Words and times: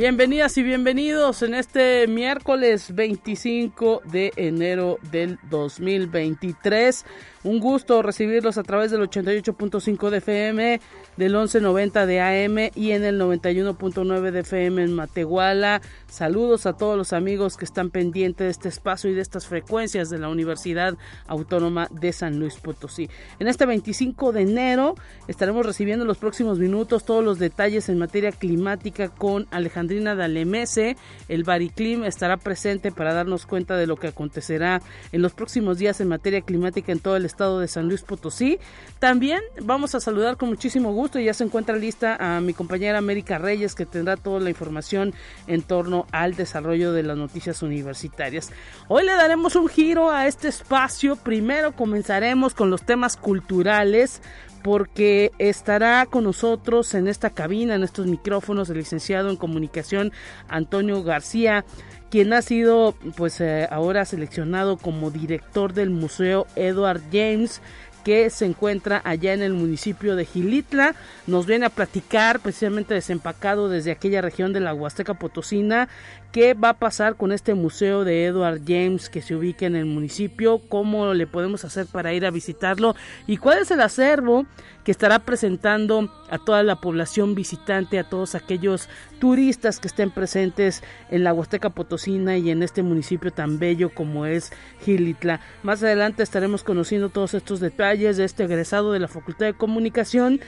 Bienvenidas 0.00 0.56
y 0.56 0.62
bienvenidos 0.62 1.42
en 1.42 1.52
este 1.52 2.06
miércoles 2.06 2.94
25 2.94 4.00
de 4.10 4.32
enero 4.36 4.96
del 5.12 5.38
2023. 5.50 7.04
Un 7.42 7.58
gusto 7.58 8.02
recibirlos 8.02 8.56
a 8.56 8.62
través 8.62 8.90
del 8.90 9.00
88.5 9.02 10.10
de 10.10 10.18
FM, 10.18 10.80
del 11.18 11.32
1190 11.32 12.06
de 12.06 12.20
AM 12.20 12.70
y 12.74 12.92
en 12.92 13.04
el 13.04 13.20
91.9 13.20 14.30
de 14.30 14.40
FM 14.40 14.84
en 14.84 14.94
Matehuala. 14.94 15.82
Saludos 16.06 16.64
a 16.64 16.74
todos 16.74 16.96
los 16.98 17.12
amigos 17.14 17.58
que 17.58 17.64
están 17.66 17.90
pendientes 17.90 18.46
de 18.46 18.50
este 18.50 18.68
espacio 18.68 19.10
y 19.10 19.14
de 19.14 19.22
estas 19.22 19.46
frecuencias 19.46 20.08
de 20.08 20.18
la 20.18 20.28
Universidad 20.28 20.96
Autónoma 21.26 21.88
de 21.90 22.12
San 22.12 22.38
Luis 22.38 22.56
Potosí. 22.56 23.08
En 23.38 23.48
este 23.48 23.64
25 23.64 24.32
de 24.32 24.42
enero 24.42 24.94
estaremos 25.28 25.64
recibiendo 25.64 26.04
en 26.04 26.08
los 26.08 26.18
próximos 26.18 26.58
minutos 26.58 27.04
todos 27.04 27.24
los 27.24 27.38
detalles 27.38 27.90
en 27.90 27.98
materia 27.98 28.32
climática 28.32 29.08
con 29.08 29.46
Alejandrina 29.90 30.14
Dalemese. 30.14 30.96
El 31.28 31.44
Bariclim 31.44 32.04
estará 32.04 32.36
presente 32.36 32.92
para 32.92 33.12
darnos 33.12 33.46
cuenta 33.46 33.76
de 33.76 33.86
lo 33.86 33.96
que 33.96 34.08
acontecerá 34.08 34.80
en 35.12 35.22
los 35.22 35.32
próximos 35.32 35.78
días 35.78 36.00
en 36.00 36.08
materia 36.08 36.40
climática 36.42 36.92
en 36.92 37.00
todo 37.00 37.16
el 37.16 37.24
estado 37.24 37.60
de 37.60 37.68
San 37.68 37.88
Luis 37.88 38.02
Potosí. 38.02 38.58
También 38.98 39.40
vamos 39.62 39.94
a 39.94 40.00
saludar 40.00 40.36
con 40.36 40.48
muchísimo 40.48 40.92
gusto, 40.92 41.18
y 41.18 41.24
ya 41.24 41.34
se 41.34 41.44
encuentra 41.44 41.76
lista 41.76 42.16
a 42.18 42.40
mi 42.40 42.54
compañera 42.54 42.98
América 42.98 43.38
Reyes 43.38 43.74
que 43.74 43.86
tendrá 43.86 44.16
toda 44.16 44.40
la 44.40 44.50
información 44.50 45.12
en 45.46 45.62
torno 45.62 46.06
al 46.12 46.34
desarrollo 46.34 46.92
de 46.92 47.02
las 47.02 47.16
noticias 47.16 47.62
universitarias. 47.62 48.52
Hoy 48.88 49.04
le 49.04 49.12
daremos 49.12 49.56
un 49.56 49.68
giro 49.68 50.10
a 50.10 50.26
este 50.26 50.48
espacio. 50.48 51.16
Primero 51.16 51.72
comenzaremos 51.72 52.54
con 52.54 52.70
los 52.70 52.82
temas 52.82 53.16
culturales 53.16 54.22
porque 54.62 55.32
estará 55.38 56.06
con 56.06 56.24
nosotros 56.24 56.94
en 56.94 57.08
esta 57.08 57.30
cabina, 57.30 57.74
en 57.74 57.82
estos 57.82 58.06
micrófonos, 58.06 58.70
el 58.70 58.78
licenciado 58.78 59.30
en 59.30 59.36
comunicación 59.36 60.12
Antonio 60.48 61.02
García, 61.02 61.64
quien 62.10 62.32
ha 62.32 62.42
sido 62.42 62.94
pues 63.16 63.40
eh, 63.40 63.68
ahora 63.70 64.04
seleccionado 64.04 64.76
como 64.76 65.10
director 65.10 65.72
del 65.72 65.90
Museo 65.90 66.46
Edward 66.56 67.00
James 67.12 67.62
que 68.10 68.28
se 68.28 68.44
encuentra 68.44 69.00
allá 69.04 69.34
en 69.34 69.40
el 69.40 69.52
municipio 69.52 70.16
de 70.16 70.24
Gilitla. 70.24 70.96
Nos 71.28 71.46
viene 71.46 71.66
a 71.66 71.70
platicar 71.70 72.40
precisamente 72.40 72.92
desempacado 72.92 73.68
desde 73.68 73.92
aquella 73.92 74.20
región 74.20 74.52
de 74.52 74.58
la 74.58 74.74
Huasteca 74.74 75.14
Potosina 75.14 75.88
qué 76.32 76.54
va 76.54 76.70
a 76.70 76.74
pasar 76.74 77.16
con 77.16 77.32
este 77.32 77.54
museo 77.54 78.04
de 78.04 78.24
Edward 78.24 78.60
James 78.66 79.08
que 79.08 79.22
se 79.22 79.34
ubica 79.34 79.66
en 79.66 79.76
el 79.76 79.86
municipio, 79.86 80.60
cómo 80.68 81.14
le 81.14 81.26
podemos 81.26 81.64
hacer 81.64 81.86
para 81.86 82.12
ir 82.12 82.24
a 82.24 82.30
visitarlo 82.30 82.94
y 83.26 83.36
cuál 83.36 83.58
es 83.58 83.70
el 83.70 83.80
acervo 83.80 84.46
estará 84.90 85.20
presentando 85.20 86.10
a 86.30 86.38
toda 86.38 86.62
la 86.62 86.76
población 86.76 87.34
visitante, 87.34 87.98
a 87.98 88.08
todos 88.08 88.34
aquellos 88.34 88.88
turistas 89.18 89.80
que 89.80 89.88
estén 89.88 90.10
presentes 90.10 90.82
en 91.10 91.24
la 91.24 91.32
Huasteca 91.32 91.70
Potosina 91.70 92.36
y 92.36 92.50
en 92.50 92.62
este 92.62 92.82
municipio 92.82 93.30
tan 93.32 93.58
bello 93.58 93.90
como 93.94 94.26
es 94.26 94.52
Gilitla. 94.82 95.40
Más 95.62 95.82
adelante 95.82 96.22
estaremos 96.22 96.64
conociendo 96.64 97.08
todos 97.08 97.34
estos 97.34 97.60
detalles 97.60 98.16
de 98.16 98.24
este 98.24 98.44
egresado 98.44 98.92
de 98.92 99.00
la 99.00 99.08
Facultad 99.08 99.46
de 99.46 99.54
Comunicación 99.54 100.40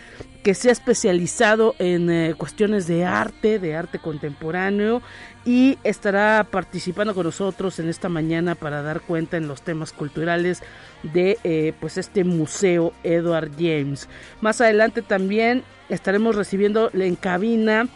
que 0.43 0.55
se 0.55 0.71
ha 0.71 0.73
especializado 0.73 1.75
en 1.79 2.11
eh, 2.11 2.35
cuestiones 2.37 2.87
de 2.87 3.05
arte, 3.05 3.59
de 3.59 3.77
arte 3.77 3.99
contemporáneo 3.99 5.03
y 5.45 5.79
estará 5.83 6.47
participando 6.51 7.15
con 7.15 7.25
nosotros 7.25 7.79
en 7.79 7.89
esta 7.89 8.09
mañana 8.09 8.55
para 8.55 8.83
dar 8.83 9.01
cuenta 9.01 9.37
en 9.37 9.49
los 9.49 9.63
temas 9.63 9.93
culturales 9.93 10.63
de 11.03 11.39
eh, 11.43 11.73
pues 11.81 11.99
este 11.99 12.25
museo 12.25 12.93
Edward 13.03 13.51
James. 13.59 14.09
Más 14.41 14.61
adelante 14.61 15.03
también 15.03 15.65
estaremos 15.89 16.37
recibiendo 16.37 16.91
en 16.93 17.17
cabina 17.17 17.89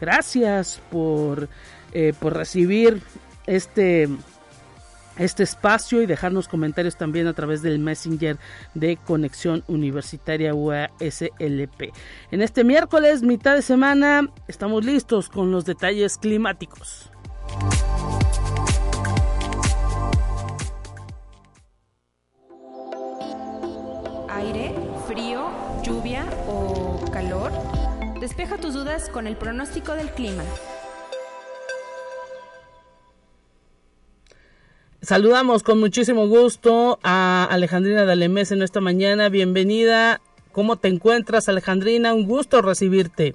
Gracias 0.00 0.80
por 0.90 1.48
eh, 1.92 2.14
por 2.18 2.34
recibir 2.34 3.02
este 3.46 4.08
este 5.18 5.42
espacio 5.42 6.02
y 6.02 6.06
dejarnos 6.06 6.48
comentarios 6.48 6.96
también 6.96 7.26
a 7.26 7.34
través 7.34 7.62
del 7.62 7.78
Messenger 7.78 8.38
de 8.74 8.96
Conexión 8.96 9.64
Universitaria 9.68 10.54
UASLP. 10.54 11.92
En 12.30 12.42
este 12.42 12.64
miércoles, 12.64 13.22
mitad 13.22 13.54
de 13.54 13.62
semana, 13.62 14.28
estamos 14.48 14.84
listos 14.84 15.28
con 15.28 15.50
los 15.50 15.64
detalles 15.64 16.18
climáticos. 16.18 17.10
Aire, 24.28 24.74
frío, 25.06 25.50
lluvia 25.82 26.24
o 26.48 27.04
calor. 27.12 27.52
Despeja 28.20 28.56
tus 28.56 28.74
dudas 28.74 29.08
con 29.08 29.26
el 29.26 29.36
pronóstico 29.36 29.94
del 29.94 30.10
clima. 30.10 30.42
Saludamos 35.02 35.64
con 35.64 35.80
muchísimo 35.80 36.28
gusto 36.28 37.00
a 37.02 37.48
Alejandrina 37.50 38.04
Dalemés 38.04 38.52
en 38.52 38.62
esta 38.62 38.80
mañana. 38.80 39.30
Bienvenida. 39.30 40.20
¿Cómo 40.52 40.76
te 40.76 40.86
encuentras, 40.86 41.48
Alejandrina? 41.48 42.14
Un 42.14 42.28
gusto 42.28 42.62
recibirte. 42.62 43.34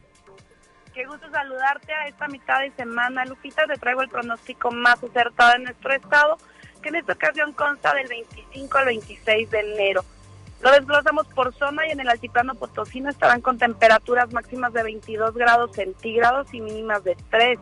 Qué 0.93 1.05
gusto 1.05 1.29
saludarte 1.29 1.91
a 1.91 2.07
esta 2.07 2.29
mitad 2.29 2.61
de 2.61 2.71
semana. 2.71 3.25
Lupita, 3.25 3.65
te 3.67 3.75
traigo 3.75 4.01
el 4.01 4.07
pronóstico 4.07 4.71
más 4.71 5.03
acertado 5.03 5.55
en 5.57 5.63
nuestro 5.63 5.91
estado, 5.91 6.37
que 6.81 6.87
en 6.87 6.95
esta 6.95 7.11
ocasión 7.11 7.51
consta 7.51 7.93
del 7.95 8.07
25 8.07 8.77
al 8.77 8.85
26 8.85 9.51
de 9.51 9.59
enero. 9.59 10.05
Lo 10.61 10.71
desglosamos 10.71 11.27
por 11.27 11.53
zona 11.53 11.85
y 11.85 11.91
en 11.91 11.99
el 11.99 12.07
altiplano 12.07 12.55
potosino 12.55 13.09
estarán 13.09 13.41
con 13.41 13.57
temperaturas 13.57 14.31
máximas 14.31 14.71
de 14.71 14.83
22 14.83 15.33
grados 15.33 15.75
centígrados 15.75 16.47
y 16.53 16.61
mínimas 16.61 17.03
de 17.03 17.17
3 17.29 17.59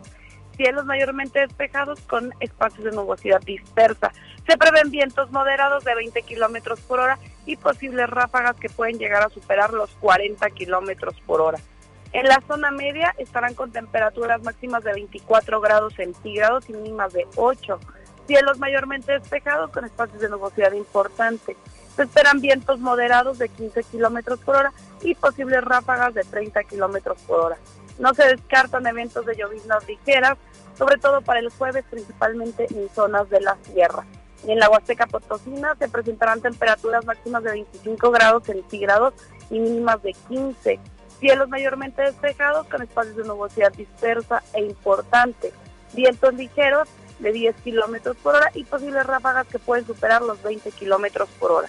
cielos 0.56 0.84
mayormente 0.86 1.40
despejados 1.40 2.00
con 2.00 2.32
espacios 2.40 2.84
de 2.84 2.92
nubosidad 2.92 3.40
dispersa. 3.42 4.12
Se 4.46 4.56
prevén 4.56 4.90
vientos 4.90 5.30
moderados 5.30 5.84
de 5.84 5.94
20 5.94 6.22
kilómetros 6.22 6.80
por 6.80 7.00
hora 7.00 7.18
y 7.44 7.56
posibles 7.56 8.08
ráfagas 8.08 8.56
que 8.56 8.68
pueden 8.68 8.98
llegar 8.98 9.22
a 9.22 9.30
superar 9.30 9.72
los 9.72 9.90
40 10.00 10.48
kilómetros 10.50 11.20
por 11.26 11.40
hora. 11.40 11.58
En 12.12 12.26
la 12.26 12.40
zona 12.46 12.70
media 12.70 13.14
estarán 13.18 13.54
con 13.54 13.72
temperaturas 13.72 14.42
máximas 14.42 14.84
de 14.84 14.92
24 14.92 15.60
grados 15.60 15.94
centígrados 15.94 16.68
y 16.70 16.72
mínimas 16.72 17.12
de 17.12 17.26
8. 17.36 17.78
Cielos 18.26 18.58
mayormente 18.58 19.12
despejados 19.12 19.70
con 19.70 19.84
espacios 19.84 20.20
de 20.20 20.28
nubosidad 20.28 20.72
importante. 20.72 21.56
Se 21.94 22.02
esperan 22.02 22.40
vientos 22.40 22.78
moderados 22.78 23.38
de 23.38 23.48
15 23.48 23.82
kilómetros 23.84 24.38
por 24.40 24.56
hora 24.56 24.72
y 25.02 25.14
posibles 25.14 25.62
ráfagas 25.62 26.14
de 26.14 26.24
30 26.24 26.64
kilómetros 26.64 27.20
por 27.22 27.40
hora. 27.40 27.56
No 27.98 28.14
se 28.14 28.24
descartan 28.24 28.86
eventos 28.86 29.24
de 29.26 29.36
lloviznas 29.36 29.86
ligeras, 29.88 30.36
sobre 30.76 30.98
todo 30.98 31.22
para 31.22 31.40
el 31.40 31.50
jueves, 31.50 31.84
principalmente 31.90 32.66
en 32.70 32.88
zonas 32.94 33.28
de 33.30 33.40
la 33.40 33.56
sierra. 33.64 34.04
En 34.46 34.58
la 34.58 34.70
Huasteca 34.70 35.06
Potosina 35.06 35.74
se 35.78 35.88
presentarán 35.88 36.40
temperaturas 36.40 37.04
máximas 37.04 37.42
de 37.42 37.52
25 37.52 38.10
grados 38.10 38.44
centígrados 38.44 39.14
y 39.50 39.58
mínimas 39.58 40.02
de 40.02 40.12
15. 40.28 40.78
Cielos 41.18 41.48
mayormente 41.48 42.02
despejados 42.02 42.66
con 42.68 42.82
espacios 42.82 43.16
de 43.16 43.24
nubosidad 43.24 43.72
dispersa 43.72 44.42
e 44.52 44.62
importante. 44.62 45.52
Vientos 45.94 46.34
ligeros 46.34 46.88
de 47.18 47.32
10 47.32 47.56
kilómetros 47.62 48.16
por 48.18 48.34
hora 48.34 48.50
y 48.54 48.64
posibles 48.64 49.06
ráfagas 49.06 49.46
que 49.46 49.58
pueden 49.58 49.86
superar 49.86 50.22
los 50.22 50.42
20 50.42 50.70
kilómetros 50.72 51.28
por 51.40 51.52
hora. 51.52 51.68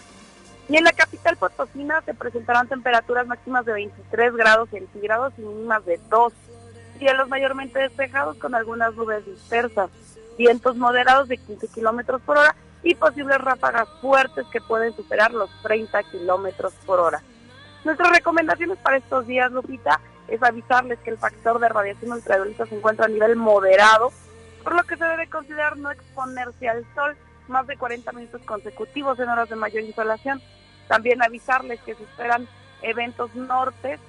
Y 0.70 0.76
en 0.76 0.84
la 0.84 0.92
capital 0.92 1.38
Potosina 1.38 2.02
se 2.02 2.14
presentarán 2.14 2.68
temperaturas 2.68 3.26
máximas 3.26 3.66
de 3.66 3.74
23 3.74 4.36
grados 4.36 4.70
centígrados 4.70 5.34
y 5.38 5.42
mínimas 5.42 5.86
de 5.86 6.00
2. 6.10 6.34
Cielos 6.98 7.28
mayormente 7.30 7.80
despejados 7.80 8.38
con 8.38 8.56
algunas 8.56 8.94
nubes 8.96 9.26
dispersas. 9.26 9.90
Vientos 10.38 10.76
moderados 10.76 11.28
de 11.28 11.38
15 11.38 11.68
kilómetros 11.70 12.22
por 12.22 12.38
hora 12.38 12.56
y 12.84 12.96
posibles 12.96 13.38
ráfagas 13.40 13.88
fuertes 14.02 14.46
que 14.52 14.62
pueden 14.62 14.96
superar 14.96 15.34
los 15.34 15.50
30 15.64 16.04
kilómetros 16.04 16.74
por 16.86 17.00
hora. 17.00 17.22
Nuestras 17.84 18.12
recomendaciones 18.12 18.78
para 18.80 18.98
estos 18.98 19.26
días, 19.28 19.52
Lupita, 19.52 20.00
es 20.28 20.42
avisarles 20.44 21.00
que 21.00 21.10
el 21.10 21.18
factor 21.18 21.60
de 21.60 21.70
radiación 21.70 22.12
ultravioleta 22.12 22.66
se 22.66 22.76
encuentra 22.76 23.06
a 23.06 23.10
nivel 23.10 23.36
moderado, 23.36 24.12
por 24.64 24.76
lo 24.76 24.84
que 24.84 24.98
se 24.98 25.06
debe 25.06 25.30
considerar 25.30 25.78
no 25.78 25.92
exponerse 25.92 26.68
al 26.70 26.86
sol 26.94 27.16
más 27.48 27.66
de 27.66 27.78
40 27.78 28.12
minutos 28.12 28.42
consecutivos 28.44 29.18
en 29.20 29.30
horas 29.30 29.50
de 29.50 29.56
mayor 29.56 29.84
insolación 29.84 30.42
también 30.88 31.22
avisarles 31.22 31.80
que 31.82 31.96
se 31.96 32.04
esperan 32.04 32.48
eventos 32.82 33.34
norte, 33.36 34.00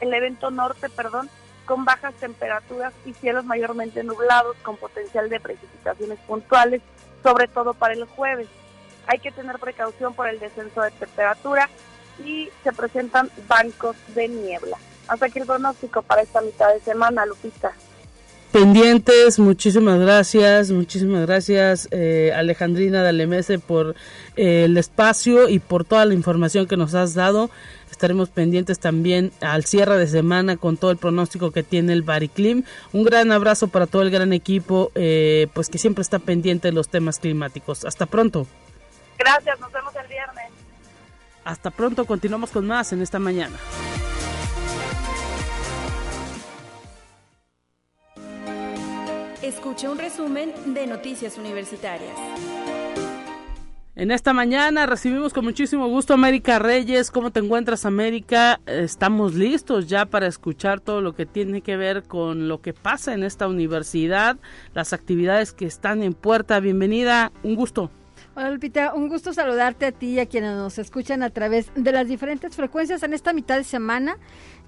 el 0.00 0.14
evento 0.14 0.50
norte, 0.50 0.88
perdón, 0.88 1.28
con 1.68 1.84
bajas 1.84 2.14
temperaturas 2.14 2.94
y 3.04 3.12
cielos 3.12 3.44
mayormente 3.44 4.02
nublados 4.02 4.56
con 4.62 4.78
potencial 4.78 5.28
de 5.28 5.38
precipitaciones 5.38 6.18
puntuales, 6.26 6.80
sobre 7.22 7.46
todo 7.46 7.74
para 7.74 7.92
el 7.92 8.04
jueves. 8.06 8.48
Hay 9.06 9.18
que 9.18 9.30
tener 9.30 9.58
precaución 9.58 10.14
por 10.14 10.28
el 10.28 10.40
descenso 10.40 10.80
de 10.80 10.90
temperatura 10.92 11.68
y 12.24 12.48
se 12.64 12.72
presentan 12.72 13.30
bancos 13.46 13.96
de 14.14 14.28
niebla. 14.28 14.78
Hasta 15.08 15.26
aquí 15.26 15.40
el 15.40 15.46
pronóstico 15.46 16.00
para 16.00 16.22
esta 16.22 16.40
mitad 16.40 16.72
de 16.72 16.80
semana, 16.80 17.26
Lupita 17.26 17.72
pendientes. 18.52 19.38
Muchísimas 19.38 20.00
gracias, 20.00 20.70
muchísimas 20.70 21.26
gracias 21.26 21.88
eh, 21.90 22.32
Alejandrina 22.34 23.02
Dalemese 23.02 23.58
por 23.58 23.94
eh, 24.36 24.64
el 24.64 24.76
espacio 24.76 25.48
y 25.48 25.58
por 25.58 25.84
toda 25.84 26.04
la 26.04 26.14
información 26.14 26.66
que 26.66 26.76
nos 26.76 26.94
has 26.94 27.14
dado. 27.14 27.50
Estaremos 27.98 28.28
pendientes 28.28 28.78
también 28.78 29.32
al 29.40 29.64
cierre 29.64 29.98
de 29.98 30.06
semana 30.06 30.56
con 30.56 30.76
todo 30.76 30.92
el 30.92 30.98
pronóstico 30.98 31.50
que 31.50 31.64
tiene 31.64 31.92
el 31.92 32.02
Bariclim. 32.02 32.62
Un 32.92 33.02
gran 33.02 33.32
abrazo 33.32 33.66
para 33.66 33.88
todo 33.88 34.02
el 34.02 34.10
gran 34.12 34.32
equipo, 34.32 34.92
eh, 34.94 35.48
pues 35.52 35.68
que 35.68 35.78
siempre 35.78 36.02
está 36.02 36.20
pendiente 36.20 36.68
de 36.68 36.72
los 36.72 36.88
temas 36.88 37.18
climáticos. 37.18 37.84
Hasta 37.84 38.06
pronto. 38.06 38.46
Gracias, 39.18 39.58
nos 39.58 39.72
vemos 39.72 39.92
el 39.96 40.06
viernes. 40.06 40.44
Hasta 41.42 41.72
pronto, 41.72 42.04
continuamos 42.04 42.52
con 42.52 42.68
más 42.68 42.92
en 42.92 43.02
esta 43.02 43.18
mañana. 43.18 43.56
Escuche 49.42 49.88
un 49.88 49.98
resumen 49.98 50.52
de 50.72 50.86
Noticias 50.86 51.36
Universitarias. 51.36 52.14
En 53.98 54.12
esta 54.12 54.32
mañana 54.32 54.86
recibimos 54.86 55.34
con 55.34 55.44
muchísimo 55.44 55.88
gusto 55.88 56.12
a 56.12 56.14
América 56.14 56.60
Reyes. 56.60 57.10
¿Cómo 57.10 57.32
te 57.32 57.40
encuentras, 57.40 57.84
América? 57.84 58.60
Estamos 58.64 59.34
listos 59.34 59.88
ya 59.88 60.06
para 60.06 60.28
escuchar 60.28 60.78
todo 60.78 61.00
lo 61.00 61.16
que 61.16 61.26
tiene 61.26 61.62
que 61.62 61.76
ver 61.76 62.04
con 62.04 62.46
lo 62.46 62.60
que 62.60 62.72
pasa 62.72 63.12
en 63.12 63.24
esta 63.24 63.48
universidad, 63.48 64.36
las 64.72 64.92
actividades 64.92 65.52
que 65.52 65.66
están 65.66 66.04
en 66.04 66.14
puerta. 66.14 66.60
Bienvenida, 66.60 67.32
un 67.42 67.56
gusto. 67.56 67.90
Hola 68.36 68.52
Lupita, 68.52 68.94
un 68.94 69.08
gusto 69.08 69.32
saludarte 69.32 69.86
a 69.86 69.90
ti 69.90 70.10
y 70.10 70.20
a 70.20 70.26
quienes 70.26 70.54
nos 70.54 70.78
escuchan 70.78 71.24
a 71.24 71.30
través 71.30 71.72
de 71.74 71.90
las 71.90 72.06
diferentes 72.06 72.54
frecuencias 72.54 73.02
en 73.02 73.14
esta 73.14 73.32
mitad 73.32 73.56
de 73.56 73.64
semana. 73.64 74.16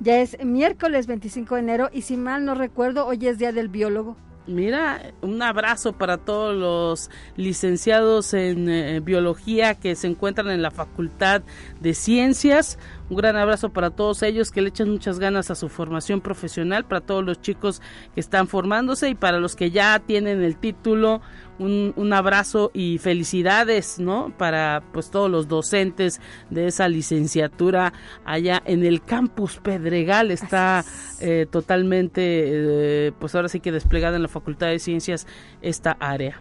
Ya 0.00 0.18
es 0.18 0.44
miércoles 0.44 1.06
25 1.06 1.54
de 1.54 1.60
enero 1.60 1.88
y 1.92 2.02
si 2.02 2.16
mal 2.16 2.44
no 2.44 2.56
recuerdo, 2.56 3.06
hoy 3.06 3.24
es 3.28 3.38
Día 3.38 3.52
del 3.52 3.68
Biólogo. 3.68 4.16
Mira, 4.50 5.12
un 5.22 5.40
abrazo 5.42 5.92
para 5.92 6.18
todos 6.18 6.56
los 6.56 7.08
licenciados 7.36 8.34
en 8.34 8.68
eh, 8.68 8.98
biología 8.98 9.76
que 9.76 9.94
se 9.94 10.08
encuentran 10.08 10.50
en 10.50 10.60
la 10.60 10.72
Facultad 10.72 11.42
de 11.80 11.94
Ciencias. 11.94 12.76
Un 13.10 13.16
gran 13.16 13.36
abrazo 13.36 13.68
para 13.70 13.90
todos 13.90 14.24
ellos 14.24 14.50
que 14.50 14.60
le 14.60 14.70
echan 14.70 14.90
muchas 14.90 15.20
ganas 15.20 15.52
a 15.52 15.54
su 15.54 15.68
formación 15.68 16.20
profesional, 16.20 16.84
para 16.84 17.00
todos 17.00 17.24
los 17.24 17.40
chicos 17.40 17.80
que 18.12 18.18
están 18.18 18.48
formándose 18.48 19.08
y 19.10 19.14
para 19.14 19.38
los 19.38 19.54
que 19.54 19.70
ya 19.70 20.00
tienen 20.00 20.42
el 20.42 20.56
título, 20.56 21.20
un, 21.60 21.92
un, 21.96 22.12
abrazo 22.12 22.70
y 22.74 22.98
felicidades, 22.98 23.98
¿no? 24.00 24.32
Para 24.36 24.82
pues 24.92 25.10
todos 25.10 25.30
los 25.30 25.46
docentes 25.46 26.20
de 26.48 26.66
esa 26.66 26.88
licenciatura 26.88 27.92
allá 28.24 28.62
en 28.64 28.84
el 28.84 29.02
campus 29.02 29.58
Pedregal 29.58 30.30
está 30.30 30.84
eh, 31.20 31.46
totalmente, 31.50 32.22
eh, 32.24 33.12
pues 33.18 33.34
ahora 33.34 33.48
sí 33.48 33.60
que 33.60 33.72
desplegada 33.72 34.16
en 34.16 34.22
la 34.22 34.28
Facultad 34.28 34.68
de 34.68 34.78
Ciencias 34.78 35.26
esta 35.60 35.92
área. 36.00 36.40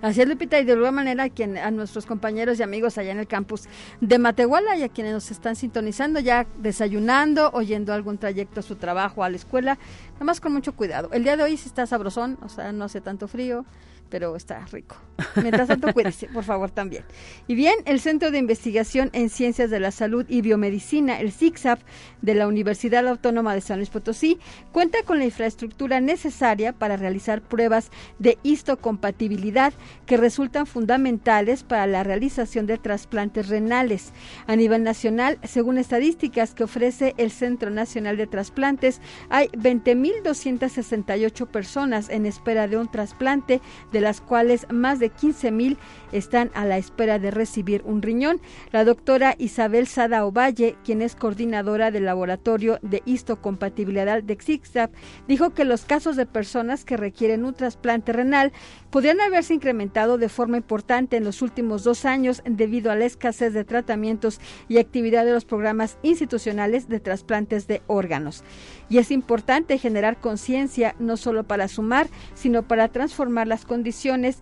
Así 0.00 0.20
es, 0.20 0.28
Lupita, 0.28 0.60
y 0.60 0.64
de 0.64 0.72
alguna 0.72 0.92
manera 0.92 1.24
a, 1.24 1.28
quien, 1.28 1.58
a 1.58 1.72
nuestros 1.72 2.06
compañeros 2.06 2.60
y 2.60 2.62
amigos 2.62 2.98
allá 2.98 3.10
en 3.10 3.18
el 3.18 3.26
campus 3.26 3.64
de 4.00 4.18
Matehuala 4.18 4.76
y 4.76 4.84
a 4.84 4.88
quienes 4.88 5.12
nos 5.12 5.30
están 5.32 5.56
sintonizando, 5.56 6.20
ya 6.20 6.46
desayunando, 6.58 7.50
oyendo 7.52 7.92
algún 7.92 8.16
trayecto 8.16 8.60
a 8.60 8.62
su 8.62 8.76
trabajo, 8.76 9.24
a 9.24 9.30
la 9.30 9.36
escuela, 9.36 9.76
nada 10.12 10.24
más 10.24 10.40
con 10.40 10.52
mucho 10.52 10.72
cuidado. 10.76 11.10
El 11.12 11.24
día 11.24 11.36
de 11.36 11.42
hoy 11.42 11.56
sí 11.56 11.68
está 11.68 11.84
sabrosón, 11.86 12.38
o 12.42 12.48
sea, 12.48 12.70
no 12.70 12.84
hace 12.84 13.00
tanto 13.00 13.26
frío, 13.26 13.64
pero 14.08 14.36
está 14.36 14.64
rico. 14.66 14.96
Mientras 15.36 15.68
tanto, 15.68 15.92
cuídese, 15.92 16.26
por 16.28 16.44
favor, 16.44 16.70
también. 16.70 17.04
Y 17.46 17.54
bien, 17.54 17.74
el 17.84 18.00
Centro 18.00 18.30
de 18.30 18.38
Investigación 18.38 19.10
en 19.12 19.30
Ciencias 19.30 19.70
de 19.70 19.80
la 19.80 19.90
Salud 19.90 20.24
y 20.28 20.42
Biomedicina, 20.42 21.20
el 21.20 21.32
CICSAP, 21.32 21.80
de 22.22 22.34
la 22.34 22.46
Universidad 22.46 23.06
Autónoma 23.06 23.54
de 23.54 23.60
San 23.60 23.78
Luis 23.78 23.90
Potosí, 23.90 24.38
cuenta 24.72 24.98
con 25.04 25.18
la 25.18 25.24
infraestructura 25.24 26.00
necesaria 26.00 26.72
para 26.72 26.96
realizar 26.96 27.42
pruebas 27.42 27.90
de 28.18 28.38
histocompatibilidad 28.42 29.72
que 30.06 30.16
resultan 30.16 30.66
fundamentales 30.66 31.62
para 31.62 31.86
la 31.86 32.04
realización 32.04 32.66
de 32.66 32.78
trasplantes 32.78 33.48
renales. 33.48 34.12
A 34.46 34.56
nivel 34.56 34.82
nacional, 34.82 35.38
según 35.42 35.78
estadísticas 35.78 36.54
que 36.54 36.64
ofrece 36.64 37.14
el 37.18 37.30
Centro 37.30 37.70
Nacional 37.70 38.16
de 38.16 38.26
Trasplantes, 38.26 39.00
hay 39.28 39.48
20.268 39.48 41.46
personas 41.46 42.08
en 42.08 42.26
espera 42.26 42.68
de 42.68 42.76
un 42.76 42.90
trasplante 42.90 43.60
de 43.92 43.97
de 43.98 44.02
las 44.02 44.20
cuales 44.20 44.64
más 44.70 45.00
de 45.00 45.08
15 45.08 45.50
mil 45.50 45.76
están 46.12 46.52
a 46.54 46.64
la 46.64 46.78
espera 46.78 47.18
de 47.18 47.32
recibir 47.32 47.82
un 47.84 48.00
riñón. 48.00 48.40
La 48.70 48.84
doctora 48.84 49.34
Isabel 49.38 49.88
Sada 49.88 50.24
Ovalle, 50.24 50.76
quien 50.84 51.02
es 51.02 51.16
coordinadora 51.16 51.90
del 51.90 52.04
laboratorio 52.04 52.78
de 52.82 53.02
histocompatibilidad 53.06 54.22
de 54.22 54.38
XIXAP, 54.40 54.94
dijo 55.26 55.50
que 55.50 55.64
los 55.64 55.84
casos 55.84 56.14
de 56.14 56.26
personas 56.26 56.84
que 56.84 56.96
requieren 56.96 57.44
un 57.44 57.54
trasplante 57.54 58.12
renal 58.12 58.52
podrían 58.90 59.20
haberse 59.20 59.52
incrementado 59.52 60.16
de 60.16 60.28
forma 60.28 60.58
importante 60.58 61.16
en 61.16 61.24
los 61.24 61.42
últimos 61.42 61.82
dos 61.82 62.04
años 62.04 62.40
debido 62.44 62.92
a 62.92 62.94
la 62.94 63.04
escasez 63.04 63.52
de 63.52 63.64
tratamientos 63.64 64.40
y 64.68 64.78
actividad 64.78 65.24
de 65.24 65.32
los 65.32 65.44
programas 65.44 65.98
institucionales 66.04 66.88
de 66.88 67.00
trasplantes 67.00 67.66
de 67.66 67.82
órganos. 67.88 68.44
Y 68.88 68.98
es 68.98 69.10
importante 69.10 69.76
generar 69.76 70.20
conciencia 70.20 70.94
no 71.00 71.16
solo 71.16 71.42
para 71.42 71.66
sumar, 71.66 72.06
sino 72.34 72.62
para 72.62 72.86
transformar 72.88 73.48
las 73.48 73.64
condiciones 73.64 73.87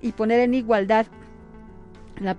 y 0.03 0.13
poner 0.13 0.41
en 0.41 0.55
igualdad 0.55 1.07
la, 2.21 2.35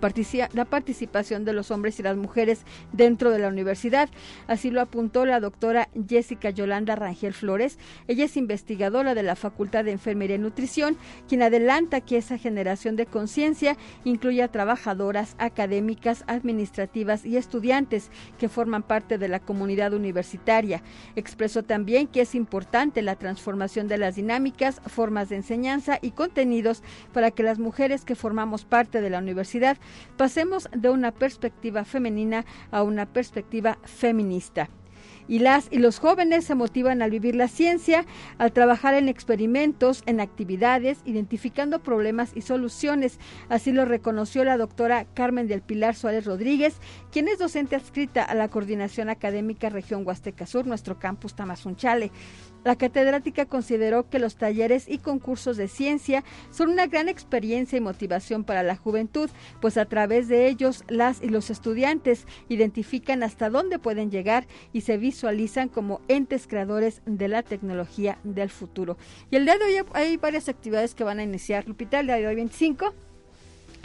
participación 0.65 1.45
de 1.45 1.53
los 1.53 1.71
hombres 1.71 1.99
y 1.99 2.03
las 2.03 2.17
mujeres 2.17 2.63
dentro 2.93 3.31
de 3.31 3.39
la 3.39 3.47
universidad. 3.47 4.09
Así 4.47 4.71
lo 4.71 4.81
apuntó 4.81 5.25
la 5.25 5.39
doctora 5.39 5.89
Jessica 6.07 6.49
Yolanda 6.49 6.95
Rangel 6.95 7.33
Flores. 7.33 7.77
Ella 8.07 8.25
es 8.25 8.37
investigadora 8.37 9.15
de 9.15 9.23
la 9.23 9.35
Facultad 9.35 9.85
de 9.85 9.91
Enfermería 9.91 10.37
y 10.37 10.39
Nutrición, 10.39 10.97
quien 11.27 11.41
adelanta 11.41 12.01
que 12.01 12.17
esa 12.17 12.37
generación 12.37 12.95
de 12.95 13.05
conciencia 13.05 13.77
incluye 14.03 14.43
a 14.43 14.47
trabajadoras, 14.47 15.35
académicas, 15.37 16.23
administrativas 16.27 17.25
y 17.25 17.37
estudiantes 17.37 18.09
que 18.37 18.49
forman 18.49 18.83
parte 18.83 19.17
de 19.17 19.27
la 19.27 19.39
comunidad 19.39 19.93
universitaria. 19.93 20.81
Expresó 21.15 21.63
también 21.63 22.07
que 22.07 22.21
es 22.21 22.35
importante 22.35 23.01
la 23.01 23.15
transformación 23.15 23.87
de 23.87 23.97
las 23.97 24.15
dinámicas, 24.15 24.81
formas 24.85 25.29
de 25.29 25.37
enseñanza 25.37 25.99
y 26.01 26.11
contenidos 26.11 26.83
para 27.13 27.31
que 27.31 27.43
las 27.43 27.59
mujeres 27.59 28.05
que 28.05 28.15
formamos 28.15 28.65
parte 28.65 29.01
de 29.01 29.09
la 29.09 29.19
universidad 29.19 29.66
pasemos 30.15 30.69
de 30.73 30.89
una 30.89 31.11
perspectiva 31.11 31.83
femenina 31.83 32.45
a 32.71 32.83
una 32.83 33.05
perspectiva 33.05 33.77
feminista 33.83 34.69
y 35.27 35.39
las 35.39 35.67
y 35.71 35.79
los 35.79 35.99
jóvenes 35.99 36.45
se 36.45 36.55
motivan 36.55 37.01
al 37.01 37.11
vivir 37.11 37.35
la 37.35 37.47
ciencia, 37.47 38.05
al 38.37 38.53
trabajar 38.53 38.93
en 38.93 39.09
experimentos, 39.09 40.03
en 40.05 40.19
actividades, 40.19 40.99
identificando 41.05 41.79
problemas 41.79 42.31
y 42.35 42.41
soluciones. 42.41 43.19
Así 43.49 43.71
lo 43.71 43.85
reconoció 43.85 44.43
la 44.43 44.57
doctora 44.57 45.05
Carmen 45.13 45.47
del 45.47 45.61
Pilar 45.61 45.95
Suárez 45.95 46.25
Rodríguez, 46.25 46.77
quien 47.11 47.27
es 47.27 47.39
docente 47.39 47.75
adscrita 47.75 48.23
a 48.23 48.35
la 48.35 48.47
Coordinación 48.47 49.09
Académica 49.09 49.69
Región 49.69 50.05
Huasteca 50.05 50.45
Sur, 50.45 50.65
nuestro 50.65 50.97
campus 50.99 51.35
Tamazunchale. 51.35 52.11
La 52.63 52.75
catedrática 52.75 53.45
consideró 53.45 54.09
que 54.09 54.19
los 54.19 54.35
talleres 54.35 54.87
y 54.87 54.97
concursos 54.97 55.57
de 55.57 55.67
ciencia 55.67 56.23
son 56.51 56.69
una 56.69 56.87
gran 56.87 57.09
experiencia 57.09 57.77
y 57.77 57.81
motivación 57.81 58.43
para 58.43 58.63
la 58.63 58.75
juventud, 58.75 59.29
pues 59.61 59.77
a 59.77 59.85
través 59.85 60.27
de 60.27 60.47
ellos 60.47 60.83
las 60.87 61.21
y 61.21 61.29
los 61.29 61.49
estudiantes 61.49 62.25
identifican 62.49 63.23
hasta 63.23 63.49
dónde 63.49 63.79
pueden 63.79 64.11
llegar 64.11 64.47
y 64.73 64.81
se 64.81 64.97
visualizan 64.97 65.69
como 65.69 66.01
entes 66.07 66.47
creadores 66.47 67.01
de 67.05 67.27
la 67.27 67.43
tecnología 67.43 68.19
del 68.23 68.49
futuro. 68.49 68.97
Y 69.31 69.37
el 69.37 69.45
día 69.45 69.57
de 69.57 69.65
hoy 69.65 69.85
hay 69.93 70.17
varias 70.17 70.49
actividades 70.49 70.95
que 70.95 71.03
van 71.03 71.19
a 71.19 71.23
iniciar. 71.23 71.67
Lupita, 71.67 71.99
el 71.99 72.07
día 72.07 72.17
de 72.17 72.27
hoy 72.27 72.35
25 72.35 72.93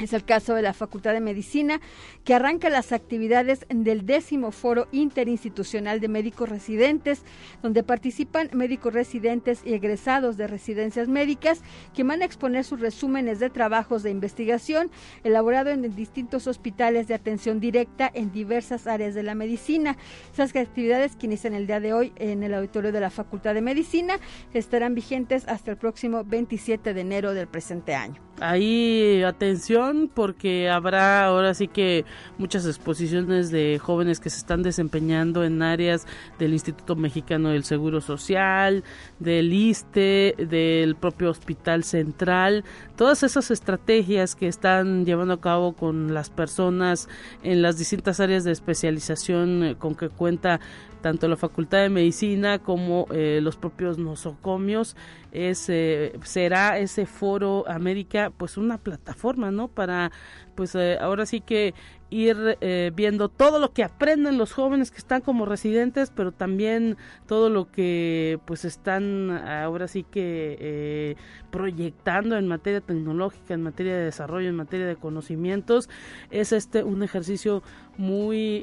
es 0.02 0.12
el 0.12 0.24
caso 0.24 0.54
de 0.54 0.62
la 0.62 0.72
Facultad 0.72 1.12
de 1.12 1.20
Medicina, 1.20 1.80
que 2.24 2.34
arranca 2.34 2.70
las 2.70 2.92
actividades 2.92 3.66
del 3.68 4.06
décimo 4.06 4.50
foro 4.50 4.88
interinstitucional 4.92 6.00
de 6.00 6.08
médicos 6.08 6.48
residentes, 6.48 7.22
donde 7.62 7.82
participan 7.82 8.50
médicos 8.52 8.94
residentes 8.94 9.62
y 9.64 9.74
egresados 9.74 10.36
de 10.36 10.46
residencias 10.46 11.08
médicas, 11.08 11.62
que 11.94 12.04
van 12.04 12.22
a 12.22 12.24
exponer 12.24 12.64
sus 12.64 12.80
resúmenes 12.80 13.38
de 13.40 13.50
trabajos 13.50 14.02
de 14.02 14.10
investigación 14.10 14.90
elaborados 15.24 15.74
en 15.74 15.94
distintos 15.94 16.46
hospitales 16.46 17.08
de 17.08 17.14
atención 17.14 17.60
directa 17.60 18.10
en 18.12 18.32
diversas 18.32 18.86
áreas 18.86 19.14
de 19.14 19.22
la 19.22 19.34
medicina. 19.34 19.96
Esas 20.32 20.54
actividades 20.56 21.16
que 21.16 21.26
inician 21.26 21.54
el 21.54 21.66
día 21.66 21.80
de 21.80 21.92
hoy 21.92 22.12
en 22.16 22.42
el 22.42 22.54
auditorio 22.54 22.92
de 22.92 23.00
la 23.00 23.10
Facultad 23.10 23.54
de 23.54 23.62
Medicina 23.62 24.18
estarán 24.54 24.94
vigentes 24.94 25.46
hasta 25.48 25.70
el 25.70 25.76
próximo 25.76 26.24
27 26.24 26.94
de 26.94 27.00
enero 27.00 27.34
del 27.34 27.48
presente 27.48 27.94
año. 27.94 28.20
Ahí 28.40 29.22
atención 29.22 29.91
porque 30.14 30.68
habrá 30.68 31.24
ahora 31.24 31.54
sí 31.54 31.68
que 31.68 32.04
muchas 32.38 32.66
exposiciones 32.66 33.50
de 33.50 33.78
jóvenes 33.80 34.20
que 34.20 34.30
se 34.30 34.38
están 34.38 34.62
desempeñando 34.62 35.44
en 35.44 35.62
áreas 35.62 36.06
del 36.38 36.52
Instituto 36.52 36.96
Mexicano 36.96 37.50
del 37.50 37.64
Seguro 37.64 38.00
Social, 38.00 38.84
del 39.18 39.52
ISTE, 39.52 40.34
del 40.38 40.96
propio 40.96 41.30
Hospital 41.30 41.84
Central, 41.84 42.64
todas 42.96 43.22
esas 43.22 43.50
estrategias 43.50 44.34
que 44.34 44.48
están 44.48 45.04
llevando 45.04 45.34
a 45.34 45.40
cabo 45.40 45.74
con 45.74 46.14
las 46.14 46.30
personas 46.30 47.08
en 47.42 47.62
las 47.62 47.78
distintas 47.78 48.20
áreas 48.20 48.44
de 48.44 48.52
especialización 48.52 49.64
eh, 49.64 49.76
con 49.78 49.94
que 49.94 50.08
cuenta 50.08 50.60
tanto 51.02 51.28
la 51.28 51.36
Facultad 51.36 51.78
de 51.82 51.88
Medicina 51.90 52.60
como 52.60 53.06
eh, 53.10 53.40
los 53.42 53.56
propios 53.56 53.98
nosocomios 53.98 54.96
es, 55.32 55.68
eh, 55.68 56.12
será 56.24 56.78
ese 56.78 57.06
foro 57.06 57.64
América 57.66 58.30
pues 58.36 58.56
una 58.56 58.78
plataforma 58.78 59.50
no 59.50 59.68
para 59.68 60.12
pues 60.54 60.74
eh, 60.74 60.98
ahora 61.00 61.26
sí 61.26 61.40
que 61.40 61.74
ir 62.10 62.58
eh, 62.60 62.92
viendo 62.94 63.30
todo 63.30 63.58
lo 63.58 63.72
que 63.72 63.82
aprenden 63.82 64.36
los 64.36 64.52
jóvenes 64.52 64.90
que 64.90 64.98
están 64.98 65.22
como 65.22 65.46
residentes, 65.46 66.12
pero 66.14 66.30
también 66.30 66.98
todo 67.26 67.48
lo 67.48 67.70
que 67.70 68.38
pues 68.44 68.66
están 68.66 69.30
ahora 69.30 69.88
sí 69.88 70.02
que 70.02 70.58
eh, 70.60 71.16
proyectando 71.50 72.36
en 72.36 72.48
materia 72.48 72.82
tecnológica, 72.82 73.54
en 73.54 73.62
materia 73.62 73.96
de 73.96 74.04
desarrollo, 74.04 74.50
en 74.50 74.56
materia 74.56 74.86
de 74.86 74.96
conocimientos. 74.96 75.88
Es 76.30 76.52
este 76.52 76.84
un 76.84 77.02
ejercicio 77.02 77.62
muy 77.96 78.62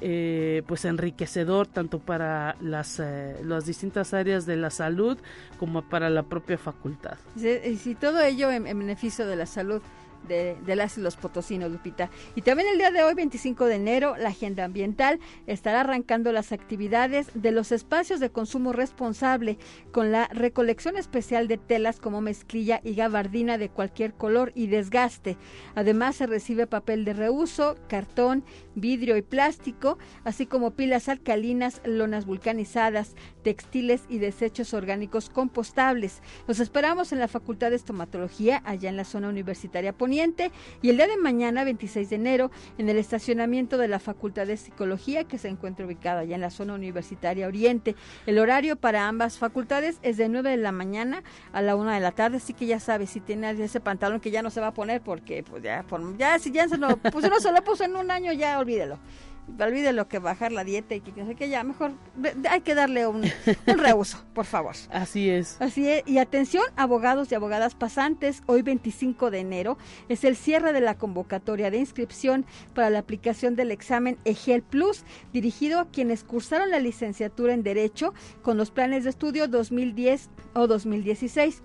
pues 0.68 0.86
enriquecedor 0.86 1.66
tanto 1.66 2.00
para 2.00 2.56
las, 2.62 3.02
las 3.44 3.66
distintas 3.66 4.14
áreas 4.14 4.46
de 4.46 4.58
la 4.58 4.70
salud 4.70 5.18
como 5.58 5.82
para 5.88 6.12
la 6.12 6.24
propia 6.24 6.59
facultad. 6.60 7.18
y 7.36 7.78
si 7.78 7.96
todo 7.96 8.22
ello 8.22 8.52
en 8.52 8.64
beneficio 8.64 9.26
de 9.26 9.36
la 9.36 9.46
salud 9.46 9.82
de, 10.28 10.58
las 10.76 10.98
y 10.98 11.02
los 11.02 11.16
potosinos, 11.16 11.72
Lupita. 11.72 12.10
Y 12.36 12.42
también 12.42 12.70
el 12.70 12.78
día 12.78 12.92
de 12.92 13.04
hoy, 13.04 13.16
25 13.16 13.66
de 13.66 13.76
enero, 13.76 14.16
la 14.18 14.30
agenda 14.30 14.66
ambiental 14.66 15.20
estará 15.48 15.82
arrancando 15.82 16.32
las 16.32 16.52
actividades 16.52 17.28
de 17.34 17.52
los 17.52 17.72
espacios 17.72 18.20
de 18.20 18.30
consumo 18.30 18.74
responsable 18.74 19.58
con 19.92 20.12
la 20.12 20.28
recolección 20.28 20.98
especial 20.98 21.48
de 21.48 21.58
telas 21.58 22.00
como 22.00 22.22
mezclilla 22.22 22.82
y 22.84 22.96
gabardina 22.96 23.58
de 23.58 23.70
cualquier 23.70 24.14
color 24.14 24.52
y 24.56 24.68
desgaste. 24.68 25.38
Además, 25.76 26.18
se 26.18 26.28
recibe 26.28 26.68
papel 26.68 27.06
de 27.06 27.14
reuso, 27.14 27.76
cartón, 27.88 28.44
vidrio 28.76 29.18
y 29.18 29.22
plástico, 29.22 29.98
así 30.24 30.46
como 30.46 30.72
pilas 30.72 31.10
alcalinas, 31.10 31.82
lonas 31.86 32.26
vulcanizadas, 32.26 33.16
textiles 33.44 34.04
y 34.10 34.20
desechos 34.20 34.74
orgánicos 34.74 35.30
compostables. 35.30 36.22
Los 36.48 36.60
esperamos 36.60 37.12
en 37.12 37.20
la 37.20 37.28
Facultad 37.28 37.70
de 37.70 37.76
Estomatología, 37.76 38.62
allá 38.66 38.90
en 38.90 38.98
la 38.98 39.04
zona 39.04 39.30
universitaria 39.30 39.94
Y 40.82 40.90
el 40.90 40.98
día 40.98 41.08
de 41.08 41.18
mañana, 41.18 41.64
26 41.64 42.10
de 42.10 42.16
enero, 42.16 42.52
en 42.78 42.90
el 42.90 42.98
estacionamiento 42.98 43.78
de 43.78 43.88
la 43.88 44.00
Facultad 44.00 44.48
de 44.48 44.58
Psicología 44.58 45.24
que 45.24 45.38
se 45.38 45.48
encuentra 45.48 45.86
ubicado 45.86 46.20
allá 46.20 46.36
en 46.36 46.42
la 46.42 46.50
zona 46.50 46.74
universitaria 46.74 47.48
Oriente. 47.48 47.96
El 48.26 48.40
horario 48.40 48.76
para 48.76 49.08
ambas 49.08 49.38
facultades 49.38 50.00
es 50.02 50.18
de 50.18 50.30
9 50.30 50.52
de 50.52 50.58
la 50.58 50.72
mañana 50.72 51.24
a 51.54 51.62
la 51.62 51.76
1 51.76 51.92
de 51.92 52.00
la 52.00 52.12
tarde, 52.12 52.38
así 52.38 52.54
que 52.54 52.66
ya 52.66 52.80
sabes, 52.80 53.12
si 53.12 53.20
tiene 53.20 53.52
ese 53.52 53.80
pantalón 53.80 54.20
que 54.20 54.32
ya 54.32 54.42
no 54.42 54.50
se 54.50 54.62
va 54.62 54.68
a 54.68 54.74
poner 54.74 55.02
porque 55.02 55.44
pues 55.44 55.62
ya, 55.64 55.86
ya 56.18 56.40
si 56.40 56.52
ya 56.52 56.68
se 56.68 56.78
lo, 56.78 56.98
pues 56.98 57.26
uno 57.26 57.40
se 57.40 57.52
lo 57.52 57.64
puso 57.64 57.84
en 57.84 57.96
un 57.96 58.10
año, 58.12 58.34
ya 58.34 58.60
olvídelo 58.60 59.00
olvide 59.60 59.94
lo 59.94 60.08
que 60.08 60.20
bajar 60.20 60.52
la 60.52 60.64
dieta 60.64 60.96
y 60.96 61.02
que 61.02 61.12
no 61.12 61.28
sé 61.28 61.36
qué, 61.36 61.50
ya 61.50 61.64
mejor 61.64 61.92
hay 62.50 62.62
que 62.62 62.76
darle 62.76 63.08
un, 63.08 63.24
un 63.68 63.78
reuso, 63.78 64.24
por 64.34 64.46
favor. 64.46 64.76
Así 64.92 65.30
es. 65.30 65.58
Así 65.60 65.88
es. 65.88 66.04
Y 66.06 66.18
atención, 66.18 66.64
abogados 66.76 67.32
y 67.32 67.36
abogadas 67.36 67.76
pasantes, 67.76 68.44
hoy 68.46 68.62
25 68.62 69.32
de 69.32 69.40
enero 69.40 69.78
es 70.08 70.24
el 70.24 70.36
cierre 70.36 70.74
de 70.74 70.82
la 70.82 70.98
convocatoria 70.98 71.72
de 71.72 71.78
inscripción 71.78 72.46
para 72.74 72.90
la 72.90 73.00
aplicación 73.00 73.56
del 73.56 73.72
examen 73.72 74.18
EGEL 74.26 74.62
Plus, 74.62 75.04
dirigido 75.34 75.80
a 75.80 75.90
quienes 75.90 76.24
cursaron 76.24 76.72
la 76.72 76.80
licenciatura 76.80 77.54
en 77.54 77.64
Derecho 77.64 78.14
con 78.42 78.58
los 78.58 78.72
planes 78.72 79.04
de 79.04 79.10
estudio 79.10 79.48
2010 79.48 80.30
o 80.54 80.68
2016. 80.68 81.64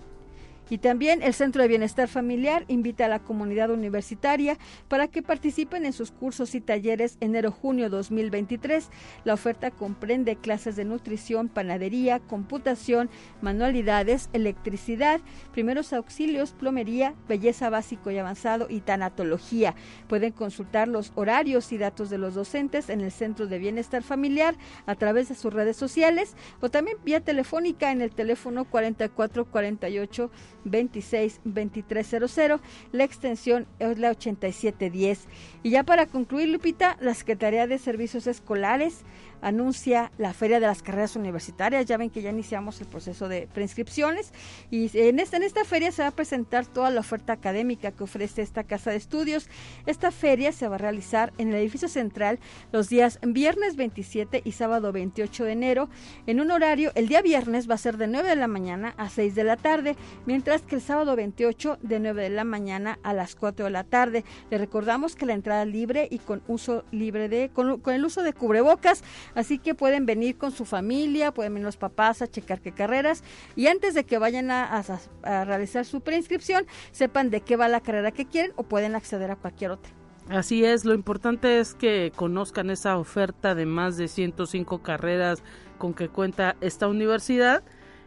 Y 0.70 0.78
también 0.78 1.22
el 1.22 1.34
Centro 1.34 1.62
de 1.62 1.68
Bienestar 1.68 2.08
Familiar 2.08 2.66
invita 2.68 3.06
a 3.06 3.10
la 3.10 3.20
comunidad 3.20 3.70
universitaria 3.70 4.58
para 4.88 5.08
que 5.08 5.22
participen 5.22 5.86
en 5.86 5.94
sus 5.94 6.12
cursos 6.12 6.56
y 6.56 6.62
talleres 6.62 7.18
enero-junio 7.20 7.90
2023. 7.90 8.90
La 9.24 9.34
oferta 9.34 9.72
comprende 9.72 10.36
clases 10.36 10.76
de 10.76 10.86
nutrición, 10.86 11.50
panadería, 11.50 12.20
computación, 12.20 13.10
manualidades, 13.42 14.30
electricidad, 14.34 15.22
primeros 15.52 15.94
auxilios, 15.94 16.54
plomería, 16.54 17.14
belleza 17.28 17.70
básico 17.70 18.12
y 18.12 18.18
avanzado 18.18 18.68
y 18.70 18.82
tanatología. 18.82 19.76
Pueden 20.08 20.32
consultar 20.32 20.88
los 20.88 21.12
horarios 21.16 21.72
y 21.72 21.78
datos 21.78 22.10
de 22.10 22.18
los 22.18 22.36
docentes 22.36 22.90
en 22.90 23.02
el 23.02 23.12
Centro 23.12 23.48
de 23.48 23.60
Bienestar 23.60 24.04
Familiar 24.04 24.56
a 24.86 24.96
través 24.96 25.30
de 25.30 25.36
sus 25.36 25.54
redes 25.54 25.78
sociales 25.78 26.36
o 26.62 26.70
también 26.70 26.98
vía 27.04 27.20
telefónica 27.20 27.92
en 27.92 28.02
el 28.02 28.12
teléfono 28.12 28.66
4448 28.66 30.32
26 30.66 31.42
2300. 31.44 32.62
La 32.92 33.04
extensión 33.04 33.68
es 33.80 33.98
la 33.98 34.10
8710. 34.10 35.28
Y 35.64 35.72
ya 35.72 35.84
para 35.84 36.06
concluir, 36.06 36.50
Lupita, 36.50 36.98
la 37.00 37.14
Secretaría 37.14 37.68
de 37.68 37.78
Servicios 37.78 38.28
Escolares 38.28 39.04
anuncia 39.42 40.12
la 40.18 40.34
Feria 40.34 40.62
de 40.62 40.68
las 40.68 40.82
Carreras 40.82 41.16
Universitarias. 41.18 41.86
Ya 41.86 41.98
ven 41.98 42.10
que 42.10 42.22
ya 42.22 42.30
iniciamos 42.30 42.80
el 42.80 42.88
proceso 42.88 43.28
de 43.28 43.48
preinscripciones 43.54 44.32
y 44.72 44.90
en 44.98 45.20
esta, 45.20 45.38
en 45.38 45.44
esta 45.44 45.66
feria 45.66 45.92
se 45.92 46.02
va 46.02 46.10
a 46.10 46.12
presentar 46.12 46.66
toda 46.66 46.90
la 46.92 47.02
oferta 47.02 47.34
académica 47.34 47.92
que 47.92 48.04
ofrece 48.04 48.42
esta 48.42 48.64
casa 48.64 48.92
de 48.92 48.98
estudios. 48.98 49.50
Esta 49.86 50.12
feria 50.12 50.54
se 50.54 50.68
va 50.68 50.76
a 50.76 50.80
realizar 50.80 51.34
en 51.38 51.50
el 51.50 51.56
edificio 51.56 51.90
central 51.90 52.40
los 52.72 52.88
días 52.88 53.20
viernes 53.22 53.76
27 53.76 54.42
y 54.46 54.52
sábado 54.54 54.94
28 54.94 55.44
de 55.44 55.52
enero 55.52 55.90
en 56.26 56.40
un 56.40 56.52
horario, 56.52 56.92
el 56.96 57.08
día 57.08 57.22
viernes 57.22 57.70
va 57.70 57.76
a 57.76 57.78
ser 57.78 57.98
de 57.98 58.08
9 58.08 58.30
de 58.30 58.36
la 58.36 58.48
mañana 58.48 58.94
a 58.98 59.10
6 59.10 59.36
de 59.36 59.44
la 59.44 59.58
tarde, 59.58 59.96
mientras 60.26 60.53
que 60.62 60.76
el 60.76 60.82
sábado 60.82 61.16
28 61.16 61.80
de 61.82 62.00
9 62.00 62.24
de 62.24 62.30
la 62.30 62.44
mañana 62.44 63.00
a 63.04 63.14
las 63.14 63.36
4 63.36 63.66
de 63.66 63.72
la 63.72 63.84
tarde. 63.84 64.24
Le 64.50 64.58
recordamos 64.58 65.16
que 65.16 65.26
la 65.26 65.34
entrada 65.34 65.64
es 65.64 65.70
libre 65.70 66.08
y 66.10 66.20
con 66.20 66.44
uso 66.48 66.86
libre 66.92 67.30
de, 67.30 67.50
con, 67.50 67.80
con 67.80 67.94
el 67.94 68.06
uso 68.06 68.24
de 68.24 68.34
cubrebocas. 68.34 69.04
Así 69.36 69.58
que 69.58 69.76
pueden 69.76 70.06
venir 70.06 70.38
con 70.38 70.52
su 70.52 70.66
familia, 70.66 71.34
pueden 71.34 71.54
venir 71.54 71.66
los 71.66 71.78
papás 71.78 72.22
a 72.22 72.28
checar 72.28 72.62
qué 72.62 72.72
carreras 72.72 73.24
y 73.56 73.68
antes 73.68 73.94
de 73.94 74.04
que 74.04 74.18
vayan 74.18 74.52
a, 74.52 74.84
realizar 75.24 75.86
su 75.86 76.02
preinscripción, 76.02 76.66
sepan 76.92 77.30
de 77.30 77.42
qué 77.42 77.56
va 77.56 77.68
la 77.68 77.82
carrera 77.82 78.12
que 78.12 78.26
quieren 78.26 78.52
o 78.56 78.64
pueden 78.64 78.96
acceder 78.96 79.32
a 79.32 79.36
cualquier 79.36 79.72
otra. 79.72 79.92
Así 80.30 80.64
es, 80.64 80.86
lo 80.86 80.94
importante 80.94 81.60
es 81.60 81.74
que 81.74 82.14
conozcan 82.16 82.70
esa 82.70 82.98
oferta 82.98 83.56
de 83.56 83.66
más 83.66 83.98
de 83.98 84.08
105 84.08 84.82
carreras 84.82 85.44
con 85.78 85.94
que 85.94 86.08
cuenta 86.08 86.56
esta 86.62 86.88
universidad 86.88 87.64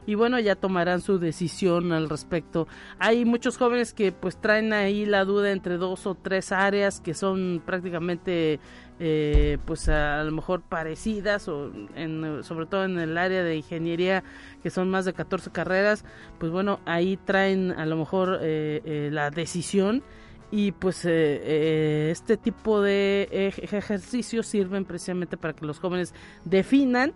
y 0.06 0.14
bueno, 0.14 0.38
ya 0.38 0.54
tomarán 0.54 1.00
su 1.00 1.18
decisión 1.18 1.92
al 1.92 2.08
respecto. 2.08 2.68
Hay 2.98 3.24
muchos 3.24 3.58
jóvenes 3.58 3.92
que 3.92 4.12
pues 4.12 4.40
traen 4.40 4.72
ahí 4.72 5.04
la 5.04 5.24
duda 5.24 5.50
entre 5.50 5.76
dos 5.76 6.06
o 6.06 6.14
tres 6.14 6.52
áreas 6.52 7.00
que 7.00 7.14
son 7.14 7.62
prácticamente 7.64 8.60
eh, 8.98 9.58
pues 9.66 9.90
a, 9.90 10.24
lo 10.24 10.32
mejor 10.32 10.62
parecidas 10.62 11.48
o 11.48 11.70
sobre 12.42 12.64
todo 12.64 12.84
en 12.84 12.98
el 12.98 13.18
área 13.18 13.42
de 13.42 13.56
ingeniería 13.56 14.24
que 14.62 14.70
son 14.70 14.88
más 14.88 15.04
de 15.04 15.12
14 15.12 15.50
carreras 15.50 16.02
pues 16.38 16.50
bueno 16.50 16.80
ahí 16.86 17.18
traen 17.18 17.72
a 17.72 17.84
lo 17.84 17.96
mejor 17.96 18.38
eh, 18.40 18.80
eh, 18.86 19.10
la 19.12 19.28
decisión 19.30 20.02
y 20.50 20.72
pues 20.72 21.04
este 21.04 22.38
tipo 22.38 22.80
de 22.80 23.28
ejercicios 23.58 24.46
sirven 24.46 24.86
precisamente 24.86 25.36
para 25.36 25.54
que 25.54 25.66
los 25.66 25.78
jóvenes 25.78 26.14
definan 26.46 27.12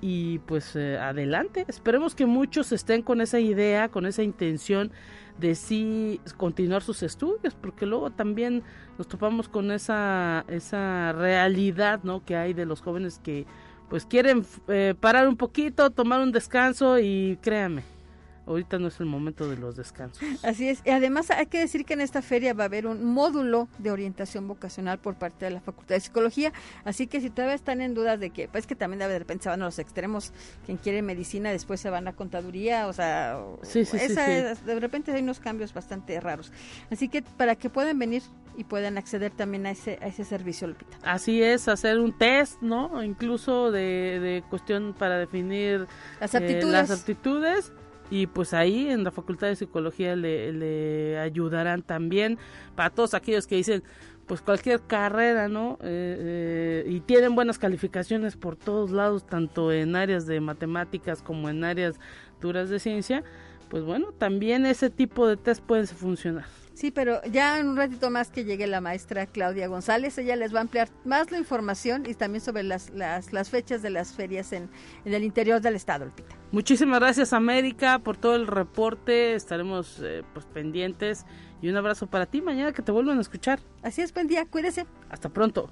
y 0.00 0.38
pues 0.40 0.76
adelante 0.76 1.64
esperemos 1.68 2.14
que 2.14 2.26
muchos 2.26 2.72
estén 2.72 3.02
con 3.02 3.20
esa 3.20 3.40
idea 3.40 3.88
con 3.88 4.06
esa 4.06 4.22
intención 4.22 4.92
de 5.38 5.54
sí 5.54 6.20
continuar 6.36 6.82
sus 6.82 7.02
estudios, 7.02 7.54
porque 7.54 7.86
luego 7.86 8.10
también 8.10 8.62
nos 8.98 9.08
topamos 9.08 9.48
con 9.48 9.70
esa, 9.70 10.44
esa 10.48 11.12
realidad 11.12 12.00
¿no? 12.04 12.24
que 12.24 12.36
hay 12.36 12.52
de 12.52 12.66
los 12.66 12.80
jóvenes 12.80 13.20
que 13.22 13.46
pues 13.88 14.06
quieren 14.06 14.46
eh, 14.68 14.94
parar 14.98 15.28
un 15.28 15.36
poquito, 15.36 15.90
tomar 15.90 16.20
un 16.20 16.32
descanso 16.32 16.98
y 16.98 17.38
créanme, 17.42 17.82
ahorita 18.46 18.78
no 18.78 18.88
es 18.88 19.00
el 19.00 19.06
momento 19.06 19.48
de 19.48 19.56
los 19.56 19.76
descansos. 19.76 20.22
Así 20.42 20.68
es. 20.68 20.82
Y 20.84 20.90
además 20.90 21.30
hay 21.30 21.46
que 21.46 21.58
decir 21.58 21.84
que 21.84 21.94
en 21.94 22.00
esta 22.00 22.22
feria 22.22 22.54
va 22.54 22.64
a 22.64 22.66
haber 22.66 22.86
un 22.86 23.04
módulo 23.04 23.68
de 23.78 23.90
orientación 23.90 24.46
vocacional 24.48 24.98
por 24.98 25.14
parte 25.14 25.46
de 25.46 25.52
la 25.52 25.60
Facultad 25.60 25.94
de 25.94 26.00
Psicología. 26.00 26.52
Así 26.84 27.06
que 27.06 27.20
si 27.20 27.30
todavía 27.30 27.54
están 27.54 27.80
en 27.80 27.94
dudas 27.94 28.20
de 28.20 28.30
que, 28.30 28.48
pues 28.48 28.66
que 28.66 28.76
también 28.76 28.98
de 28.98 29.18
repente 29.18 29.44
se 29.44 29.48
van 29.48 29.62
a 29.62 29.66
los 29.66 29.78
extremos, 29.78 30.32
quien 30.64 30.78
quiere 30.78 31.02
medicina 31.02 31.50
después 31.50 31.80
se 31.80 31.90
van 31.90 32.08
a 32.08 32.12
contaduría, 32.12 32.86
o 32.86 32.92
sea, 32.92 33.38
sí, 33.62 33.84
sí, 33.84 33.98
sí, 33.98 34.14
de 34.14 34.80
repente 34.80 35.12
hay 35.12 35.22
unos 35.22 35.40
cambios 35.40 35.72
bastante 35.72 36.18
raros. 36.20 36.52
Así 36.90 37.08
que 37.08 37.22
para 37.22 37.56
que 37.56 37.70
puedan 37.70 37.98
venir 37.98 38.22
y 38.56 38.64
puedan 38.64 38.98
acceder 38.98 39.32
también 39.32 39.66
a 39.66 39.70
ese, 39.70 39.98
a 40.00 40.06
ese 40.06 40.24
servicio, 40.24 40.68
Lupita. 40.68 40.96
Así 41.02 41.42
es, 41.42 41.68
hacer 41.68 41.98
un 41.98 42.16
test, 42.16 42.60
¿no? 42.62 43.02
Incluso 43.02 43.70
de, 43.70 44.20
de 44.20 44.44
cuestión 44.48 44.94
para 44.96 45.18
definir 45.18 45.86
las 46.20 46.34
aptitudes. 46.34 46.72
las 46.72 46.90
aptitudes 46.90 47.72
y 48.10 48.26
pues 48.26 48.54
ahí 48.54 48.88
en 48.88 49.04
la 49.04 49.10
Facultad 49.10 49.48
de 49.48 49.56
Psicología 49.56 50.16
le, 50.16 51.18
ayudarán 51.18 51.82
también 51.82 52.38
para 52.74 52.90
todos 52.90 53.14
aquellos 53.14 53.46
que 53.46 53.56
dicen 53.56 53.82
pues 54.26 54.40
cualquier 54.40 54.80
carrera, 54.80 55.48
¿no? 55.48 55.78
Eh, 55.82 56.84
eh, 56.86 56.90
y 56.90 57.00
tienen 57.00 57.34
buenas 57.34 57.58
calificaciones 57.58 58.36
por 58.36 58.56
todos 58.56 58.90
lados, 58.90 59.26
tanto 59.26 59.70
en 59.70 59.96
áreas 59.96 60.26
de 60.26 60.40
matemáticas 60.40 61.20
como 61.20 61.50
en 61.50 61.62
áreas 61.62 62.00
duras 62.40 62.70
de 62.70 62.78
ciencia, 62.78 63.22
pues 63.68 63.84
bueno, 63.84 64.12
también 64.12 64.64
ese 64.64 64.88
tipo 64.88 65.26
de 65.26 65.36
test 65.36 65.62
pueden 65.62 65.86
funcionar. 65.86 66.46
Sí, 66.74 66.90
pero 66.90 67.22
ya 67.22 67.60
en 67.60 67.68
un 67.68 67.76
ratito 67.76 68.10
más 68.10 68.30
que 68.30 68.44
llegue 68.44 68.66
la 68.66 68.80
maestra 68.80 69.26
Claudia 69.26 69.68
González, 69.68 70.18
ella 70.18 70.34
les 70.34 70.52
va 70.52 70.58
a 70.58 70.62
ampliar 70.62 70.88
más 71.04 71.30
la 71.30 71.38
información 71.38 72.04
y 72.04 72.14
también 72.14 72.40
sobre 72.42 72.64
las, 72.64 72.90
las, 72.90 73.32
las 73.32 73.48
fechas 73.48 73.80
de 73.80 73.90
las 73.90 74.12
ferias 74.12 74.52
en, 74.52 74.68
en 75.04 75.14
el 75.14 75.22
interior 75.22 75.60
del 75.60 75.76
estado, 75.76 76.04
Lupita. 76.06 76.36
Muchísimas 76.50 76.98
gracias 76.98 77.32
América 77.32 78.00
por 78.00 78.16
todo 78.16 78.34
el 78.34 78.48
reporte, 78.48 79.34
estaremos 79.34 80.00
eh, 80.02 80.22
pues 80.32 80.46
pendientes 80.46 81.24
y 81.62 81.68
un 81.68 81.76
abrazo 81.76 82.08
para 82.08 82.26
ti 82.26 82.42
mañana 82.42 82.72
que 82.72 82.82
te 82.82 82.90
vuelvan 82.90 83.18
a 83.18 83.20
escuchar. 83.20 83.60
Así 83.82 84.02
es, 84.02 84.12
buen 84.12 84.26
día, 84.26 84.44
cuídese. 84.44 84.84
Hasta 85.10 85.28
pronto. 85.28 85.70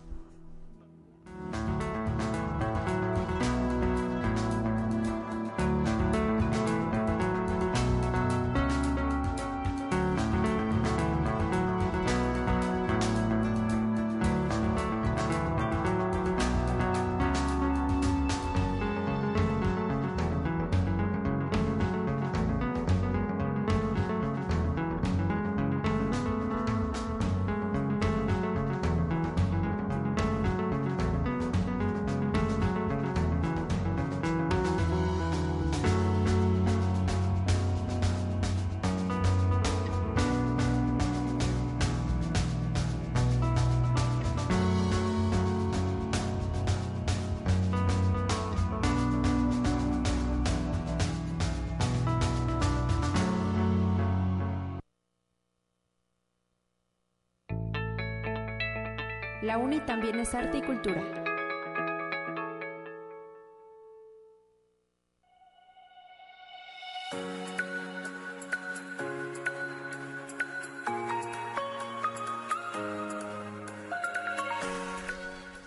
La 59.52 59.84
también 59.84 60.18
es 60.18 60.34
arte 60.34 60.56
y 60.56 60.62
cultura. 60.62 61.02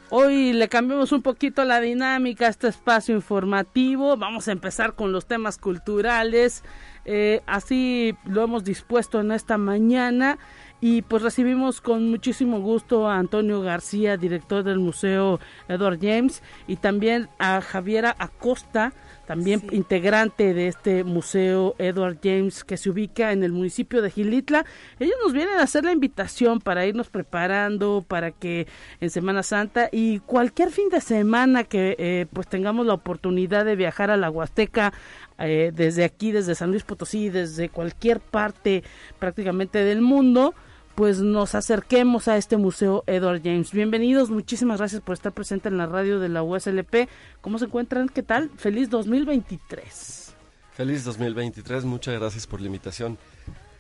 Hoy 0.10 0.54
le 0.54 0.68
cambiamos 0.68 1.12
un 1.12 1.22
poquito 1.22 1.64
la 1.64 1.80
dinámica 1.80 2.48
a 2.48 2.50
este 2.50 2.70
espacio 2.70 3.14
informativo. 3.14 4.18
Vamos 4.18 4.48
a 4.48 4.52
empezar 4.52 4.96
con 4.96 5.12
los 5.12 5.28
temas 5.28 5.60
culturales. 5.60 6.64
Eh, 7.04 7.44
así 7.46 8.16
lo 8.26 8.44
hemos 8.44 8.64
dispuesto 8.64 9.20
en 9.20 9.32
esta 9.32 9.60
mañana. 9.60 10.40
Y 10.82 11.02
pues 11.02 11.24
recibimos 11.24 11.82
con 11.82 12.10
muchísimo 12.10 12.60
gusto 12.60 13.08
a 13.08 13.18
Antonio 13.18 13.62
García, 13.62 14.18
director 14.18 14.64
del 14.64 14.80
Museo 14.80 15.40
Edward 15.68 16.00
James, 16.02 16.44
y 16.68 16.76
también 16.76 17.30
a 17.40 17.62
Javiera 17.62 18.16
Acosta, 18.20 18.94
también 19.26 19.64
integrante 19.72 20.54
de 20.54 20.68
este 20.68 21.04
Museo 21.04 21.76
Edward 21.80 22.20
James 22.24 22.64
que 22.64 22.78
se 22.78 22.90
ubica 22.90 23.32
en 23.32 23.44
el 23.44 23.52
municipio 23.52 24.02
de 24.02 24.12
Gilitla. 24.12 24.66
Ellos 25.00 25.16
nos 25.24 25.34
vienen 25.34 25.58
a 25.58 25.64
hacer 25.64 25.84
la 25.84 25.92
invitación 25.92 26.60
para 26.60 26.86
irnos 26.86 27.10
preparando 27.10 28.06
para 28.08 28.32
que 28.32 28.68
en 29.00 29.10
Semana 29.10 29.44
Santa 29.44 29.90
y 29.92 30.20
cualquier 30.20 30.70
fin 30.70 30.90
de 30.90 31.02
semana 31.02 31.64
que 31.64 31.96
eh, 31.98 32.28
pues 32.32 32.48
tengamos 32.48 32.86
la 32.86 32.94
oportunidad 32.94 33.66
de 33.66 33.76
viajar 33.76 34.12
a 34.12 34.18
la 34.18 34.30
Huasteca 34.30 34.94
eh, 35.40 35.72
desde 35.74 36.04
aquí, 36.04 36.32
desde 36.32 36.56
San 36.56 36.72
Luis 36.72 36.84
Potosí, 36.84 37.30
desde 37.30 37.70
cualquier 37.70 38.20
parte 38.20 38.84
prácticamente 39.20 39.84
del 39.84 40.02
mundo, 40.02 40.54
pues 40.96 41.20
nos 41.20 41.56
acerquemos 41.56 42.28
a 42.28 42.38
este 42.38 42.56
museo 42.56 43.04
Edward 43.06 43.42
James. 43.44 43.72
Bienvenidos, 43.72 44.30
muchísimas 44.30 44.80
gracias 44.80 45.02
por 45.02 45.14
estar 45.14 45.34
presente 45.34 45.68
en 45.68 45.78
la 45.78 45.88
radio 45.88 46.20
de 46.20 46.30
la 46.30 46.42
USLP. 46.42 47.10
¿Cómo 47.42 47.60
se 47.60 47.66
encuentran? 47.66 48.08
¿Qué 48.08 48.24
tal? 48.24 48.50
Feliz 48.56 48.90
2023. 48.90 50.36
Feliz 50.72 51.04
2023, 51.04 51.86
muchas 51.86 52.20
gracias 52.20 52.48
por 52.48 52.62
la 52.62 52.68
invitación. 52.68 53.18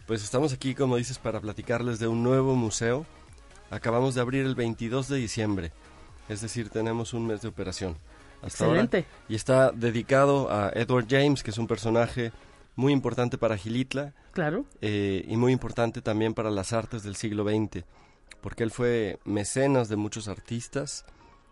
Pues 0.08 0.24
estamos 0.24 0.54
aquí, 0.54 0.76
como 0.76 0.98
dices, 0.98 1.18
para 1.18 1.40
platicarles 1.40 2.00
de 2.00 2.08
un 2.08 2.22
nuevo 2.22 2.56
museo. 2.56 3.06
Acabamos 3.72 4.14
de 4.16 4.22
abrir 4.22 4.46
el 4.46 4.56
22 4.56 5.08
de 5.08 5.18
diciembre, 5.18 5.72
es 6.30 6.42
decir, 6.42 6.70
tenemos 6.70 7.14
un 7.14 7.28
mes 7.28 7.42
de 7.42 7.48
operación. 7.48 7.98
Hasta 8.46 8.66
Excelente. 8.66 8.98
Ahora, 8.98 9.26
y 9.28 9.36
está 9.36 9.72
dedicado 9.72 10.52
a 10.52 10.72
Edward 10.74 11.08
James, 11.10 11.42
que 11.42 11.52
es 11.52 11.58
un 11.58 11.68
personaje 11.68 12.32
muy 12.76 12.94
importante 12.94 13.38
para 13.38 13.58
Gilitla. 13.58 14.14
Claro. 14.34 14.66
Eh, 14.82 15.26
y 15.28 15.38
muy 15.38 15.52
importante 15.52 16.02
también 16.02 16.34
para 16.34 16.52
las 16.52 16.74
artes 16.74 17.04
del 17.04 17.16
siglo 17.16 17.44
XX, 17.44 17.84
porque 18.42 18.64
él 18.64 18.72
fue 18.72 19.20
mecenas 19.24 19.90
de 19.90 19.96
muchos 19.96 20.28
artistas 20.28 21.06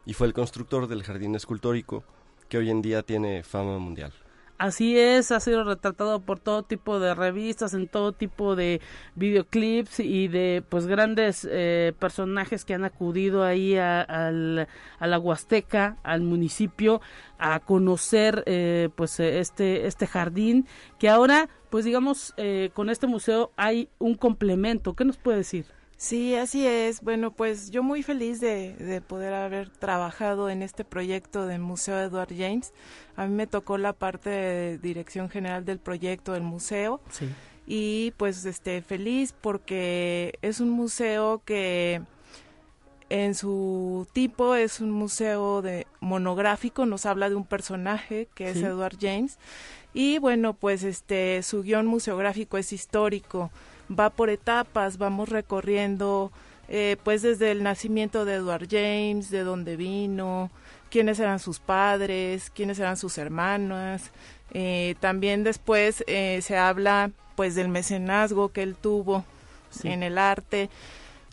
y 0.06 0.14
fue 0.14 0.28
el 0.28 0.34
constructor 0.34 0.88
del 0.88 1.04
jardín 1.04 1.36
escultórico 1.36 2.04
que 2.50 2.58
hoy 2.58 2.70
en 2.70 2.82
día 2.82 3.04
tiene 3.04 3.44
fama 3.44 3.80
mundial. 3.80 4.14
Así 4.64 4.98
es, 4.98 5.34
ha 5.34 5.42
sido 5.42 5.66
retratado 5.66 6.22
por 6.22 6.40
todo 6.40 6.64
tipo 6.64 6.98
de 6.98 7.14
revistas, 7.14 7.74
en 7.74 7.90
todo 7.90 8.14
tipo 8.14 8.56
de 8.56 8.80
videoclips 9.16 10.00
y 10.00 10.30
de 10.30 10.64
pues 10.70 10.88
grandes 10.88 11.46
eh, 11.52 11.92
personajes 12.00 12.64
que 12.64 12.74
han 12.74 12.86
acudido 12.86 13.44
ahí 13.44 13.76
a, 13.76 14.32
la 14.32 15.20
Huasteca, 15.20 15.98
al 16.02 16.22
municipio, 16.22 17.02
a 17.38 17.60
conocer 17.60 18.44
eh, 18.46 18.88
pues 18.96 19.20
este, 19.20 19.86
este 19.86 20.08
jardín 20.08 20.66
que 20.98 21.10
ahora 21.10 21.50
pues 21.70 21.84
digamos 21.84 22.34
eh, 22.38 22.70
con 22.74 22.90
este 22.90 23.06
museo 23.06 23.52
hay 23.58 23.90
un 24.00 24.16
complemento. 24.16 24.94
¿Qué 24.94 25.04
nos 25.04 25.18
puede 25.18 25.40
decir? 25.40 25.66
Sí, 26.04 26.36
así 26.36 26.68
es. 26.68 27.00
Bueno, 27.00 27.32
pues 27.32 27.72
yo 27.72 27.82
muy 27.82 28.04
feliz 28.04 28.42
de, 28.42 29.02
poder 29.08 29.34
haber 29.34 29.70
trabajado 29.70 30.50
en 30.50 30.62
este 30.62 30.84
proyecto 30.84 31.48
del 31.48 31.62
Museo 31.62 31.98
Edward 31.98 32.34
James. 32.38 32.74
A 33.16 33.26
mí 33.26 33.34
me 33.34 33.48
tocó 33.48 33.78
la 33.78 33.94
parte 33.94 34.30
de 34.30 34.78
dirección 34.80 35.30
general 35.30 35.64
del 35.64 35.80
proyecto 35.80 36.34
del 36.34 36.44
museo. 36.44 37.00
Sí. 37.10 37.30
Y 37.66 38.12
pues 38.18 38.44
este 38.44 38.82
feliz 38.82 39.34
porque 39.40 40.38
es 40.42 40.60
un 40.60 40.72
museo 40.72 41.42
que 41.46 42.02
en 43.08 43.34
su 43.34 44.06
tipo 44.12 44.56
es 44.56 44.82
un 44.82 44.92
museo 44.92 45.62
de 45.62 45.88
monográfico, 46.02 46.86
nos 46.86 47.06
habla 47.06 47.30
de 47.30 47.36
un 47.36 47.46
personaje 47.46 48.28
que 48.36 48.50
es 48.50 48.58
Edward 48.58 48.98
James 49.00 49.38
y 49.94 50.18
bueno, 50.18 50.54
pues 50.54 50.84
este 50.84 51.44
su 51.44 51.64
guion 51.64 51.86
museográfico 51.86 52.58
es 52.58 52.74
histórico, 52.74 53.52
va 53.90 54.10
por 54.10 54.30
etapas, 54.30 54.98
vamos 54.98 55.30
recorriendo 55.30 56.32
eh, 56.70 56.98
pues 57.04 57.22
desde 57.22 57.52
el 57.52 57.64
nacimiento 57.64 58.26
de 58.26 58.36
Edward 58.36 58.68
James, 58.70 59.30
de 59.30 59.44
dónde 59.44 59.76
vino, 59.76 60.50
quiénes 60.90 61.20
eran 61.20 61.40
sus 61.40 61.60
padres, 61.60 62.52
quiénes 62.54 62.80
eran 62.80 62.98
sus 62.98 63.18
hermanas. 63.18 64.12
Eh, 64.52 64.96
también 65.00 65.44
después 65.44 66.04
eh, 66.08 66.40
se 66.42 66.58
habla 66.58 67.12
pues 67.36 67.56
del 67.56 67.70
mecenazgo 67.70 68.50
que 68.50 68.62
él 68.62 68.76
tuvo 68.76 69.26
en 69.84 70.04
el 70.04 70.20
arte, 70.20 70.70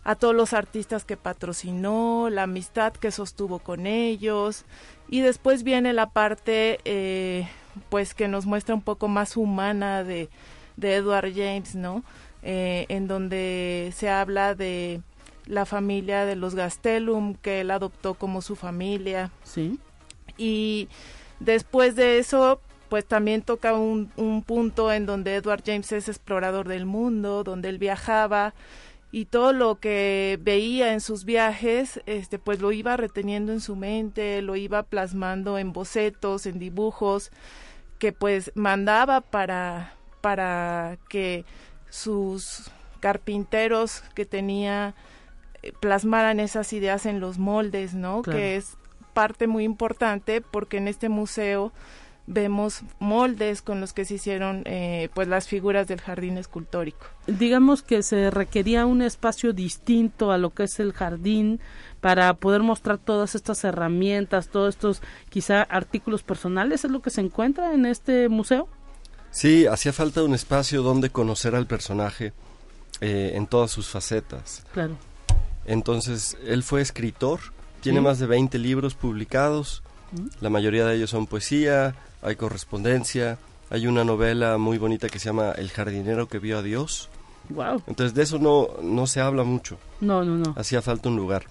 a 0.03 0.15
todos 0.15 0.33
los 0.33 0.53
artistas 0.53 1.05
que 1.05 1.15
patrocinó, 1.15 2.29
la 2.31 2.43
amistad 2.43 2.93
que 2.93 3.11
sostuvo 3.11 3.59
con 3.59 3.85
ellos 3.85 4.65
y 5.09 5.21
después 5.21 5.63
viene 5.63 5.93
la 5.93 6.09
parte 6.09 6.79
eh, 6.85 7.47
pues 7.89 8.15
que 8.15 8.27
nos 8.27 8.47
muestra 8.47 8.73
un 8.73 8.81
poco 8.81 9.07
más 9.07 9.37
humana 9.37 10.03
de, 10.03 10.29
de 10.75 10.95
Edward 10.95 11.31
James, 11.35 11.75
¿no? 11.75 12.03
En 12.41 13.07
donde 13.07 13.93
se 13.95 14.09
habla 14.09 14.55
de 14.55 15.01
la 15.45 15.65
familia 15.65 16.25
de 16.25 16.35
los 16.35 16.55
Gastelum 16.55 17.35
que 17.35 17.61
él 17.61 17.71
adoptó 17.71 18.13
como 18.13 18.41
su 18.41 18.55
familia. 18.55 19.31
Sí. 19.43 19.79
Y 20.37 20.87
después 21.39 21.95
de 21.95 22.19
eso, 22.19 22.61
pues 22.89 23.05
también 23.05 23.41
toca 23.41 23.73
un, 23.73 24.11
un 24.15 24.43
punto 24.43 24.91
en 24.91 25.05
donde 25.05 25.35
Edward 25.35 25.63
James 25.65 25.91
es 25.91 26.07
explorador 26.07 26.67
del 26.67 26.85
mundo, 26.85 27.43
donde 27.43 27.69
él 27.69 27.77
viajaba 27.77 28.53
y 29.11 29.25
todo 29.25 29.51
lo 29.51 29.79
que 29.79 30.39
veía 30.41 30.93
en 30.93 31.01
sus 31.01 31.25
viajes, 31.25 32.01
este, 32.05 32.39
pues 32.39 32.61
lo 32.61 32.71
iba 32.71 32.95
reteniendo 32.95 33.51
en 33.51 33.59
su 33.59 33.75
mente, 33.75 34.41
lo 34.41 34.55
iba 34.55 34.83
plasmando 34.83 35.57
en 35.57 35.73
bocetos, 35.73 36.45
en 36.45 36.59
dibujos, 36.59 37.29
que 37.99 38.13
pues 38.13 38.51
mandaba 38.55 39.19
para, 39.19 39.95
para 40.21 40.97
que 41.09 41.43
sus 41.91 42.71
carpinteros 43.01 44.01
que 44.15 44.25
tenía 44.25 44.95
plasmaran 45.79 46.39
esas 46.39 46.73
ideas 46.73 47.05
en 47.05 47.19
los 47.19 47.37
moldes, 47.37 47.93
¿no? 47.93 48.23
Que 48.23 48.55
es 48.55 48.77
parte 49.13 49.45
muy 49.45 49.63
importante 49.63 50.41
porque 50.41 50.77
en 50.77 50.87
este 50.87 51.09
museo 51.09 51.71
vemos 52.27 52.83
moldes 52.99 53.61
con 53.61 53.81
los 53.81 53.93
que 53.93 54.05
se 54.05 54.15
hicieron 54.15 54.61
eh, 54.65 55.09
pues 55.13 55.27
las 55.27 55.47
figuras 55.47 55.87
del 55.87 55.99
jardín 55.99 56.37
escultórico. 56.37 57.05
Digamos 57.27 57.83
que 57.83 58.03
se 58.03 58.31
requería 58.31 58.85
un 58.85 59.01
espacio 59.01 59.53
distinto 59.53 60.31
a 60.31 60.37
lo 60.37 60.51
que 60.51 60.63
es 60.63 60.79
el 60.79 60.93
jardín 60.93 61.59
para 61.99 62.33
poder 62.35 62.61
mostrar 62.61 62.97
todas 62.99 63.35
estas 63.35 63.63
herramientas, 63.63 64.47
todos 64.47 64.75
estos 64.75 65.01
quizá 65.29 65.61
artículos 65.63 66.23
personales, 66.23 66.85
¿es 66.85 66.91
lo 66.91 67.01
que 67.01 67.09
se 67.09 67.21
encuentra 67.21 67.73
en 67.73 67.85
este 67.85 68.29
museo? 68.29 68.69
Sí, 69.31 69.65
hacía 69.65 69.93
falta 69.93 70.23
un 70.23 70.33
espacio 70.33 70.83
donde 70.83 71.09
conocer 71.09 71.55
al 71.55 71.65
personaje 71.65 72.33
eh, 72.99 73.31
en 73.35 73.47
todas 73.47 73.71
sus 73.71 73.87
facetas. 73.87 74.63
Claro. 74.73 74.95
Entonces, 75.65 76.37
él 76.45 76.63
fue 76.63 76.81
escritor, 76.81 77.39
tiene 77.81 78.01
más 78.01 78.19
de 78.19 78.27
20 78.27 78.57
libros 78.59 78.93
publicados, 78.93 79.83
mm. 80.11 80.27
la 80.41 80.49
mayoría 80.49 80.85
de 80.85 80.95
ellos 80.95 81.09
son 81.09 81.27
poesía, 81.27 81.95
hay 82.21 82.35
correspondencia, 82.35 83.37
hay 83.69 83.87
una 83.87 84.03
novela 84.03 84.57
muy 84.57 84.77
bonita 84.77 85.07
que 85.07 85.17
se 85.17 85.25
llama 85.25 85.51
El 85.51 85.69
jardinero 85.69 86.27
que 86.27 86.39
vio 86.39 86.57
a 86.57 86.61
Dios. 86.61 87.09
Wow. 87.49 87.83
Entonces, 87.87 88.13
de 88.13 88.23
eso 88.23 88.37
no, 88.37 88.67
no 88.81 89.07
se 89.07 89.21
habla 89.21 89.43
mucho. 89.43 89.77
No, 90.01 90.23
no, 90.23 90.37
no. 90.37 90.53
Hacía 90.57 90.81
falta 90.81 91.09
un 91.09 91.15
lugar. 91.15 91.45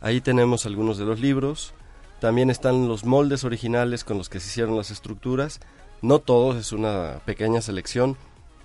Ahí 0.00 0.20
tenemos 0.20 0.66
algunos 0.66 0.98
de 0.98 1.04
los 1.04 1.20
libros. 1.20 1.72
También 2.20 2.50
están 2.50 2.88
los 2.88 3.04
moldes 3.04 3.44
originales 3.44 4.04
con 4.04 4.18
los 4.18 4.28
que 4.28 4.38
se 4.38 4.48
hicieron 4.48 4.76
las 4.76 4.90
estructuras. 4.90 5.60
No 6.02 6.18
todos, 6.18 6.56
es 6.56 6.72
una 6.72 7.20
pequeña 7.24 7.60
selección, 7.60 8.16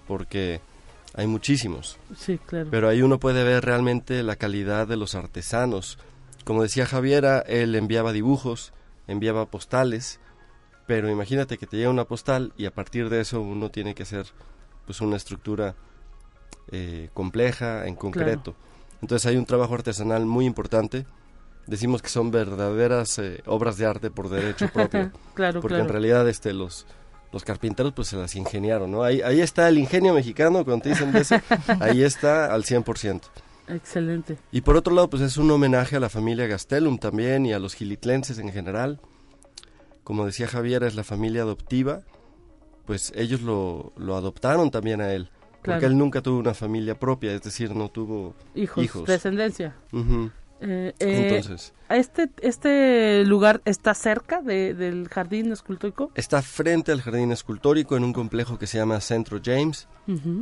porque 0.07 0.59
hay 1.13 1.27
muchísimos. 1.27 1.97
Sí, 2.15 2.39
claro. 2.39 2.67
Pero 2.69 2.89
ahí 2.89 3.01
uno 3.01 3.19
puede 3.19 3.43
ver 3.43 3.63
realmente 3.63 4.23
la 4.23 4.35
calidad 4.35 4.87
de 4.87 4.97
los 4.97 5.15
artesanos. 5.15 5.97
Como 6.43 6.63
decía 6.63 6.85
Javiera, 6.85 7.39
él 7.39 7.75
enviaba 7.75 8.11
dibujos, 8.11 8.73
enviaba 9.07 9.45
postales, 9.45 10.19
pero 10.87 11.09
imagínate 11.09 11.57
que 11.57 11.67
te 11.67 11.77
llega 11.77 11.89
una 11.89 12.05
postal 12.05 12.53
y 12.57 12.65
a 12.65 12.71
partir 12.71 13.09
de 13.09 13.21
eso 13.21 13.41
uno 13.41 13.69
tiene 13.69 13.93
que 13.93 14.03
hacer 14.03 14.25
pues 14.85 15.01
una 15.01 15.17
estructura 15.17 15.75
eh, 16.71 17.09
compleja, 17.13 17.87
en 17.87 17.95
concreto. 17.95 18.55
Entonces 19.01 19.25
hay 19.25 19.37
un 19.37 19.45
trabajo 19.45 19.75
artesanal 19.75 20.25
muy 20.25 20.45
importante. 20.45 21.05
Decimos 21.67 22.01
que 22.01 22.09
son 22.09 22.31
verdaderas 22.31 23.19
eh, 23.19 23.43
obras 23.45 23.77
de 23.77 23.85
arte 23.85 24.09
por 24.09 24.29
derecho 24.29 24.69
propio. 24.69 25.11
claro, 25.33 25.61
porque 25.61 25.79
en 25.79 25.89
realidad 25.89 26.27
este 26.29 26.53
los 26.53 26.85
los 27.31 27.43
carpinteros 27.43 27.93
pues 27.93 28.07
se 28.09 28.17
las 28.17 28.35
ingeniaron, 28.35 28.91
¿no? 28.91 29.03
Ahí, 29.03 29.21
ahí 29.21 29.41
está 29.41 29.67
el 29.69 29.77
ingenio 29.77 30.13
mexicano, 30.13 30.63
cuando 30.63 30.83
te 30.83 30.89
dicen 30.89 31.11
de 31.11 31.21
eso, 31.21 31.35
ahí 31.79 32.03
está 32.03 32.53
al 32.53 32.63
100%. 32.63 33.21
Excelente. 33.69 34.37
Y 34.51 34.61
por 34.61 34.77
otro 34.77 34.93
lado, 34.93 35.09
pues 35.09 35.21
es 35.21 35.37
un 35.37 35.51
homenaje 35.51 35.97
a 35.97 35.99
la 35.99 36.09
familia 36.09 36.47
Gastelum 36.47 36.97
también 36.99 37.45
y 37.45 37.53
a 37.53 37.59
los 37.59 37.73
gilitlenses 37.73 38.39
en 38.39 38.51
general. 38.51 39.01
Como 40.03 40.25
decía 40.25 40.47
Javier, 40.47 40.83
es 40.83 40.95
la 40.95 41.03
familia 41.03 41.41
adoptiva, 41.41 42.03
pues 42.85 43.11
ellos 43.15 43.41
lo, 43.41 43.91
lo 43.97 44.15
adoptaron 44.15 44.71
también 44.71 45.01
a 45.01 45.11
él. 45.11 45.29
Porque 45.63 45.85
él 45.85 45.97
nunca 45.97 46.21
tuvo 46.21 46.39
una 46.39 46.53
familia 46.53 46.97
propia, 46.97 47.33
es 47.33 47.41
decir, 47.41 47.75
no 47.75 47.89
tuvo 47.89 48.33
hijos. 48.55 48.83
hijos. 48.85 49.05
Descendencia. 49.05 49.75
Eh, 50.59 50.93
eh, 50.99 51.27
Entonces, 51.29 51.73
este, 51.89 52.29
¿Este 52.41 53.23
lugar 53.25 53.61
está 53.65 53.93
cerca 53.93 54.41
del 54.41 55.07
jardín 55.07 55.51
escultórico? 55.51 56.11
Está 56.15 56.41
frente 56.41 56.91
al 56.91 57.01
jardín 57.01 57.31
escultórico 57.31 57.95
en 57.95 58.03
un 58.03 58.13
complejo 58.13 58.57
que 58.57 58.67
se 58.67 58.77
llama 58.77 58.99
Centro 59.01 59.39
James. 59.43 59.87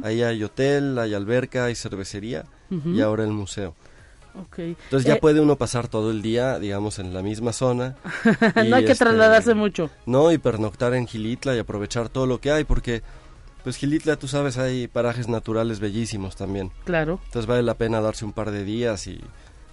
Ahí 0.04 0.22
hay 0.24 0.44
hotel, 0.44 0.98
hay 1.00 1.14
alberca, 1.14 1.66
hay 1.66 1.76
cervecería 1.76 2.46
y 2.70 3.02
ahora 3.02 3.24
el 3.24 3.32
museo. 3.32 3.76
Entonces 4.58 5.08
ya 5.08 5.16
eh, 5.16 5.20
puede 5.20 5.40
uno 5.40 5.56
pasar 5.56 5.88
todo 5.88 6.12
el 6.12 6.22
día, 6.22 6.60
digamos, 6.60 7.00
en 7.00 7.14
la 7.14 7.22
misma 7.22 7.54
zona. 7.54 7.96
no 8.68 8.76
hay 8.76 8.86
que 8.86 8.92
este, 8.92 9.06
trasladarse 9.06 9.54
mucho. 9.54 9.90
No, 10.06 10.32
y 10.32 10.38
pernoctar 10.38 10.94
en 10.94 11.08
Gilitla 11.08 11.56
y 11.56 11.60
aprovechar 11.60 12.10
todo 12.10 12.26
lo 12.26 12.42
que 12.42 12.52
hay, 12.52 12.64
porque 12.64 13.02
pues 13.64 13.78
Gilitla, 13.78 14.18
tú 14.18 14.28
sabes, 14.28 14.58
hay 14.58 14.88
parajes 14.88 15.28
naturales 15.28 15.80
bellísimos 15.80 16.36
también. 16.36 16.72
Claro. 16.84 17.20
Entonces 17.26 17.48
vale 17.48 17.64
la 17.64 17.76
pena 17.76 18.02
darse 18.02 18.26
un 18.26 18.34
par 18.34 18.52
de 18.52 18.64
días 18.64 19.08
y 19.08 19.22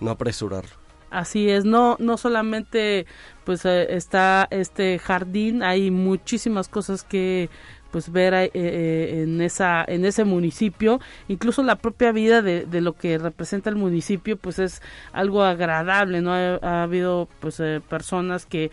no 0.03 0.11
apresurarlo. 0.11 0.83
Así 1.11 1.51
es, 1.51 1.67
no, 1.67 1.97
no 1.99 2.17
solamente 2.17 3.07
pues 3.45 3.67
eh, 3.67 3.95
está 3.95 4.49
este 4.51 4.99
jardín, 4.99 5.63
hay 5.63 5.91
muchísimas 5.91 6.69
cosas 6.69 7.03
que 7.05 7.51
pues 7.93 8.11
ver 8.11 8.33
eh, 8.35 8.51
eh, 8.55 9.23
en 9.23 9.41
esa 9.41 9.85
en 9.87 10.05
ese 10.05 10.25
municipio. 10.25 10.99
Incluso 11.29 11.63
la 11.63 11.77
propia 11.77 12.11
vida 12.11 12.43
de, 12.43 12.67
lo 12.81 12.95
que 12.95 13.19
representa 13.19 13.71
el 13.71 13.77
municipio 13.77 14.37
pues 14.37 14.59
es 14.59 14.83
algo 15.13 15.45
agradable 15.45 16.23
no 16.23 16.33
ha, 16.33 16.83
habido 16.83 17.29
pues 17.39 17.61
eh, 17.61 17.81
personas 17.87 18.47
que 18.47 18.71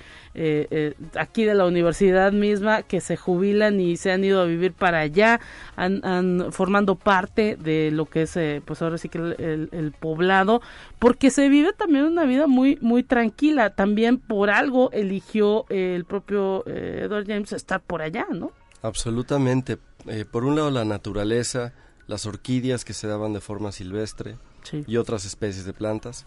aquí 1.15 1.43
de 1.43 1.53
la 1.53 1.65
universidad 1.65 2.32
misma 2.32 2.82
que 2.84 3.01
se 3.01 3.17
jubilan 3.17 3.79
y 3.82 3.97
se 3.97 4.12
han 4.12 4.23
ido 4.23 4.41
a 4.41 4.45
vivir 4.45 4.71
para 4.71 4.99
allá 4.99 5.41
han, 5.75 6.51
formando 6.51 6.95
parte 6.95 7.58
de 7.58 7.91
lo 7.91 8.05
que 8.05 8.21
es 8.21 8.39
pues 8.63 8.82
ahora 8.82 8.97
sí 8.97 9.10
que 9.10 9.17
el, 9.17 9.69
el, 9.71 9.91
poblado 9.91 10.62
porque 10.97 11.29
se 11.29 11.49
vive 11.49 11.73
también 11.73 12.05
una 12.05 12.23
vida 12.23 12.47
muy 12.47 12.77
muy 12.82 13.03
tranquila. 13.03 13.71
También 13.71 14.17
por 14.17 14.49
algo 14.49 14.91
eligió 14.91 15.65
el 15.69 16.05
propio 16.05 16.63
Edward 16.65 17.27
James 17.27 17.51
estar 17.51 17.82
por 17.82 18.01
allá 18.01 18.25
no 18.32 18.51
Absolutamente. 18.81 19.77
Eh, 20.07 20.25
por 20.29 20.45
un 20.45 20.55
lado 20.55 20.71
la 20.71 20.85
naturaleza, 20.85 21.73
las 22.07 22.25
orquídeas 22.25 22.85
que 22.85 22.93
se 22.93 23.07
daban 23.07 23.33
de 23.33 23.41
forma 23.41 23.71
silvestre 23.71 24.37
y 24.71 24.97
otras 24.97 25.25
especies 25.25 25.65
de 25.65 25.73
plantas. 25.73 26.25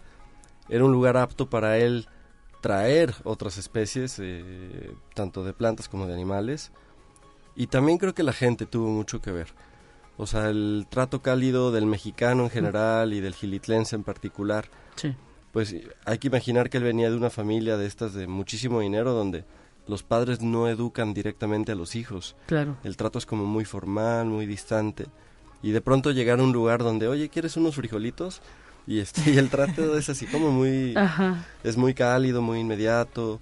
Era 0.69 0.85
un 0.85 0.91
lugar 0.91 1.17
apto 1.17 1.49
para 1.49 1.77
él 1.77 2.07
traer 2.61 3.13
otras 3.25 3.57
especies, 3.57 4.17
eh, 4.19 4.93
tanto 5.13 5.43
de 5.43 5.53
plantas 5.53 5.89
como 5.89 6.07
de 6.07 6.13
animales. 6.13 6.71
Y 7.55 7.67
también 7.67 7.97
creo 7.97 8.13
que 8.13 8.23
la 8.23 8.33
gente 8.33 8.65
tuvo 8.65 8.89
mucho 8.89 9.21
que 9.21 9.31
ver. 9.31 9.49
O 10.17 10.27
sea, 10.27 10.49
el 10.49 10.87
trato 10.89 11.21
cálido 11.21 11.71
del 11.71 11.85
mexicano 11.85 12.43
en 12.43 12.49
general 12.49 13.13
y 13.13 13.19
del 13.19 13.33
gilitlense 13.33 13.95
en 13.95 14.03
particular. 14.03 14.69
Pues 15.51 15.75
hay 16.05 16.17
que 16.17 16.27
imaginar 16.27 16.69
que 16.69 16.77
él 16.77 16.83
venía 16.83 17.09
de 17.09 17.17
una 17.17 17.29
familia 17.29 17.77
de 17.77 17.85
estas 17.85 18.13
de 18.13 18.27
muchísimo 18.27 18.79
dinero 18.79 19.13
donde 19.13 19.43
los 19.87 20.03
padres 20.03 20.41
no 20.41 20.67
educan 20.67 21.13
directamente 21.13 21.71
a 21.71 21.75
los 21.75 21.95
hijos. 21.95 22.35
Claro. 22.47 22.77
El 22.83 22.97
trato 22.97 23.19
es 23.19 23.25
como 23.25 23.45
muy 23.45 23.65
formal, 23.65 24.27
muy 24.27 24.45
distante. 24.45 25.07
Y 25.61 25.71
de 25.71 25.81
pronto 25.81 26.11
llegar 26.11 26.39
a 26.39 26.43
un 26.43 26.51
lugar 26.51 26.83
donde, 26.83 27.07
oye, 27.07 27.29
¿quieres 27.29 27.57
unos 27.57 27.75
frijolitos? 27.75 28.41
Y, 28.85 28.99
este, 28.99 29.31
y 29.31 29.37
el 29.37 29.49
trato 29.49 29.97
es 29.97 30.09
así 30.09 30.25
como 30.25 30.51
muy... 30.51 30.93
Es 31.63 31.77
muy 31.77 31.93
cálido, 31.93 32.41
muy 32.41 32.59
inmediato. 32.59 33.39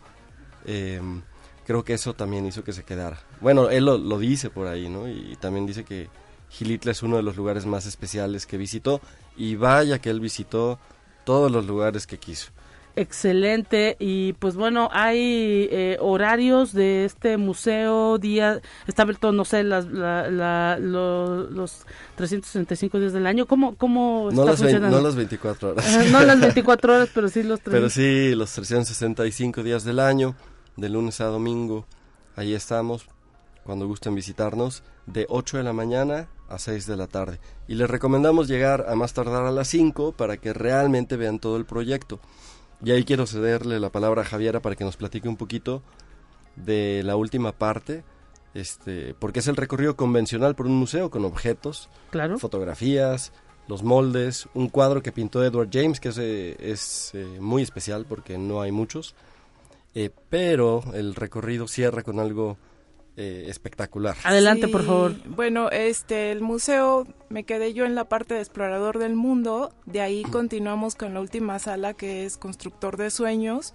Em, 0.65 1.21
creo 1.65 1.83
que 1.83 1.93
eso 1.93 2.13
también 2.13 2.45
hizo 2.45 2.63
que 2.63 2.73
se 2.73 2.83
quedara. 2.83 3.19
Bueno, 3.39 3.69
él 3.69 3.85
lo, 3.85 3.97
lo 3.97 4.19
dice 4.19 4.49
por 4.49 4.67
ahí, 4.67 4.89
¿no? 4.89 5.07
Y, 5.07 5.35
también 5.39 5.65
dice 5.65 5.83
que 5.83 6.09
Gilitla 6.49 6.91
es 6.91 7.01
uno 7.03 7.17
de 7.17 7.23
los 7.23 7.35
lugares 7.35 7.65
más 7.65 7.85
especiales 7.85 8.45
que 8.45 8.57
visitó. 8.57 9.01
Y 9.35 9.55
vaya 9.55 9.99
que 9.99 10.09
él 10.09 10.19
visitó 10.19 10.79
todos 11.23 11.51
los 11.51 11.65
lugares 11.65 12.05
que 12.05 12.19
quiso. 12.19 12.51
Excelente 12.95 13.95
y 13.99 14.33
pues 14.33 14.55
bueno, 14.55 14.89
hay 14.91 15.69
eh, 15.71 15.97
horarios 16.01 16.73
de 16.73 17.05
este 17.05 17.37
museo, 17.37 18.17
día, 18.17 18.61
está 18.85 19.03
abierto, 19.03 19.31
no 19.31 19.45
sé, 19.45 19.63
las, 19.63 19.85
la, 19.85 20.77
los 20.79 21.85
365 22.15 22.99
días 22.99 23.13
del 23.13 23.27
año, 23.27 23.45
¿cómo, 23.45 23.75
cómo 23.75 24.29
no 24.31 24.43
está 24.43 24.57
funcionando? 24.57 24.97
no 24.97 25.03
las 25.03 25.15
24 25.15 25.69
horas. 25.71 26.11
no 26.11 26.21
las 26.21 26.39
24 26.41 26.93
horas, 26.93 27.09
pero 27.13 27.29
sí 27.29 27.43
los 27.43 27.61
Pero 27.61 27.89
sí, 27.89 28.35
los 28.35 28.51
365 28.51 29.63
días 29.63 29.83
del 29.85 29.99
año, 29.99 30.35
de 30.75 30.89
lunes 30.89 31.21
a 31.21 31.25
domingo, 31.25 31.85
ahí 32.35 32.53
estamos, 32.53 33.05
cuando 33.63 33.87
gusten 33.87 34.15
visitarnos, 34.15 34.83
de 35.05 35.25
8 35.29 35.57
de 35.57 35.63
la 35.63 35.73
mañana 35.73 36.27
a 36.49 36.59
6 36.59 36.85
de 36.85 36.97
la 36.97 37.07
tarde. 37.07 37.39
Y 37.67 37.75
les 37.75 37.89
recomendamos 37.89 38.47
llegar 38.47 38.85
a 38.89 38.95
más 38.95 39.13
tardar 39.13 39.45
a 39.45 39.51
las 39.51 39.67
5 39.69 40.11
para 40.13 40.37
que 40.37 40.53
realmente 40.53 41.15
vean 41.15 41.39
todo 41.39 41.57
el 41.57 41.65
proyecto. 41.65 42.19
Y 42.83 42.91
ahí 42.91 43.03
quiero 43.03 43.27
cederle 43.27 43.79
la 43.79 43.91
palabra 43.91 44.23
a 44.23 44.25
Javiera 44.25 44.61
para 44.61 44.75
que 44.75 44.83
nos 44.83 44.97
platique 44.97 45.29
un 45.29 45.37
poquito 45.37 45.83
de 46.55 47.01
la 47.03 47.15
última 47.15 47.51
parte, 47.51 48.03
este, 48.53 49.13
porque 49.19 49.39
es 49.39 49.47
el 49.47 49.55
recorrido 49.55 49.95
convencional 49.95 50.55
por 50.55 50.65
un 50.65 50.75
museo 50.75 51.09
con 51.09 51.23
objetos, 51.25 51.89
claro. 52.09 52.39
fotografías, 52.39 53.31
los 53.67 53.83
moldes, 53.83 54.49
un 54.53 54.69
cuadro 54.69 55.01
que 55.01 55.11
pintó 55.11 55.43
Edward 55.43 55.69
James, 55.71 55.99
que 55.99 56.09
es, 56.09 56.17
eh, 56.17 56.57
es 56.59 57.11
eh, 57.13 57.37
muy 57.39 57.61
especial 57.61 58.05
porque 58.07 58.37
no 58.37 58.61
hay 58.61 58.71
muchos, 58.71 59.15
eh, 59.93 60.09
pero 60.29 60.83
el 60.93 61.15
recorrido 61.15 61.67
cierra 61.67 62.03
con 62.03 62.19
algo 62.19 62.57
eh, 63.17 63.45
espectacular. 63.47 64.15
Adelante, 64.23 64.67
por 64.67 64.83
favor. 64.85 65.15
Bueno, 65.27 65.69
este, 65.69 66.31
el 66.31 66.41
museo, 66.41 67.05
me 67.29 67.43
quedé 67.43 67.73
yo 67.73 67.85
en 67.85 67.95
la 67.95 68.05
parte 68.05 68.35
de 68.35 68.39
explorador 68.39 68.99
del 68.99 69.15
mundo, 69.15 69.73
de 69.85 70.01
ahí 70.01 70.23
continuamos 70.23 70.95
con 70.95 71.13
la 71.13 71.19
última 71.19 71.59
sala 71.59 71.93
que 71.93 72.25
es 72.25 72.37
constructor 72.37 72.97
de 72.97 73.11
sueños, 73.11 73.73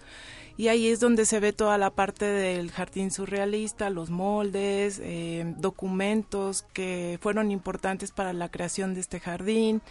y 0.56 0.68
ahí 0.68 0.88
es 0.88 1.00
donde 1.00 1.26
se 1.26 1.38
ve 1.38 1.52
toda 1.52 1.76
la 1.76 1.90
parte 1.90 2.24
del 2.24 2.70
jardín 2.70 3.10
surrealista, 3.10 3.90
los 3.90 4.08
moldes, 4.08 5.00
eh, 5.02 5.54
documentos 5.58 6.64
que 6.72 7.18
fueron 7.20 7.50
importantes 7.50 8.10
para 8.12 8.32
la 8.32 8.48
creación 8.48 8.94
de 8.94 9.00
este 9.00 9.20
jardín. 9.20 9.82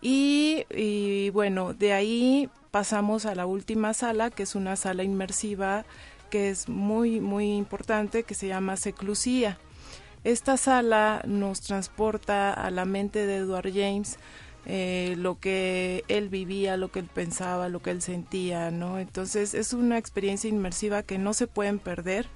Y, 0.00 0.66
y 0.70 1.30
bueno, 1.30 1.74
de 1.74 1.92
ahí 1.92 2.48
pasamos 2.70 3.26
a 3.26 3.34
la 3.34 3.46
última 3.46 3.92
sala, 3.92 4.30
que 4.30 4.44
es 4.44 4.54
una 4.54 4.76
sala 4.76 5.02
inmersiva 5.02 5.84
que 6.28 6.50
es 6.50 6.68
muy, 6.68 7.20
muy 7.20 7.52
importante, 7.52 8.22
que 8.22 8.34
se 8.34 8.48
llama 8.48 8.76
Seclusía. 8.76 9.58
Esta 10.24 10.56
sala 10.56 11.22
nos 11.26 11.60
transporta 11.60 12.52
a 12.52 12.70
la 12.70 12.84
mente 12.84 13.26
de 13.26 13.36
Edward 13.36 13.72
James 13.72 14.18
eh, 14.70 15.14
lo 15.16 15.38
que 15.40 16.04
él 16.08 16.28
vivía, 16.28 16.76
lo 16.76 16.90
que 16.90 16.98
él 16.98 17.08
pensaba, 17.12 17.70
lo 17.70 17.80
que 17.80 17.90
él 17.90 18.02
sentía, 18.02 18.70
¿no? 18.70 18.98
Entonces 18.98 19.54
es 19.54 19.72
una 19.72 19.96
experiencia 19.96 20.50
inmersiva 20.50 21.02
que 21.02 21.16
no 21.16 21.32
se 21.32 21.46
pueden 21.46 21.78
perder. 21.78 22.26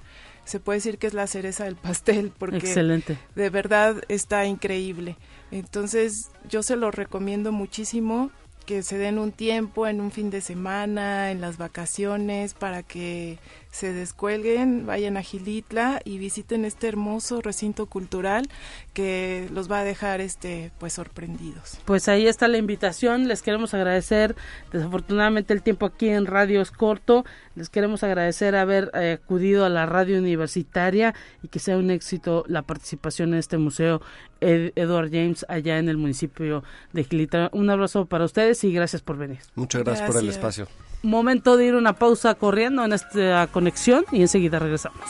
Se 0.43 0.59
puede 0.59 0.77
decir 0.77 0.97
que 0.97 1.05
es 1.05 1.13
la 1.13 1.27
cereza 1.27 1.65
del 1.65 1.75
pastel 1.81 2.31
porque 2.35 2.57
Excelente. 2.57 3.19
de 3.35 3.49
verdad 3.51 4.01
está 4.07 4.47
increíble. 4.47 5.15
Entonces 5.51 6.31
yo 6.49 6.63
se 6.63 6.75
lo 6.75 6.89
recomiendo 6.89 7.51
muchísimo 7.51 8.31
que 8.65 8.81
se 8.81 8.97
den 8.97 9.19
un 9.19 9.31
tiempo 9.31 9.85
en 9.85 10.01
un 10.01 10.11
fin 10.11 10.31
de 10.31 10.41
semana, 10.41 11.29
en 11.29 11.39
las 11.39 11.57
vacaciones, 11.57 12.55
para 12.55 12.81
que 12.81 13.37
se 13.73 13.91
descuelguen, 13.91 14.85
vayan 14.85 15.17
a 15.17 15.23
Gilitla 15.23 15.99
y 16.05 16.19
visiten 16.19 16.63
este 16.63 16.87
hermoso 16.87 17.41
recinto 17.41 17.87
cultural 17.87 18.47
que 18.93 19.49
los 19.51 19.69
va 19.69 19.79
a 19.79 19.83
dejar 19.83 20.21
este 20.21 20.71
pues 20.77 20.93
sorprendidos. 20.93 21.79
Pues 21.83 22.07
ahí 22.07 22.27
está 22.27 22.47
la 22.47 22.59
invitación, 22.59 23.27
les 23.27 23.41
queremos 23.41 23.73
agradecer, 23.73 24.35
desafortunadamente 24.71 25.53
el 25.53 25.63
tiempo 25.63 25.87
aquí 25.87 26.09
en 26.09 26.27
radio 26.27 26.61
es 26.61 26.69
corto, 26.69 27.25
les 27.55 27.69
queremos 27.69 28.03
agradecer 28.03 28.55
haber 28.55 28.91
eh, 28.93 29.17
acudido 29.23 29.65
a 29.65 29.69
la 29.69 29.87
radio 29.87 30.19
universitaria 30.19 31.15
y 31.41 31.47
que 31.47 31.57
sea 31.57 31.75
un 31.75 31.89
éxito 31.89 32.45
la 32.47 32.61
participación 32.61 33.33
en 33.33 33.39
este 33.39 33.57
museo 33.57 34.01
Edward 34.39 35.09
James 35.09 35.47
allá 35.49 35.79
en 35.79 35.89
el 35.89 35.97
municipio 35.97 36.63
de 36.91 37.05
Gilitla. 37.05 37.49
Un 37.53 37.71
abrazo 37.71 38.05
para 38.05 38.25
ustedes 38.25 38.63
y 38.65 38.71
gracias 38.71 39.01
por 39.01 39.17
venir. 39.17 39.39
Muchas 39.55 39.83
gracias. 39.83 40.07
por 40.07 40.21
el 40.21 40.29
espacio 40.29 40.67
momento 41.03 41.57
de 41.57 41.65
ir 41.65 41.75
una 41.75 41.93
pausa 41.93 42.33
corriendo 42.35 42.83
en 42.83 42.93
esta 42.93 43.47
conexión 43.47 44.05
y 44.11 44.21
enseguida 44.21 44.57
regresamos. 44.57 45.01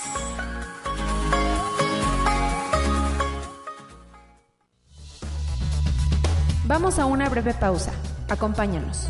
Vamos 6.65 6.97
a 6.97 7.05
una 7.05 7.29
breve 7.29 7.53
pausa. 7.53 7.93
Acompáñanos. 8.29 9.07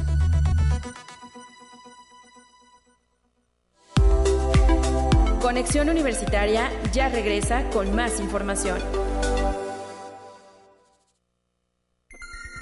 Conexión 5.42 5.90
Universitaria 5.90 6.70
ya 6.92 7.10
regresa 7.10 7.70
con 7.70 7.96
más 7.96 8.20
información. 8.20 8.80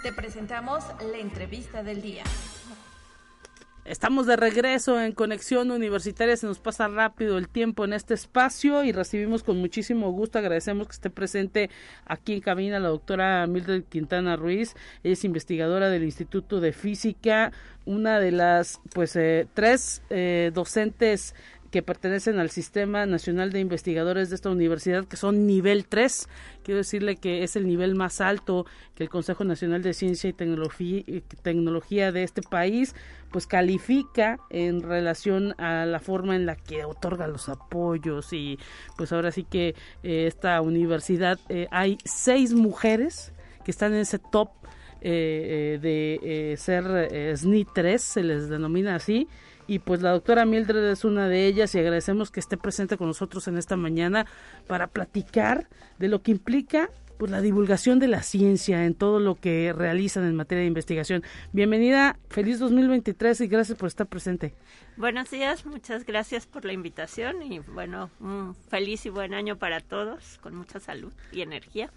Te 0.03 0.11
presentamos 0.11 0.83
la 1.11 1.17
entrevista 1.17 1.83
del 1.83 2.01
día. 2.01 2.23
Estamos 3.83 4.27
de 4.27 4.35
regreso 4.35 5.01
en 5.01 5.11
Conexión 5.11 5.71
Universitaria, 5.71 6.37
se 6.37 6.45
nos 6.45 6.59
pasa 6.59 6.87
rápido 6.87 7.39
el 7.39 7.49
tiempo 7.49 7.83
en 7.83 7.93
este 7.93 8.13
espacio 8.13 8.83
y 8.83 8.91
recibimos 8.91 9.41
con 9.41 9.57
muchísimo 9.57 10.11
gusto, 10.11 10.37
agradecemos 10.37 10.85
que 10.85 10.93
esté 10.93 11.09
presente 11.09 11.71
aquí 12.05 12.33
en 12.33 12.41
cabina 12.41 12.79
la 12.79 12.89
doctora 12.89 13.47
Mildred 13.47 13.85
Quintana 13.85 14.35
Ruiz, 14.35 14.75
ella 15.03 15.13
es 15.13 15.23
investigadora 15.25 15.89
del 15.89 16.03
Instituto 16.03 16.59
de 16.59 16.73
Física, 16.73 17.53
una 17.85 18.19
de 18.19 18.31
las 18.31 18.79
pues 18.93 19.15
eh, 19.15 19.47
tres 19.55 20.03
eh, 20.11 20.51
docentes 20.53 21.33
que 21.71 21.81
pertenecen 21.81 22.37
al 22.37 22.49
Sistema 22.49 23.05
Nacional 23.05 23.51
de 23.51 23.61
Investigadores 23.61 24.29
de 24.29 24.35
esta 24.35 24.49
universidad, 24.49 25.05
que 25.05 25.15
son 25.15 25.47
nivel 25.47 25.85
3. 25.85 26.27
Quiero 26.63 26.79
decirle 26.79 27.15
que 27.15 27.43
es 27.43 27.55
el 27.55 27.65
nivel 27.65 27.95
más 27.95 28.19
alto 28.19 28.65
que 28.93 29.03
el 29.03 29.09
Consejo 29.09 29.45
Nacional 29.45 29.81
de 29.81 29.93
Ciencia 29.93 30.29
y 30.29 30.33
Tecnología, 30.33 31.03
Tecnología 31.41 32.11
de 32.11 32.23
este 32.23 32.41
país, 32.41 32.93
pues 33.31 33.47
califica 33.47 34.37
en 34.49 34.81
relación 34.81 35.55
a 35.57 35.85
la 35.85 35.99
forma 35.99 36.35
en 36.35 36.45
la 36.45 36.57
que 36.57 36.83
otorga 36.83 37.27
los 37.27 37.47
apoyos 37.47 38.33
y 38.33 38.59
pues 38.97 39.13
ahora 39.13 39.31
sí 39.31 39.45
que 39.45 39.69
eh, 40.03 40.27
esta 40.27 40.59
universidad 40.59 41.39
eh, 41.47 41.67
hay 41.71 41.97
seis 42.03 42.53
mujeres 42.53 43.31
que 43.63 43.71
están 43.71 43.93
en 43.93 43.99
ese 43.99 44.19
top 44.19 44.49
eh, 44.99 45.79
de 45.81 46.55
ser 46.57 47.37
SNI 47.37 47.65
3, 47.73 48.01
se 48.01 48.23
les 48.23 48.49
denomina 48.49 48.95
así, 48.95 49.27
y 49.67 49.79
pues 49.79 50.01
la 50.01 50.11
doctora 50.11 50.45
Mildred 50.45 50.91
es 50.91 51.05
una 51.05 51.27
de 51.27 51.45
ellas 51.47 51.73
y 51.75 51.79
agradecemos 51.79 52.31
que 52.31 52.39
esté 52.39 52.57
presente 52.57 52.97
con 52.97 53.07
nosotros 53.07 53.47
en 53.47 53.57
esta 53.57 53.77
mañana 53.77 54.25
para 54.67 54.87
platicar 54.87 55.67
de 55.99 56.07
lo 56.07 56.21
que 56.21 56.31
implica 56.31 56.89
pues 57.21 57.29
la 57.29 57.41
divulgación 57.41 57.99
de 57.99 58.07
la 58.07 58.23
ciencia 58.23 58.83
en 58.83 58.95
todo 58.95 59.19
lo 59.19 59.35
que 59.35 59.73
realizan 59.77 60.23
en 60.23 60.35
materia 60.35 60.63
de 60.63 60.67
investigación. 60.67 61.21
Bienvenida, 61.51 62.17
feliz 62.29 62.57
2023 62.57 63.41
y 63.41 63.47
gracias 63.47 63.77
por 63.77 63.89
estar 63.89 64.07
presente. 64.07 64.55
Buenos 64.97 65.29
días, 65.29 65.67
muchas 65.67 66.03
gracias 66.03 66.47
por 66.47 66.65
la 66.65 66.73
invitación 66.73 67.43
y 67.43 67.59
bueno, 67.59 68.09
un 68.19 68.55
feliz 68.55 69.05
y 69.05 69.09
buen 69.09 69.35
año 69.35 69.57
para 69.57 69.81
todos, 69.81 70.39
con 70.39 70.55
mucha 70.55 70.79
salud 70.79 71.13
y 71.31 71.41
energía. 71.41 71.91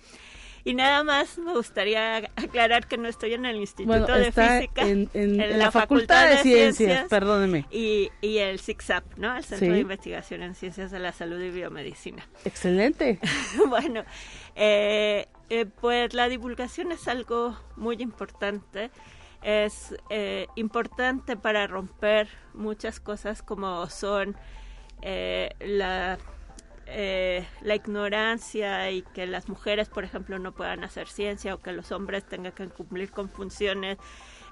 Y 0.67 0.73
nada 0.73 1.05
más 1.05 1.37
me 1.37 1.53
gustaría 1.53 2.17
aclarar 2.37 2.87
que 2.87 2.97
no 2.97 3.07
estoy 3.07 3.35
en 3.35 3.45
el 3.45 3.57
Instituto 3.57 4.13
de 4.13 4.33
Física, 4.33 4.81
en, 4.83 5.59
la, 5.59 5.71
Facultad, 5.71 6.31
de, 6.31 6.39
Ciencias, 6.39 7.07
perdóneme. 7.09 7.67
Y, 7.71 8.11
y 8.23 8.39
el 8.39 8.59
CICSAP, 8.59 9.19
¿no? 9.19 9.37
El 9.37 9.45
Centro 9.45 9.75
de 9.75 9.81
Investigación 9.81 10.43
en 10.43 10.55
Ciencias 10.55 10.91
de 10.91 11.01
la 11.01 11.13
Salud 11.13 11.39
y 11.39 11.51
Biomedicina. 11.51 12.27
Excelente. 12.47 13.21
bueno, 13.69 14.05
eh, 14.57 15.29
eh, 15.51 15.67
pues 15.67 16.15
la 16.15 16.31
divulgación 16.31 16.93
es 16.93 17.09
algo 17.09 17.59
muy 17.77 17.97
importante. 17.97 18.91
Es 19.43 19.95
eh, 20.09 20.47
importante 20.55 21.37
para 21.37 21.67
romper 21.67 22.29
muchas 22.55 23.01
cosas 23.01 23.43
como 23.43 23.91
son 23.91 24.35
la 25.03 26.19
eh, 26.87 27.47
la 27.63 27.75
ignorancia 27.75 28.91
y 28.91 29.03
que 29.03 29.27
las 29.27 29.49
mujeres, 29.49 29.89
por 29.89 30.05
ejemplo, 30.05 30.39
no 30.39 30.53
puedan 30.53 30.85
hacer 30.85 31.09
ciencia 31.09 31.55
o 31.55 31.61
que 31.61 31.73
los 31.73 31.93
hombres 31.93 32.25
tengan 32.25 32.53
que 32.53 32.69
cumplir 32.69 33.11
con 33.11 33.31
funciones 33.31 33.99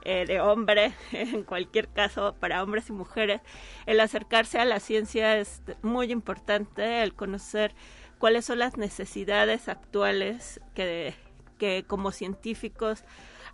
eh, 0.04 0.24
de 0.26 0.40
hombre, 0.40 0.94
en 1.12 1.44
cualquier 1.44 1.88
caso, 1.88 2.34
para 2.40 2.62
hombres 2.62 2.88
y 2.88 2.92
mujeres, 2.92 3.40
el 3.86 4.00
acercarse 4.00 4.58
a 4.58 4.64
la 4.64 4.80
ciencia 4.80 5.36
es 5.36 5.62
muy 5.82 6.10
importante, 6.10 7.02
el 7.02 7.14
conocer 7.14 7.74
cuáles 8.18 8.44
son 8.44 8.58
las 8.58 8.76
necesidades 8.76 9.68
actuales 9.68 10.60
que, 10.74 11.14
que 11.58 11.84
como 11.86 12.10
científicos 12.10 13.04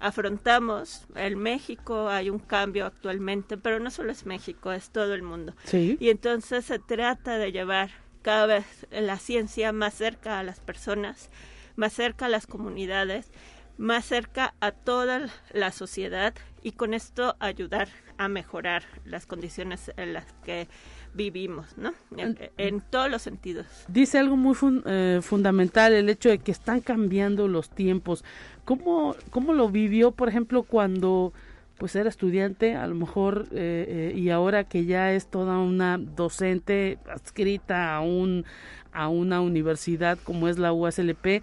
afrontamos. 0.00 1.07
En 1.14 1.38
México 1.38 2.09
hay 2.09 2.30
un 2.30 2.38
cambio 2.38 2.86
actualmente, 2.86 3.57
pero 3.57 3.80
no 3.80 3.90
solo 3.90 4.12
es 4.12 4.26
México, 4.26 4.72
es 4.72 4.90
todo 4.90 5.14
el 5.14 5.22
mundo. 5.22 5.55
Y 5.72 6.11
entonces 6.11 6.64
se 6.64 6.78
trata 6.78 7.38
de 7.38 7.53
llevar 7.53 7.90
cada 8.22 8.46
vez 8.46 8.86
la 8.90 9.18
ciencia 9.18 9.72
más 9.72 9.94
cerca 9.94 10.38
a 10.38 10.42
las 10.42 10.60
personas, 10.60 11.30
más 11.76 11.92
cerca 11.92 12.26
a 12.26 12.28
las 12.28 12.46
comunidades, 12.46 13.30
más 13.78 14.04
cerca 14.04 14.54
a 14.60 14.72
toda 14.72 15.28
la 15.52 15.72
sociedad 15.72 16.34
y 16.62 16.72
con 16.72 16.94
esto 16.94 17.36
ayudar 17.38 17.88
a 18.18 18.28
mejorar 18.28 18.82
las 19.04 19.26
condiciones 19.26 19.92
en 19.96 20.12
las 20.12 20.26
que 20.44 20.66
vivimos, 21.14 21.78
¿no? 21.78 21.94
En, 22.56 22.80
todos 22.80 23.10
los 23.10 23.22
sentidos. 23.22 23.66
Dice 23.86 24.18
algo 24.18 24.36
muy 24.36 24.56
eh, 24.86 25.20
fundamental, 25.22 25.92
el 25.92 26.08
hecho 26.08 26.28
de 26.28 26.38
que 26.38 26.50
están 26.50 26.80
cambiando 26.80 27.46
los 27.48 27.70
tiempos. 27.70 28.24
¿Cómo, 28.64 29.14
¿Cómo 29.30 29.54
lo 29.54 29.68
vivió, 29.70 30.10
por 30.10 30.28
ejemplo, 30.28 30.64
cuando 30.64 31.32
pues 31.79 31.95
era 31.97 32.09
estudiante, 32.09 32.74
a 32.74 32.87
lo 32.87 32.95
mejor, 32.95 33.47
eh, 33.53 34.12
eh, 34.12 34.18
y 34.18 34.31
ahora 34.31 34.64
que 34.64 34.85
ya 34.85 35.12
es 35.12 35.29
toda 35.29 35.59
una 35.59 35.97
docente 35.99 36.99
adscrita 37.09 37.95
a, 37.95 38.01
un, 38.01 38.45
a 38.93 39.09
una 39.09 39.41
universidad 39.41 40.18
como 40.24 40.49
es 40.49 40.59
la 40.59 40.72
USLP, 40.72 41.43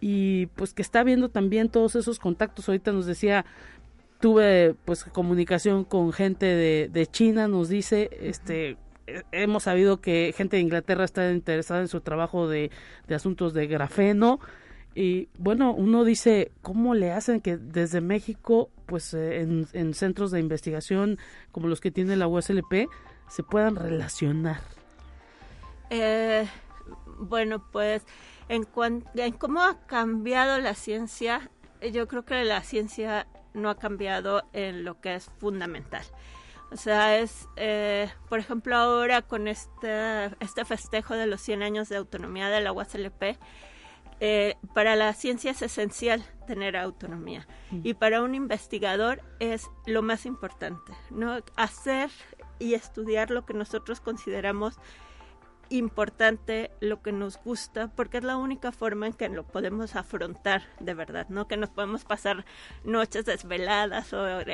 y 0.00 0.46
pues 0.54 0.74
que 0.74 0.82
está 0.82 1.02
viendo 1.04 1.28
también 1.28 1.68
todos 1.68 1.96
esos 1.96 2.18
contactos. 2.18 2.68
Ahorita 2.68 2.92
nos 2.92 3.06
decía, 3.06 3.44
tuve 4.20 4.74
pues 4.84 5.04
comunicación 5.04 5.84
con 5.84 6.12
gente 6.12 6.46
de, 6.46 6.90
de 6.92 7.06
China, 7.06 7.46
nos 7.46 7.68
dice, 7.68 8.10
este, 8.20 8.76
hemos 9.32 9.64
sabido 9.64 10.00
que 10.00 10.32
gente 10.36 10.56
de 10.56 10.62
Inglaterra 10.62 11.04
está 11.04 11.30
interesada 11.30 11.80
en 11.80 11.88
su 11.88 12.00
trabajo 12.00 12.48
de, 12.48 12.70
de 13.06 13.14
asuntos 13.14 13.54
de 13.54 13.66
grafeno, 13.66 14.40
y 14.94 15.28
bueno, 15.38 15.72
uno 15.72 16.04
dice, 16.04 16.52
¿cómo 16.62 16.94
le 16.94 17.12
hacen 17.12 17.40
que 17.40 17.56
desde 17.56 18.00
México, 18.00 18.70
pues 18.86 19.12
eh, 19.14 19.40
en, 19.40 19.94
centros 19.94 20.30
de 20.30 20.40
investigación 20.40 21.18
como 21.52 21.68
los 21.68 21.80
que 21.80 21.90
tiene 21.90 22.16
la 22.16 22.28
USLP, 22.28 22.88
se 23.28 23.42
puedan 23.42 23.76
relacionar? 23.76 24.60
Eh, 25.90 26.46
bueno, 27.18 27.64
pues 27.72 28.02
en, 28.48 28.66
en 29.14 29.32
cómo 29.32 29.62
ha 29.62 29.86
cambiado 29.86 30.58
la 30.60 30.74
ciencia, 30.74 31.50
yo 31.92 32.06
creo 32.06 32.24
que 32.24 32.44
la 32.44 32.62
ciencia 32.62 33.26
no 33.52 33.70
ha 33.70 33.78
cambiado 33.78 34.44
en 34.52 34.84
lo 34.84 35.00
que 35.00 35.14
es 35.14 35.30
fundamental. 35.38 36.04
O 36.70 36.76
sea, 36.76 37.18
es, 37.18 37.48
eh, 37.56 38.10
por 38.28 38.40
ejemplo, 38.40 38.76
ahora 38.76 39.22
con 39.22 39.46
este, 39.48 40.26
este 40.40 40.64
festejo 40.64 41.14
de 41.14 41.26
los 41.26 41.40
100 41.40 41.62
años 41.62 41.88
de 41.88 41.96
autonomía 41.96 42.48
de 42.48 42.60
la 42.60 42.72
USLP, 42.72 43.38
eh, 44.26 44.56
para 44.72 44.96
la 44.96 45.12
ciencia 45.12 45.50
es 45.50 45.60
esencial 45.60 46.24
tener 46.46 46.78
autonomía 46.78 47.46
mm. 47.70 47.80
y 47.84 47.92
para 47.92 48.22
un 48.22 48.34
investigador 48.34 49.20
es 49.38 49.68
lo 49.84 50.00
más 50.00 50.24
importante, 50.24 50.94
¿no? 51.10 51.40
Hacer 51.56 52.10
y 52.58 52.72
estudiar 52.72 53.30
lo 53.30 53.44
que 53.44 53.52
nosotros 53.52 54.00
consideramos 54.00 54.78
importante, 55.70 56.70
lo 56.80 57.02
que 57.02 57.12
nos 57.12 57.38
gusta, 57.38 57.88
porque 57.88 58.18
es 58.18 58.24
la 58.24 58.36
única 58.36 58.72
forma 58.72 59.06
en 59.06 59.12
que 59.12 59.28
lo 59.28 59.44
podemos 59.44 59.96
afrontar 59.96 60.62
de 60.80 60.94
verdad, 60.94 61.26
¿no? 61.28 61.46
Que 61.48 61.56
nos 61.56 61.70
podemos 61.70 62.04
pasar 62.04 62.44
noches 62.84 63.24
desveladas 63.24 64.12
o, 64.12 64.44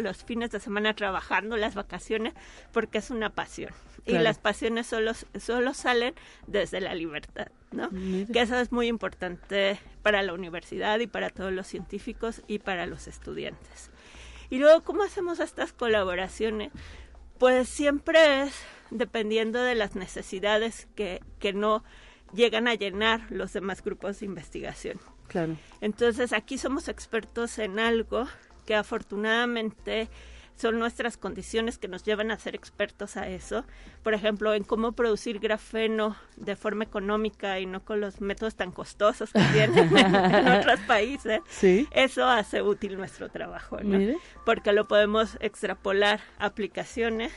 los 0.00 0.24
fines 0.24 0.50
de 0.50 0.60
semana 0.60 0.94
trabajando, 0.94 1.56
las 1.56 1.74
vacaciones, 1.74 2.34
porque 2.72 2.98
es 2.98 3.10
una 3.10 3.30
pasión. 3.30 3.72
Y 4.06 4.12
las 4.12 4.38
pasiones 4.38 4.86
solo, 4.86 5.12
solo 5.38 5.74
salen 5.74 6.14
desde 6.46 6.80
la 6.80 6.94
libertad, 6.94 7.48
¿no? 7.72 7.90
Que 8.32 8.40
eso 8.40 8.58
es 8.58 8.72
muy 8.72 8.86
importante 8.86 9.78
para 10.02 10.22
la 10.22 10.32
universidad 10.32 10.98
y 11.00 11.06
para 11.06 11.28
todos 11.28 11.52
los 11.52 11.66
científicos 11.66 12.42
y 12.46 12.58
para 12.58 12.86
los 12.86 13.06
estudiantes. 13.06 13.90
Y 14.50 14.58
luego, 14.58 14.82
¿cómo 14.82 15.02
hacemos 15.02 15.40
estas 15.40 15.72
colaboraciones? 15.72 16.72
Pues 17.38 17.68
siempre 17.68 18.42
es 18.42 18.54
dependiendo 18.90 19.62
de 19.62 19.74
las 19.74 19.94
necesidades 19.96 20.88
que, 20.94 21.20
que 21.38 21.52
no 21.52 21.84
llegan 22.32 22.68
a 22.68 22.74
llenar 22.74 23.30
los 23.30 23.52
demás 23.52 23.82
grupos 23.82 24.20
de 24.20 24.26
investigación. 24.26 25.00
Claro. 25.28 25.56
Entonces 25.80 26.32
aquí 26.32 26.58
somos 26.58 26.88
expertos 26.88 27.58
en 27.58 27.78
algo 27.78 28.26
que 28.66 28.74
afortunadamente 28.74 30.08
son 30.58 30.78
nuestras 30.78 31.16
condiciones 31.16 31.78
que 31.78 31.86
nos 31.86 32.02
llevan 32.02 32.32
a 32.32 32.38
ser 32.38 32.56
expertos 32.56 33.16
a 33.16 33.28
eso. 33.28 33.64
Por 34.02 34.12
ejemplo, 34.12 34.54
en 34.54 34.64
cómo 34.64 34.90
producir 34.92 35.38
grafeno 35.38 36.16
de 36.36 36.56
forma 36.56 36.82
económica 36.82 37.60
y 37.60 37.66
no 37.66 37.84
con 37.84 38.00
los 38.00 38.20
métodos 38.20 38.56
tan 38.56 38.72
costosos 38.72 39.32
que 39.32 39.40
tienen 39.52 39.96
en 39.96 40.48
otros 40.48 40.80
países. 40.80 41.40
Sí. 41.48 41.86
Eso 41.92 42.26
hace 42.26 42.60
útil 42.60 42.96
nuestro 42.96 43.28
trabajo, 43.28 43.78
¿no? 43.82 44.18
Porque 44.44 44.72
lo 44.72 44.88
podemos 44.88 45.38
extrapolar 45.40 46.20
a 46.38 46.46
aplicaciones 46.46 47.32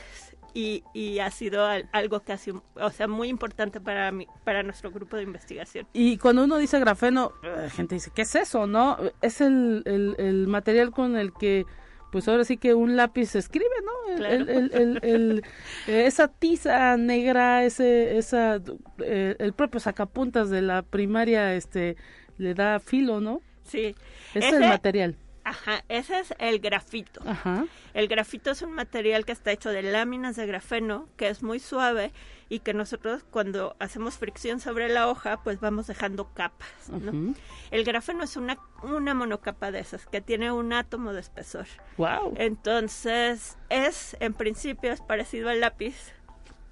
y, 0.54 0.84
y, 0.94 1.18
ha 1.18 1.30
sido 1.30 1.66
algo 1.92 2.22
sido, 2.36 2.62
o 2.74 2.90
sea, 2.90 3.08
muy 3.08 3.28
importante 3.28 3.80
para 3.80 4.12
mi, 4.12 4.26
para 4.44 4.62
nuestro 4.62 4.90
grupo 4.90 5.16
de 5.16 5.22
investigación. 5.22 5.86
Y 5.92 6.18
cuando 6.18 6.44
uno 6.44 6.58
dice 6.58 6.78
grafeno, 6.78 7.32
la 7.42 7.70
gente 7.70 7.94
dice, 7.94 8.10
¿qué 8.14 8.22
es 8.22 8.34
eso? 8.34 8.66
¿No? 8.66 8.98
Es 9.20 9.40
el, 9.40 9.82
el, 9.86 10.14
el 10.18 10.46
material 10.46 10.90
con 10.90 11.16
el 11.16 11.32
que 11.32 11.64
pues 12.12 12.28
ahora 12.28 12.44
sí 12.44 12.58
que 12.58 12.74
un 12.74 12.94
lápiz 12.94 13.34
escribe, 13.34 13.74
¿no? 13.84 14.26
El, 14.26 15.42
esa 15.86 16.28
tiza 16.28 16.98
negra, 16.98 17.64
ese, 17.64 18.18
esa, 18.18 18.60
eh, 18.98 19.34
el 19.38 19.54
propio 19.54 19.80
sacapuntas 19.80 20.50
de 20.50 20.60
la 20.60 20.82
primaria, 20.82 21.54
este, 21.54 21.96
le 22.36 22.52
da 22.52 22.80
filo, 22.80 23.22
¿no? 23.22 23.40
Sí. 23.64 23.94
Ese 24.34 24.48
es 24.48 24.52
el 24.52 24.68
material. 24.68 25.16
Ajá, 25.44 25.84
ese 25.88 26.20
es 26.20 26.34
el 26.38 26.60
grafito. 26.60 27.20
Ajá. 27.26 27.66
El 27.94 28.08
grafito 28.08 28.50
es 28.50 28.62
un 28.62 28.72
material 28.72 29.24
que 29.24 29.32
está 29.32 29.52
hecho 29.52 29.70
de 29.70 29.82
láminas 29.82 30.36
de 30.36 30.46
grafeno, 30.46 31.08
que 31.16 31.28
es 31.28 31.42
muy 31.42 31.58
suave 31.58 32.12
y 32.48 32.60
que 32.60 32.74
nosotros 32.74 33.24
cuando 33.30 33.76
hacemos 33.78 34.18
fricción 34.18 34.60
sobre 34.60 34.88
la 34.88 35.08
hoja, 35.08 35.42
pues 35.42 35.58
vamos 35.58 35.86
dejando 35.86 36.32
capas. 36.34 36.68
¿no? 36.90 37.34
El 37.70 37.84
grafeno 37.84 38.24
es 38.24 38.36
una, 38.36 38.58
una 38.82 39.14
monocapa 39.14 39.72
de 39.72 39.80
esas, 39.80 40.06
que 40.06 40.20
tiene 40.20 40.52
un 40.52 40.72
átomo 40.72 41.12
de 41.12 41.20
espesor. 41.20 41.66
Wow. 41.96 42.34
Entonces, 42.36 43.56
es, 43.70 44.16
en 44.20 44.34
principio, 44.34 44.92
es 44.92 45.00
parecido 45.00 45.48
al 45.48 45.60
lápiz, 45.60 46.12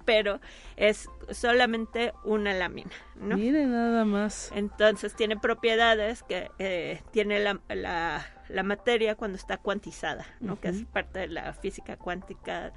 pero 0.05 0.39
es 0.75 1.09
solamente 1.31 2.13
una 2.23 2.53
lámina, 2.53 2.91
¿no? 3.15 3.37
Mire 3.37 3.65
nada 3.65 4.05
más. 4.05 4.51
Entonces 4.55 5.15
tiene 5.15 5.37
propiedades 5.37 6.23
que 6.23 6.51
eh, 6.59 7.01
tiene 7.11 7.39
la, 7.39 7.59
la, 7.69 8.63
materia 8.63 9.15
cuando 9.15 9.37
está 9.37 9.57
cuantizada, 9.57 10.25
¿no? 10.39 10.59
Que 10.59 10.69
es 10.69 10.83
parte 10.85 11.19
de 11.19 11.27
la 11.27 11.53
física 11.53 11.97
cuántica. 11.97 12.73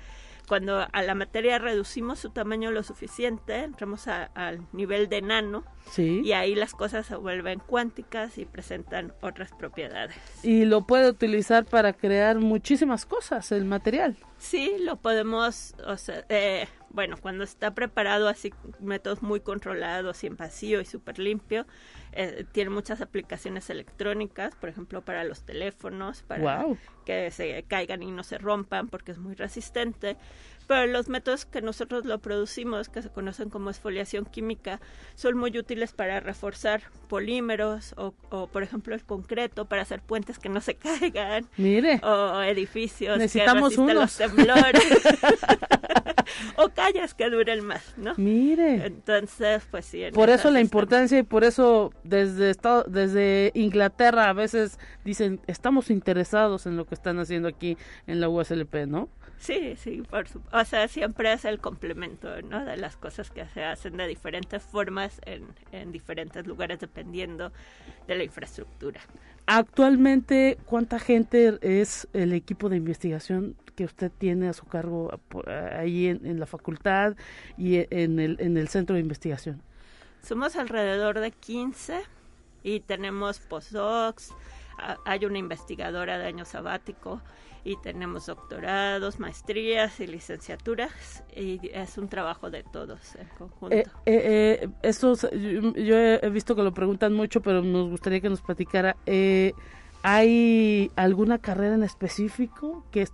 Cuando 0.48 0.86
a 0.92 1.02
la 1.02 1.14
materia 1.14 1.58
reducimos 1.58 2.18
su 2.18 2.28
tamaño 2.28 2.70
lo 2.70 2.82
suficiente, 2.82 3.62
entramos 3.62 4.06
al 4.08 4.66
nivel 4.72 5.08
de 5.08 5.22
nano 5.22 5.64
sí. 5.90 6.20
y 6.22 6.32
ahí 6.32 6.54
las 6.54 6.74
cosas 6.74 7.06
se 7.06 7.16
vuelven 7.16 7.60
cuánticas 7.60 8.36
y 8.36 8.44
presentan 8.44 9.14
otras 9.22 9.52
propiedades. 9.52 10.16
Y 10.42 10.66
lo 10.66 10.82
puede 10.82 11.08
utilizar 11.08 11.64
para 11.64 11.94
crear 11.94 12.38
muchísimas 12.40 13.06
cosas, 13.06 13.52
el 13.52 13.64
material. 13.64 14.16
Sí, 14.36 14.76
lo 14.80 14.96
podemos, 14.96 15.74
o 15.86 15.96
sea, 15.96 16.26
eh, 16.28 16.68
bueno, 16.94 17.16
cuando 17.20 17.42
está 17.42 17.74
preparado 17.74 18.28
así, 18.28 18.54
métodos 18.78 19.20
muy 19.20 19.40
controlados 19.40 20.22
y 20.22 20.28
en 20.28 20.36
vacío 20.36 20.80
y 20.80 20.84
súper 20.84 21.18
limpio, 21.18 21.66
eh, 22.12 22.44
tiene 22.52 22.70
muchas 22.70 23.00
aplicaciones 23.00 23.68
electrónicas, 23.68 24.54
por 24.54 24.68
ejemplo, 24.68 25.02
para 25.02 25.24
los 25.24 25.44
teléfonos, 25.44 26.22
para 26.22 26.64
que 27.04 27.32
se 27.32 27.64
caigan 27.64 28.04
y 28.04 28.12
no 28.12 28.22
se 28.22 28.38
rompan 28.38 28.88
porque 28.88 29.10
es 29.10 29.18
muy 29.18 29.34
resistente. 29.34 30.16
Pero 30.66 30.86
los 30.86 31.08
métodos 31.08 31.44
que 31.44 31.60
nosotros 31.62 32.04
lo 32.04 32.18
producimos, 32.18 32.88
que 32.88 33.02
se 33.02 33.10
conocen 33.10 33.50
como 33.50 33.70
esfoliación 33.70 34.24
química, 34.24 34.80
son 35.14 35.36
muy 35.36 35.56
útiles 35.58 35.92
para 35.92 36.20
reforzar 36.20 36.82
polímeros 37.08 37.94
o, 37.96 38.14
o 38.30 38.46
por 38.46 38.62
ejemplo, 38.62 38.94
el 38.94 39.04
concreto 39.04 39.66
para 39.66 39.82
hacer 39.82 40.00
puentes 40.00 40.38
que 40.38 40.48
no 40.48 40.60
se 40.60 40.74
caigan. 40.76 41.46
Mire. 41.56 42.00
O 42.02 42.42
edificios 42.42 43.18
Necesitamos 43.18 43.74
que 43.74 43.80
unos. 43.80 43.94
los 43.94 44.16
temblores. 44.16 44.82
o 46.56 46.68
calles 46.70 47.14
que 47.14 47.30
duren 47.30 47.64
más, 47.64 47.94
¿no? 47.96 48.14
Mire. 48.16 48.86
Entonces, 48.86 49.62
pues 49.70 49.84
sí. 49.86 50.04
Por 50.12 50.30
eso 50.30 50.50
la 50.50 50.60
importancia 50.60 51.18
y 51.18 51.22
por 51.22 51.44
eso 51.44 51.92
desde, 52.02 52.50
estado, 52.50 52.84
desde 52.88 53.52
Inglaterra 53.54 54.28
a 54.28 54.32
veces 54.32 54.78
dicen, 55.04 55.40
estamos 55.46 55.90
interesados 55.90 56.66
en 56.66 56.76
lo 56.76 56.86
que 56.86 56.94
están 56.94 57.18
haciendo 57.18 57.48
aquí 57.48 57.76
en 58.06 58.20
la 58.20 58.28
USLP, 58.28 58.86
¿no? 58.86 59.08
Sí, 59.44 59.76
sí, 59.76 60.02
por 60.08 60.26
supuesto. 60.26 60.58
O 60.58 60.64
sea, 60.64 60.88
siempre 60.88 61.30
es 61.30 61.44
el 61.44 61.58
complemento, 61.58 62.40
¿no? 62.40 62.64
De 62.64 62.78
las 62.78 62.96
cosas 62.96 63.30
que 63.30 63.46
se 63.48 63.62
hacen 63.62 63.98
de 63.98 64.06
diferentes 64.06 64.62
formas 64.62 65.20
en, 65.26 65.46
en 65.70 65.92
diferentes 65.92 66.46
lugares 66.46 66.80
dependiendo 66.80 67.52
de 68.08 68.14
la 68.14 68.24
infraestructura. 68.24 69.02
Actualmente, 69.44 70.56
¿cuánta 70.64 70.98
gente 70.98 71.58
es 71.60 72.08
el 72.14 72.32
equipo 72.32 72.70
de 72.70 72.78
investigación 72.78 73.54
que 73.76 73.84
usted 73.84 74.10
tiene 74.16 74.48
a 74.48 74.54
su 74.54 74.64
cargo 74.64 75.10
ahí 75.76 76.06
en, 76.06 76.24
en 76.24 76.40
la 76.40 76.46
facultad 76.46 77.14
y 77.58 77.86
en 77.90 78.20
el, 78.20 78.38
en 78.40 78.56
el 78.56 78.68
centro 78.68 78.94
de 78.94 79.02
investigación? 79.02 79.60
Somos 80.22 80.56
alrededor 80.56 81.20
de 81.20 81.32
15 81.32 82.00
y 82.62 82.80
tenemos 82.80 83.40
postdocs, 83.40 84.32
hay 85.04 85.26
una 85.26 85.36
investigadora 85.36 86.16
de 86.16 86.28
año 86.28 86.46
sabático 86.46 87.20
y 87.64 87.76
tenemos 87.76 88.26
doctorados, 88.26 89.18
maestrías 89.18 89.98
y 89.98 90.06
licenciaturas 90.06 91.24
y 91.34 91.70
es 91.72 91.96
un 91.96 92.08
trabajo 92.08 92.50
de 92.50 92.62
todos 92.62 93.16
en 93.16 93.26
conjunto. 93.38 93.74
Eh, 93.74 93.84
eh, 94.06 94.68
eh 94.82 95.74
yo, 95.76 95.96
he 95.96 96.30
visto 96.30 96.54
que 96.54 96.62
lo 96.62 96.74
preguntan 96.74 97.14
mucho, 97.14 97.40
pero 97.40 97.62
nos 97.62 97.88
gustaría 97.88 98.20
que 98.20 98.28
nos 98.28 98.42
platicara. 98.42 98.96
Eh, 99.06 99.54
¿hay 100.02 100.90
alguna 100.96 101.38
carrera 101.38 101.74
en 101.74 101.82
específico 101.82 102.84
que, 102.90 103.08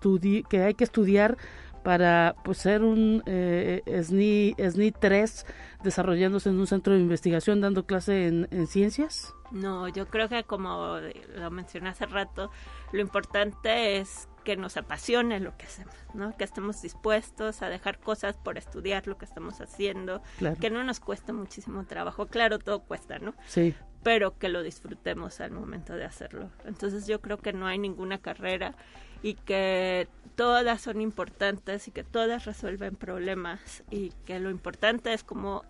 que 0.48 0.62
hay 0.62 0.74
que 0.74 0.84
estudiar 0.84 1.36
para 1.84 2.34
pues, 2.44 2.58
ser 2.58 2.82
un 2.82 3.22
eh, 3.26 3.82
SNI, 3.86 4.56
SNI 4.58 4.92
3 4.92 5.46
desarrollándose 5.82 6.50
en 6.50 6.58
un 6.58 6.66
centro 6.66 6.92
de 6.92 7.00
investigación 7.00 7.60
dando 7.60 7.86
clase 7.86 8.26
en, 8.26 8.48
en 8.50 8.66
ciencias? 8.66 9.34
No, 9.50 9.88
yo 9.88 10.06
creo 10.06 10.28
que 10.28 10.44
como 10.44 10.98
lo 11.34 11.50
mencioné 11.50 11.90
hace 11.90 12.06
rato, 12.06 12.50
lo 12.92 13.00
importante 13.00 13.98
es 13.98 14.28
que 14.44 14.56
nos 14.56 14.76
apasione 14.76 15.40
lo 15.40 15.56
que 15.56 15.66
hacemos, 15.66 15.94
¿no? 16.14 16.36
Que 16.36 16.44
estemos 16.44 16.82
dispuestos 16.82 17.62
a 17.62 17.68
dejar 17.68 17.98
cosas 17.98 18.36
por 18.36 18.58
estudiar 18.58 19.06
lo 19.06 19.18
que 19.18 19.24
estamos 19.24 19.60
haciendo, 19.60 20.22
que 20.60 20.70
no 20.70 20.84
nos 20.84 21.00
cueste 21.00 21.32
muchísimo 21.32 21.84
trabajo. 21.84 22.26
Claro, 22.26 22.58
todo 22.58 22.80
cuesta, 22.80 23.18
¿no? 23.18 23.34
Sí. 23.46 23.74
Pero 24.02 24.38
que 24.38 24.48
lo 24.48 24.62
disfrutemos 24.62 25.40
al 25.40 25.50
momento 25.50 25.94
de 25.94 26.04
hacerlo. 26.04 26.50
Entonces 26.64 27.06
yo 27.06 27.20
creo 27.20 27.38
que 27.38 27.52
no 27.52 27.66
hay 27.66 27.78
ninguna 27.78 28.18
carrera 28.18 28.74
y 29.22 29.34
que 29.34 30.08
todas 30.36 30.80
son 30.80 31.00
importantes 31.00 31.88
y 31.88 31.90
que 31.90 32.04
todas 32.04 32.46
resuelven 32.46 32.96
problemas 32.96 33.84
y 33.90 34.12
que 34.24 34.38
lo 34.40 34.50
importante 34.50 35.12
es 35.12 35.22
como 35.22 35.64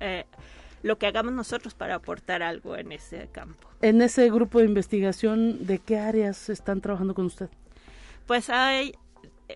eh, 0.00 0.24
lo 0.82 0.98
que 0.98 1.06
hagamos 1.06 1.32
nosotros 1.32 1.74
para 1.74 1.96
aportar 1.96 2.42
algo 2.42 2.76
en 2.76 2.92
ese 2.92 3.28
campo. 3.32 3.68
En 3.82 4.00
ese 4.00 4.30
grupo 4.30 4.58
de 4.60 4.64
investigación, 4.64 5.66
¿de 5.66 5.78
qué 5.78 5.98
áreas 5.98 6.48
están 6.48 6.80
trabajando 6.80 7.14
con 7.14 7.26
usted? 7.26 7.48
Pues 8.28 8.50
hay 8.50 8.94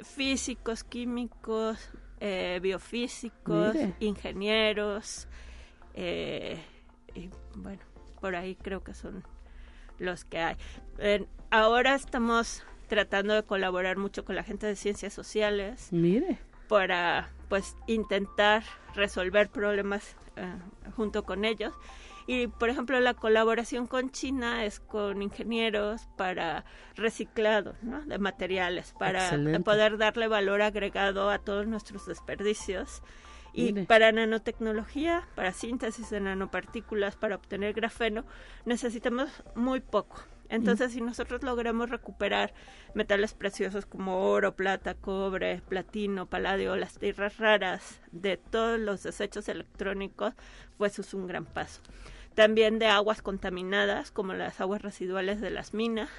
físicos, 0.02 0.82
químicos, 0.82 1.90
eh, 2.20 2.58
biofísicos, 2.62 3.76
ingenieros, 4.00 5.28
eh, 5.92 6.58
y 7.14 7.28
bueno, 7.54 7.82
por 8.18 8.34
ahí 8.34 8.56
creo 8.56 8.82
que 8.82 8.94
son 8.94 9.24
los 9.98 10.24
que 10.24 10.38
hay. 10.38 10.56
ahora 11.50 11.94
estamos 11.94 12.64
tratando 12.88 13.34
de 13.34 13.42
colaborar 13.42 13.98
mucho 13.98 14.24
con 14.24 14.36
la 14.36 14.42
gente 14.42 14.66
de 14.66 14.74
ciencias 14.74 15.12
sociales. 15.12 15.92
Mire. 15.92 16.38
Para 16.66 17.30
pues 17.50 17.76
intentar 17.86 18.62
resolver 18.94 19.50
problemas 19.50 20.16
eh, 20.36 20.50
junto 20.96 21.24
con 21.24 21.44
ellos. 21.44 21.74
Y, 22.26 22.46
por 22.46 22.68
ejemplo, 22.68 23.00
la 23.00 23.14
colaboración 23.14 23.86
con 23.86 24.10
China 24.10 24.64
es 24.64 24.80
con 24.80 25.22
ingenieros 25.22 26.08
para 26.16 26.64
reciclado 26.94 27.74
de 28.06 28.18
materiales, 28.18 28.94
para 28.98 29.30
poder 29.64 29.98
darle 29.98 30.28
valor 30.28 30.62
agregado 30.62 31.30
a 31.30 31.38
todos 31.38 31.66
nuestros 31.66 32.06
desperdicios. 32.06 33.02
Y 33.54 33.84
para 33.84 34.12
nanotecnología, 34.12 35.28
para 35.34 35.52
síntesis 35.52 36.08
de 36.08 36.20
nanopartículas, 36.20 37.16
para 37.16 37.36
obtener 37.36 37.74
grafeno, 37.74 38.24
necesitamos 38.64 39.30
muy 39.54 39.80
poco. 39.80 40.22
Entonces, 40.52 40.92
si 40.92 41.00
nosotros 41.00 41.42
logramos 41.42 41.88
recuperar 41.88 42.52
metales 42.92 43.32
preciosos 43.32 43.86
como 43.86 44.30
oro, 44.30 44.54
plata, 44.54 44.94
cobre, 44.94 45.62
platino, 45.66 46.26
paladio, 46.26 46.76
las 46.76 46.98
tierras 46.98 47.38
raras 47.38 48.02
de 48.12 48.36
todos 48.36 48.78
los 48.78 49.02
desechos 49.02 49.48
electrónicos, 49.48 50.34
pues 50.76 50.98
es 50.98 51.14
un 51.14 51.26
gran 51.26 51.46
paso. 51.46 51.80
También 52.34 52.78
de 52.78 52.86
aguas 52.86 53.22
contaminadas, 53.22 54.10
como 54.10 54.34
las 54.34 54.60
aguas 54.60 54.82
residuales 54.82 55.40
de 55.40 55.48
las 55.48 55.72
minas, 55.72 56.10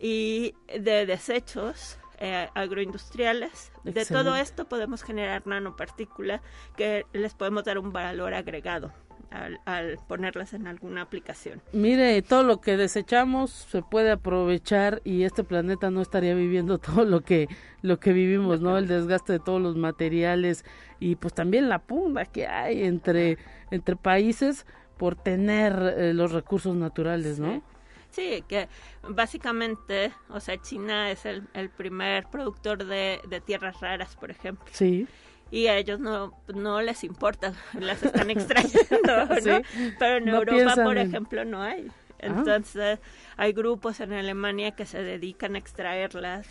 y 0.00 0.56
de 0.76 1.06
desechos 1.06 1.96
eh, 2.18 2.48
agroindustriales. 2.54 3.70
De 3.84 4.04
todo 4.04 4.34
esto 4.34 4.68
podemos 4.68 5.04
generar 5.04 5.46
nanopartículas 5.46 6.40
que 6.76 7.06
les 7.12 7.34
podemos 7.34 7.62
dar 7.62 7.78
un 7.78 7.92
valor 7.92 8.34
agregado 8.34 8.92
al, 9.30 9.98
ponerlas 10.06 10.54
en 10.54 10.66
alguna 10.66 11.02
aplicación. 11.02 11.60
Mire, 11.72 12.20
todo 12.22 12.42
lo 12.42 12.60
que 12.60 12.76
desechamos 12.76 13.50
se 13.50 13.82
puede 13.82 14.10
aprovechar 14.10 15.00
y 15.04 15.24
este 15.24 15.44
planeta 15.44 15.90
no 15.90 16.00
estaría 16.00 16.34
viviendo 16.34 16.78
todo 16.78 17.04
lo 17.04 17.20
que 17.20 17.48
lo 17.82 18.00
que 18.00 18.12
vivimos, 18.12 18.60
¿no? 18.60 18.78
El 18.78 18.88
desgaste 18.88 19.34
de 19.34 19.38
todos 19.38 19.60
los 19.60 19.76
materiales 19.76 20.64
y 20.98 21.16
pues 21.16 21.34
también 21.34 21.68
la 21.68 21.78
pugna 21.78 22.24
que 22.24 22.46
hay 22.46 22.84
entre 22.84 23.38
entre 23.70 23.96
países 23.96 24.66
por 24.96 25.14
tener 25.14 25.94
eh, 25.96 26.12
los 26.14 26.32
recursos 26.32 26.74
naturales, 26.74 27.38
¿no? 27.38 27.62
Sí, 28.10 28.42
que 28.48 28.68
básicamente, 29.08 30.12
o 30.30 30.40
sea, 30.40 30.56
China 30.60 31.10
es 31.10 31.26
el, 31.26 31.46
el 31.52 31.68
primer 31.68 32.26
productor 32.26 32.84
de, 32.84 33.20
de 33.28 33.40
tierras 33.40 33.80
raras, 33.80 34.16
por 34.16 34.30
ejemplo. 34.30 34.66
Sí 34.72 35.06
y 35.50 35.66
a 35.66 35.76
ellos 35.76 36.00
no, 36.00 36.34
no 36.54 36.82
les 36.82 37.04
importa, 37.04 37.54
las 37.80 38.02
están 38.02 38.30
extrayendo, 38.30 39.26
¿no? 39.46 39.62
Pero 39.98 40.16
en 40.16 40.28
Europa, 40.28 40.74
por 40.82 40.98
ejemplo, 40.98 41.44
no 41.44 41.62
hay. 41.62 41.88
Ah. 42.20 42.26
Entonces, 42.26 42.98
hay 43.36 43.52
grupos 43.52 44.00
en 44.00 44.12
Alemania 44.12 44.72
que 44.72 44.86
se 44.86 45.02
dedican 45.02 45.54
a 45.54 45.58
extraerlas. 45.58 46.48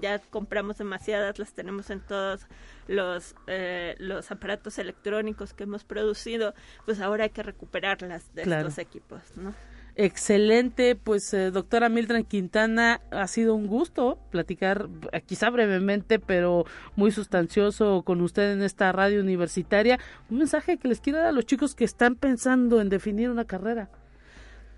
Ya 0.00 0.18
compramos 0.18 0.78
demasiadas, 0.78 1.38
las 1.38 1.52
tenemos 1.54 1.88
en 1.90 2.00
todos 2.00 2.46
los, 2.88 3.34
eh, 3.46 3.96
los 3.98 4.30
aparatos 4.30 4.78
electrónicos 4.78 5.54
que 5.54 5.64
hemos 5.64 5.84
producido. 5.84 6.54
Pues 6.84 7.00
ahora 7.00 7.24
hay 7.24 7.30
que 7.30 7.42
recuperarlas 7.42 8.34
de 8.34 8.42
estos 8.42 8.78
equipos, 8.78 9.22
¿no? 9.36 9.54
Excelente, 10.00 10.94
pues 10.94 11.34
eh, 11.34 11.50
doctora 11.50 11.88
Mildred 11.88 12.24
Quintana, 12.24 13.00
ha 13.10 13.26
sido 13.26 13.56
un 13.56 13.66
gusto 13.66 14.16
platicar, 14.30 14.88
eh, 15.10 15.22
quizá 15.22 15.50
brevemente, 15.50 16.20
pero 16.20 16.66
muy 16.94 17.10
sustancioso 17.10 18.02
con 18.04 18.20
usted 18.20 18.52
en 18.52 18.62
esta 18.62 18.92
radio 18.92 19.20
universitaria. 19.20 19.98
Un 20.30 20.38
mensaje 20.38 20.76
que 20.76 20.86
les 20.86 21.00
quiero 21.00 21.18
dar 21.18 21.26
a 21.26 21.32
los 21.32 21.46
chicos 21.46 21.74
que 21.74 21.82
están 21.82 22.14
pensando 22.14 22.80
en 22.80 22.90
definir 22.90 23.28
una 23.28 23.44
carrera. 23.44 23.90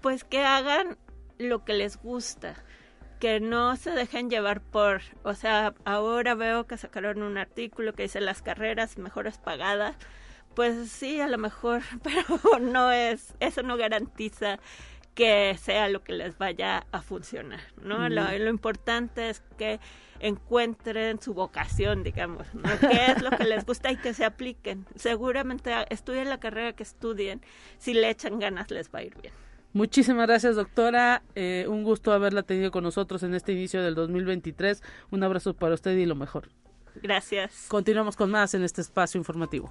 Pues 0.01 0.25
que 0.25 0.43
hagan 0.43 0.97
lo 1.37 1.67
que 1.67 1.75
les 1.75 1.99
gusta, 1.99 2.55
que 3.19 3.41
no 3.41 3.77
se 3.77 3.91
dejen 3.91 4.31
llevar 4.31 4.63
por, 4.63 5.03
o 5.23 5.35
sea, 5.35 5.75
ahora 5.85 6.35
veo 6.35 6.67
que 6.67 6.79
sacaron 6.79 7.23
un 7.23 7.37
artículo 7.37 7.93
que 7.93 8.05
dice 8.05 8.23
las 8.23 8.41
carreras 8.41 8.97
mejores 8.97 9.37
pagadas. 9.37 9.97
Pues 10.55 10.91
sí, 10.91 11.21
a 11.21 11.29
lo 11.29 11.37
mejor, 11.37 11.83
pero 12.03 12.59
no 12.59 12.91
es, 12.91 13.35
eso 13.39 13.63
no 13.63 13.77
garantiza 13.77 14.59
que 15.21 15.55
sea 15.59 15.91
lo 15.91 16.03
que 16.03 16.15
les 16.15 16.39
vaya 16.39 16.87
a 16.93 17.03
funcionar, 17.03 17.61
¿no? 17.85 18.09
Lo, 18.09 18.49
importante 18.49 19.29
es 19.29 19.43
que 19.59 19.79
encuentren 20.19 21.21
su 21.21 21.35
vocación, 21.35 22.03
digamos, 22.03 22.47
¿no? 22.55 22.71
qué 22.81 23.13
es 23.13 23.21
lo 23.21 23.29
que 23.29 23.45
les 23.45 23.67
gusta 23.67 23.93
y 23.93 23.99
que 23.99 24.15
se 24.15 24.25
apliquen. 24.25 24.87
Seguramente 24.97 25.75
estudien 25.91 26.31
la 26.31 26.41
carrera 26.41 26.73
que 26.73 26.85
estudien, 26.85 27.43
si 27.77 27.93
le 27.93 28.09
echan 28.09 28.39
ganas 28.39 28.71
les 28.71 28.89
va 28.89 29.01
a 29.01 29.03
ir 29.03 29.15
bien. 29.21 29.35
Muchísimas 29.75 30.27
gracias, 30.27 30.57
doctora. 30.57 31.23
Eh, 31.35 31.67
un 31.69 31.85
gusto 31.85 32.15
haberla 32.15 32.43
tenido 32.43 32.71
con 32.71 32.83
nosotros 32.83 33.23
en 33.23 33.35
este 33.35 33.53
inicio 33.53 33.83
del 33.83 33.95
2023. 33.95 34.83
Un 35.11 35.23
abrazo 35.23 35.53
para 35.53 35.75
usted 35.75 35.99
y 35.99 36.07
lo 36.07 36.15
mejor. 36.15 36.49
Gracias. 37.03 37.67
Continuamos 37.69 38.17
con 38.17 38.31
más 38.31 38.55
en 38.55 38.65
este 38.65 38.81
espacio 38.81 39.19
informativo. 39.19 39.71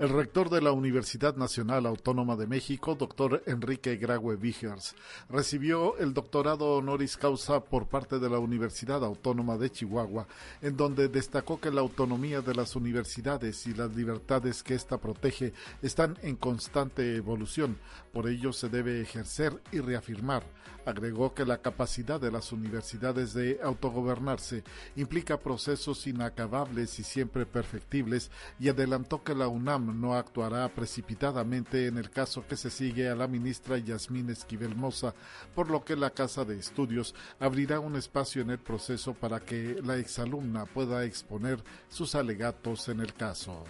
El 0.00 0.08
rector 0.08 0.48
de 0.48 0.62
la 0.62 0.72
Universidad 0.72 1.36
Nacional 1.36 1.84
Autónoma 1.84 2.34
de 2.34 2.46
México, 2.46 2.94
doctor 2.94 3.42
Enrique 3.44 3.98
Graue 3.98 4.36
Vigers, 4.36 4.94
recibió 5.28 5.98
el 5.98 6.14
doctorado 6.14 6.78
honoris 6.78 7.18
causa 7.18 7.60
por 7.60 7.86
parte 7.86 8.18
de 8.18 8.30
la 8.30 8.38
Universidad 8.38 9.04
Autónoma 9.04 9.58
de 9.58 9.68
Chihuahua, 9.68 10.26
en 10.62 10.74
donde 10.74 11.08
destacó 11.08 11.60
que 11.60 11.70
la 11.70 11.82
autonomía 11.82 12.40
de 12.40 12.54
las 12.54 12.76
universidades 12.76 13.66
y 13.66 13.74
las 13.74 13.94
libertades 13.94 14.62
que 14.62 14.74
ésta 14.74 14.96
protege 14.96 15.52
están 15.82 16.16
en 16.22 16.36
constante 16.36 17.16
evolución, 17.16 17.76
por 18.10 18.26
ello 18.26 18.54
se 18.54 18.70
debe 18.70 19.02
ejercer 19.02 19.52
y 19.70 19.80
reafirmar. 19.80 20.44
Agregó 20.86 21.34
que 21.34 21.44
la 21.44 21.58
capacidad 21.58 22.18
de 22.18 22.32
las 22.32 22.52
universidades 22.52 23.34
de 23.34 23.60
autogobernarse 23.62 24.64
implica 24.96 25.38
procesos 25.38 26.06
inacabables 26.06 26.98
y 26.98 27.04
siempre 27.04 27.44
perfectibles 27.44 28.30
y 28.58 28.70
adelantó 28.70 29.22
que 29.22 29.34
la 29.34 29.46
UNAM 29.46 29.89
no 29.92 30.14
actuará 30.14 30.68
precipitadamente 30.68 31.86
en 31.86 31.98
el 31.98 32.10
caso 32.10 32.46
que 32.46 32.56
se 32.56 32.70
sigue 32.70 33.08
a 33.08 33.14
la 33.14 33.26
ministra 33.26 33.78
Yasmín 33.78 34.30
Esquivel 34.30 34.74
Moza, 34.74 35.14
por 35.54 35.70
lo 35.70 35.84
que 35.84 35.96
la 35.96 36.10
Casa 36.10 36.44
de 36.44 36.58
Estudios 36.58 37.14
abrirá 37.38 37.80
un 37.80 37.96
espacio 37.96 38.42
en 38.42 38.50
el 38.50 38.58
proceso 38.58 39.14
para 39.14 39.40
que 39.40 39.80
la 39.82 39.96
exalumna 39.96 40.66
pueda 40.66 41.04
exponer 41.04 41.62
sus 41.88 42.14
alegatos 42.14 42.88
en 42.88 43.00
el 43.00 43.14
caso. 43.14 43.64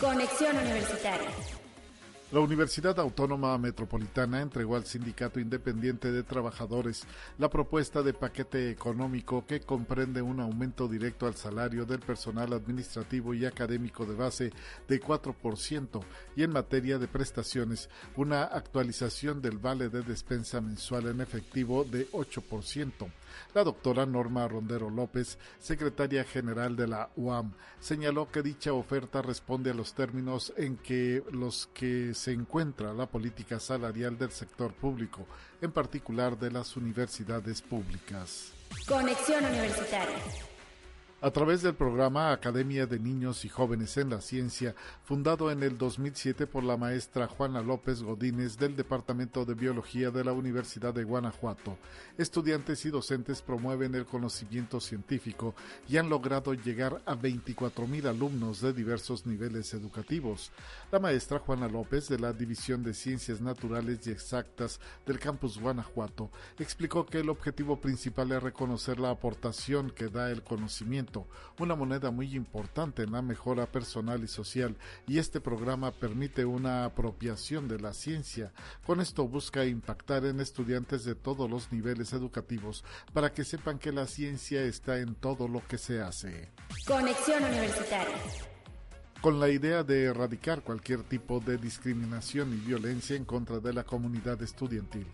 Conexión 0.00 0.56
Universitaria. 0.56 1.30
La 2.32 2.40
Universidad 2.40 2.98
Autónoma 2.98 3.56
Metropolitana 3.56 4.40
entregó 4.40 4.74
al 4.74 4.84
Sindicato 4.84 5.38
Independiente 5.38 6.10
de 6.10 6.24
Trabajadores 6.24 7.06
la 7.38 7.48
propuesta 7.48 8.02
de 8.02 8.14
paquete 8.14 8.68
económico 8.68 9.46
que 9.46 9.60
comprende 9.60 10.22
un 10.22 10.40
aumento 10.40 10.88
directo 10.88 11.28
al 11.28 11.36
salario 11.36 11.86
del 11.86 12.00
personal 12.00 12.52
administrativo 12.52 13.32
y 13.32 13.46
académico 13.46 14.04
de 14.06 14.16
base 14.16 14.52
de 14.88 15.00
4% 15.00 16.02
y 16.34 16.42
en 16.42 16.50
materia 16.50 16.98
de 16.98 17.06
prestaciones 17.06 17.88
una 18.16 18.42
actualización 18.42 19.40
del 19.40 19.58
vale 19.58 19.88
de 19.88 20.02
despensa 20.02 20.60
mensual 20.60 21.06
en 21.06 21.20
efectivo 21.20 21.84
de 21.84 22.10
8%. 22.10 23.08
La 23.54 23.64
doctora 23.64 24.06
Norma 24.06 24.48
Rondero 24.48 24.90
López, 24.90 25.38
secretaria 25.58 26.24
general 26.24 26.76
de 26.76 26.88
la 26.88 27.10
UAM, 27.16 27.52
señaló 27.78 28.30
que 28.30 28.42
dicha 28.42 28.72
oferta 28.72 29.22
responde 29.22 29.70
a 29.70 29.74
los 29.74 29.94
términos 29.94 30.52
en 30.56 30.76
que 30.76 31.22
los 31.30 31.68
que 31.72 32.14
se 32.16 32.32
encuentra 32.32 32.92
la 32.92 33.06
política 33.06 33.60
salarial 33.60 34.18
del 34.18 34.30
sector 34.30 34.72
público, 34.72 35.26
en 35.60 35.70
particular 35.70 36.38
de 36.38 36.50
las 36.50 36.76
universidades 36.76 37.62
públicas. 37.62 38.52
Conexión 38.88 39.44
Universitaria 39.44 40.16
a 41.22 41.30
través 41.30 41.62
del 41.62 41.74
programa 41.74 42.30
Academia 42.30 42.86
de 42.86 42.98
Niños 42.98 43.46
y 43.46 43.48
Jóvenes 43.48 43.96
en 43.96 44.10
la 44.10 44.20
Ciencia, 44.20 44.74
fundado 45.02 45.50
en 45.50 45.62
el 45.62 45.78
2007 45.78 46.46
por 46.46 46.62
la 46.62 46.76
maestra 46.76 47.26
Juana 47.26 47.62
López 47.62 48.02
Godínez 48.02 48.58
del 48.58 48.76
Departamento 48.76 49.46
de 49.46 49.54
Biología 49.54 50.10
de 50.10 50.22
la 50.22 50.32
Universidad 50.32 50.92
de 50.92 51.04
Guanajuato. 51.04 51.78
Estudiantes 52.18 52.84
y 52.84 52.90
docentes 52.90 53.40
promueven 53.40 53.94
el 53.94 54.04
conocimiento 54.04 54.78
científico 54.78 55.54
y 55.88 55.96
han 55.96 56.10
logrado 56.10 56.52
llegar 56.52 57.00
a 57.06 57.14
24.000 57.14 58.08
alumnos 58.08 58.60
de 58.60 58.74
diversos 58.74 59.24
niveles 59.24 59.72
educativos. 59.72 60.52
La 60.92 60.98
maestra 60.98 61.38
Juana 61.38 61.66
López 61.66 62.08
de 62.08 62.18
la 62.18 62.34
División 62.34 62.82
de 62.82 62.92
Ciencias 62.92 63.40
Naturales 63.40 64.06
y 64.06 64.10
Exactas 64.10 64.80
del 65.06 65.18
campus 65.18 65.58
Guanajuato 65.58 66.30
explicó 66.58 67.06
que 67.06 67.20
el 67.20 67.30
objetivo 67.30 67.80
principal 67.80 68.32
es 68.32 68.42
reconocer 68.42 69.00
la 69.00 69.10
aportación 69.10 69.90
que 69.90 70.08
da 70.08 70.30
el 70.30 70.42
conocimiento 70.42 71.06
una 71.58 71.74
moneda 71.74 72.10
muy 72.10 72.34
importante 72.34 73.02
en 73.02 73.12
la 73.12 73.22
mejora 73.22 73.66
personal 73.66 74.22
y 74.22 74.28
social, 74.28 74.76
y 75.06 75.18
este 75.18 75.40
programa 75.40 75.92
permite 75.92 76.44
una 76.44 76.84
apropiación 76.84 77.68
de 77.68 77.78
la 77.78 77.92
ciencia. 77.92 78.52
Con 78.84 79.00
esto 79.00 79.26
busca 79.26 79.64
impactar 79.64 80.24
en 80.24 80.40
estudiantes 80.40 81.04
de 81.04 81.14
todos 81.14 81.48
los 81.48 81.72
niveles 81.72 82.12
educativos 82.12 82.84
para 83.12 83.32
que 83.32 83.44
sepan 83.44 83.78
que 83.78 83.92
la 83.92 84.06
ciencia 84.06 84.62
está 84.62 84.98
en 84.98 85.14
todo 85.14 85.48
lo 85.48 85.66
que 85.66 85.78
se 85.78 86.00
hace. 86.00 86.50
Conexión 86.86 87.44
Universitaria 87.44 88.16
con 89.20 89.40
la 89.40 89.48
idea 89.48 89.82
de 89.82 90.04
erradicar 90.04 90.62
cualquier 90.62 91.02
tipo 91.02 91.40
de 91.40 91.56
discriminación 91.56 92.52
y 92.52 92.64
violencia 92.64 93.16
en 93.16 93.24
contra 93.24 93.58
de 93.58 93.72
la 93.72 93.82
comunidad 93.82 94.40
estudiantil. 94.40 95.06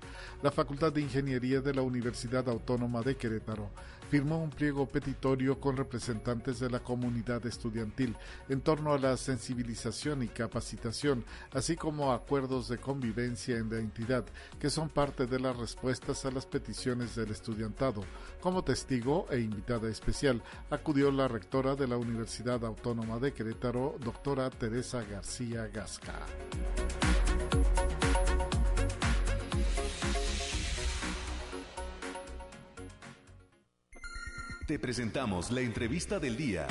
La 0.43 0.51
Facultad 0.51 0.93
de 0.93 1.01
Ingeniería 1.01 1.63
de 1.63 1.73
la 1.73 1.81
Universidad 1.81 2.47
Autónoma 2.49 3.01
de 3.01 3.17
Querétaro 3.17 3.71
firmó 4.13 4.43
un 4.43 4.51
pliego 4.51 4.85
petitorio 4.85 5.59
con 5.59 5.75
representantes 5.75 6.61
de 6.61 6.69
la 6.69 6.81
comunidad 6.81 7.47
estudiantil 7.47 8.15
en 8.51 8.61
torno 8.61 8.93
a 8.93 8.99
la 8.99 9.17
sensibilización 9.17 10.23
y 10.23 10.29
capacitación, 10.29 11.25
así 11.55 11.77
como 11.77 12.13
acuerdos 12.13 12.69
de 12.69 12.77
convivencia 12.77 13.57
en 13.57 13.71
la 13.71 13.79
entidad, 13.79 14.27
que 14.61 14.69
son 14.69 14.91
parte 14.91 15.27
de 15.27 15.41
las 15.41 15.57
respuestas 15.57 16.27
a 16.27 16.31
las 16.31 16.45
peticiones 16.45 17.17
del 17.17 17.31
estudiantado. 17.31 18.05
Como 18.43 18.63
testigo 18.63 19.29
e 19.31 19.41
invitada 19.41 19.89
especial 19.89 20.43
acudió 20.69 21.11
la 21.11 21.27
rectora 21.27 21.75
de 21.75 21.89
la 21.89 21.97
Universidad 21.97 22.63
Autónoma 22.67 23.19
de 23.19 23.33
Querétaro, 23.33 23.97
doctora 23.99 24.51
Teresa 24.51 25.03
García 25.05 25.69
Gasca. 25.69 26.19
Presentamos 34.79 35.51
la 35.51 35.61
entrevista 35.61 36.19
del 36.19 36.37
día. 36.37 36.67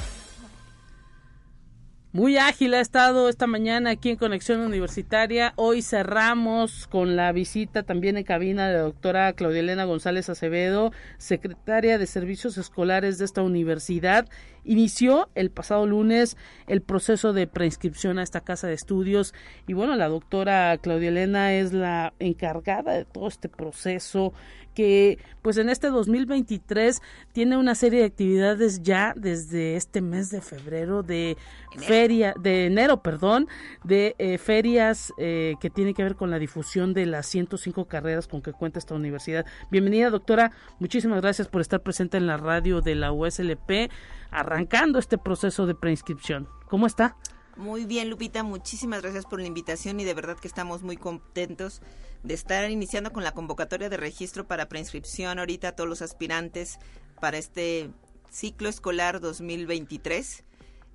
Muy 2.13 2.35
ágil 2.35 2.73
ha 2.73 2.81
estado 2.81 3.29
esta 3.29 3.47
mañana 3.47 3.91
aquí 3.91 4.09
en 4.09 4.17
Conexión 4.17 4.59
Universitaria. 4.59 5.53
Hoy 5.55 5.81
cerramos 5.81 6.87
con 6.87 7.15
la 7.15 7.31
visita 7.31 7.83
también 7.83 8.17
en 8.17 8.25
cabina 8.25 8.67
de 8.67 8.73
la 8.73 8.81
doctora 8.81 9.31
Claudia 9.31 9.61
Elena 9.61 9.85
González 9.85 10.27
Acevedo, 10.29 10.91
secretaria 11.17 11.97
de 11.97 12.05
Servicios 12.07 12.57
Escolares 12.57 13.17
de 13.17 13.23
esta 13.23 13.43
universidad. 13.43 14.27
Inició 14.65 15.29
el 15.35 15.51
pasado 15.51 15.87
lunes 15.87 16.35
el 16.67 16.81
proceso 16.81 17.31
de 17.31 17.47
preinscripción 17.47 18.19
a 18.19 18.23
esta 18.23 18.41
casa 18.41 18.67
de 18.67 18.73
estudios 18.73 19.33
y 19.65 19.71
bueno, 19.71 19.95
la 19.95 20.09
doctora 20.09 20.77
Claudia 20.79 21.09
Elena 21.09 21.53
es 21.53 21.71
la 21.71 22.13
encargada 22.19 22.91
de 22.91 23.05
todo 23.05 23.29
este 23.29 23.47
proceso 23.47 24.33
que 24.73 25.19
pues 25.41 25.57
en 25.57 25.69
este 25.69 25.87
2023 25.87 27.01
tiene 27.31 27.57
una 27.57 27.75
serie 27.75 27.99
de 27.99 28.05
actividades 28.05 28.83
ya 28.83 29.13
desde 29.15 29.75
este 29.75 30.01
mes 30.01 30.29
de 30.29 30.41
febrero 30.41 31.03
de 31.03 31.37
feria 31.77 32.33
de 32.39 32.65
enero, 32.65 33.01
perdón, 33.01 33.47
de 33.83 34.15
eh, 34.17 34.37
ferias 34.37 35.13
eh, 35.17 35.55
que 35.59 35.69
tienen 35.69 35.93
que 35.93 36.03
ver 36.03 36.15
con 36.15 36.29
la 36.31 36.39
difusión 36.39 36.93
de 36.93 37.05
las 37.05 37.25
105 37.27 37.85
carreras 37.85 38.27
con 38.27 38.41
que 38.41 38.53
cuenta 38.53 38.79
esta 38.79 38.95
universidad. 38.95 39.45
Bienvenida, 39.69 40.09
doctora. 40.09 40.51
Muchísimas 40.79 41.21
gracias 41.21 41.47
por 41.47 41.61
estar 41.61 41.81
presente 41.81 42.17
en 42.17 42.27
la 42.27 42.37
radio 42.37 42.81
de 42.81 42.95
la 42.95 43.11
USLP 43.11 43.89
arrancando 44.31 44.99
este 44.99 45.17
proceso 45.17 45.65
de 45.65 45.75
preinscripción. 45.75 46.47
¿Cómo 46.67 46.87
está? 46.87 47.17
Muy 47.61 47.85
bien, 47.85 48.09
Lupita, 48.09 48.41
muchísimas 48.41 49.03
gracias 49.03 49.25
por 49.25 49.39
la 49.39 49.45
invitación 49.45 49.99
y 49.99 50.03
de 50.03 50.15
verdad 50.15 50.35
que 50.35 50.47
estamos 50.47 50.81
muy 50.81 50.97
contentos 50.97 51.83
de 52.23 52.33
estar 52.33 52.67
iniciando 52.71 53.13
con 53.13 53.23
la 53.23 53.33
convocatoria 53.33 53.87
de 53.87 53.97
registro 53.97 54.47
para 54.47 54.67
preinscripción 54.67 55.37
ahorita 55.37 55.67
a 55.67 55.71
todos 55.73 55.87
los 55.87 56.01
aspirantes 56.01 56.79
para 57.19 57.37
este 57.37 57.91
ciclo 58.31 58.67
escolar 58.67 59.19
2023. 59.19 60.43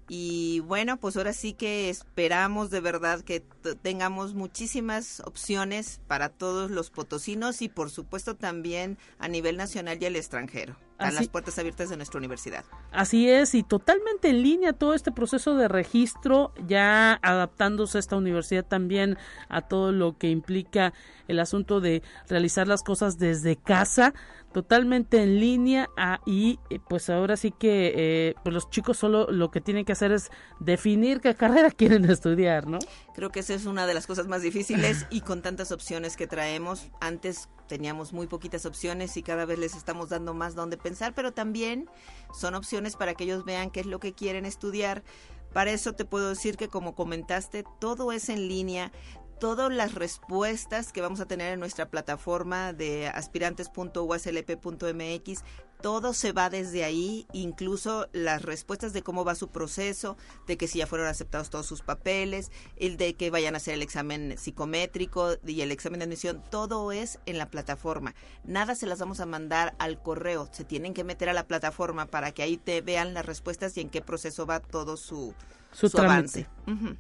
Y 0.09 0.61
bueno, 0.61 0.99
pues 0.99 1.17
ahora 1.17 1.33
sí 1.33 1.53
que 1.53 1.91
esperamos 1.91 2.71
de 2.71 2.81
verdad 2.81 3.23
que 3.23 3.41
tengamos 3.83 4.35
muchísimas 4.35 5.21
opciones 5.21 6.01
para 6.07 6.29
todos 6.29 6.71
los 6.71 6.91
potosinos 6.91 7.61
y 7.63 7.69
por 7.69 7.91
supuesto 7.91 8.37
también 8.37 8.99
a 9.19 9.29
nivel 9.29 9.57
nacional 9.57 9.99
y 10.01 10.07
al 10.07 10.17
extranjero 10.17 10.77
a 10.99 11.11
las 11.11 11.29
puertas 11.29 11.59
abiertas 11.59 11.91
de 11.91 11.97
nuestra 11.97 12.19
universidad. 12.19 12.65
Así 12.91 13.29
es, 13.29 13.55
y 13.55 13.63
totalmente 13.63 14.31
en 14.31 14.43
línea 14.43 14.73
todo 14.73 14.95
este 14.95 15.13
proceso 15.13 15.55
de 15.57 15.69
registro, 15.69 16.53
ya 16.67 17.19
adaptándose 17.23 17.99
esta 17.99 18.17
universidad 18.17 18.65
también 18.65 19.19
a 19.49 19.63
todo 19.63 19.93
lo 19.93 20.17
que 20.17 20.31
implica 20.31 20.95
el 21.29 21.41
asunto 21.41 21.81
de 21.81 22.03
realizar 22.29 22.67
las 22.67 22.83
cosas 22.83 23.19
desde 23.19 23.57
casa, 23.57 24.15
totalmente 24.57 25.23
en 25.23 25.39
línea 25.39 25.91
ah, 25.99 26.23
y 26.25 26.59
eh, 26.71 26.79
pues 26.89 27.11
ahora 27.11 27.37
sí 27.37 27.51
que 27.51 27.93
eh, 27.95 28.35
pues 28.43 28.55
los 28.55 28.71
chicos 28.71 28.97
solo 28.97 29.31
lo 29.31 29.51
que 29.51 29.61
tienen 29.61 29.85
que 29.85 29.93
hacer 29.93 30.13
es 30.13 30.31
definir 30.61 31.21
qué 31.21 31.35
carrera 31.35 31.71
quieren 31.77 32.07
estudiar, 32.07 32.67
¿no? 32.67 32.79
Creo 33.15 33.29
que 33.29 33.41
esa 33.41 33.53
es 33.53 33.67
una 33.67 33.87
de 33.87 33.93
las 33.93 34.07
cosas 34.07 34.29
más 34.29 34.41
difíciles 34.41 35.05
y 35.11 35.21
con 35.21 35.43
tantas 35.43 35.73
opciones 35.73 36.17
que 36.17 36.27
traemos. 36.27 36.89
Antes 37.03 37.51
teníamos 37.69 38.15
muy 38.15 38.29
poquitas 38.29 38.65
opciones 38.65 39.19
y 39.19 39.23
cada 39.23 39.45
vez 39.45 39.59
les 39.59 39.77
estamos 39.77 40.09
dando 40.09 40.33
más 40.33 40.55
donde 40.55 40.79
pensar, 40.79 41.13
pero 41.15 41.35
también 41.35 41.91
son 42.33 42.55
opciones 42.55 42.97
para 42.97 43.13
que 43.13 43.25
ellos 43.25 43.45
vean 43.45 43.71
qué 43.71 43.81
es 43.81 43.87
lo 43.87 44.01
que 44.01 44.15
quieren 44.15 44.47
estudiar. 44.47 45.05
Para 45.53 45.71
eso 45.71 45.93
te 45.93 46.07
puedo 46.07 46.31
decir 46.31 46.57
que 46.57 46.69
como 46.69 46.95
comentaste, 46.95 47.63
todo 47.79 48.11
es 48.11 48.31
en 48.31 48.49
línea, 48.49 48.91
todas 49.39 49.73
las 49.73 49.95
respuestas 49.95 50.93
que 50.93 51.01
vamos 51.01 51.21
a 51.21 51.27
tener 51.27 51.53
en 51.53 51.61
nuestra 51.61 51.89
plataforma 51.89 52.73
de 52.73 53.07
aspirantes.uslp.mx 53.09 55.45
todo 55.81 56.15
se 56.15 56.33
va 56.33 56.51
desde 56.51 56.85
ahí, 56.85 57.27
incluso 57.33 58.09
las 58.13 58.43
respuestas 58.43 58.93
de 58.93 59.03
cómo 59.03 59.25
va 59.25 59.35
su 59.35 59.49
proceso, 59.49 60.17
de 60.47 60.57
que 60.57 60.69
si 60.69 60.79
ya 60.79 60.87
fueron 60.87 61.07
aceptados 61.07 61.51
todos 61.51 61.67
sus 61.67 61.83
papeles, 61.83 62.51
el 62.77 62.97
de 62.97 63.15
que 63.15 63.31
vayan 63.31 63.55
a 63.55 63.59
hacer 63.59 63.75
el 63.75 63.83
examen 63.83 64.37
psicométrico 64.39 65.37
y 65.47 65.61
el 65.61 65.71
examen 65.71 66.01
de 66.01 66.07
admisión, 66.07 66.43
todo 66.51 66.93
es 66.93 67.19
en 67.27 67.39
la 67.39 67.51
plataforma. 67.51 68.15
Nada 68.45 68.75
se 68.75 68.87
las 68.87 68.99
vamos 68.99 69.21
a 69.21 69.27
mandar 69.27 69.75
al 69.79 70.03
correo, 70.03 70.49
se 70.51 70.65
tienen 70.65 70.95
que 70.95 71.05
meter 71.05 71.29
a 71.29 71.35
la 71.35 71.47
plataforma 71.47 72.07
para 72.07 72.33
que 72.33 72.43
ahí 72.43 72.57
te 72.57 72.81
vean 72.81 73.15
las 73.15 73.27
respuestas 73.27 73.77
y 73.77 73.83
en 73.83 73.91
qué 73.91 74.01
proceso 74.01 74.47
va 74.47 74.61
todo 74.61 74.97
su, 74.97 75.35
su, 75.77 75.99
avance. 75.99 76.47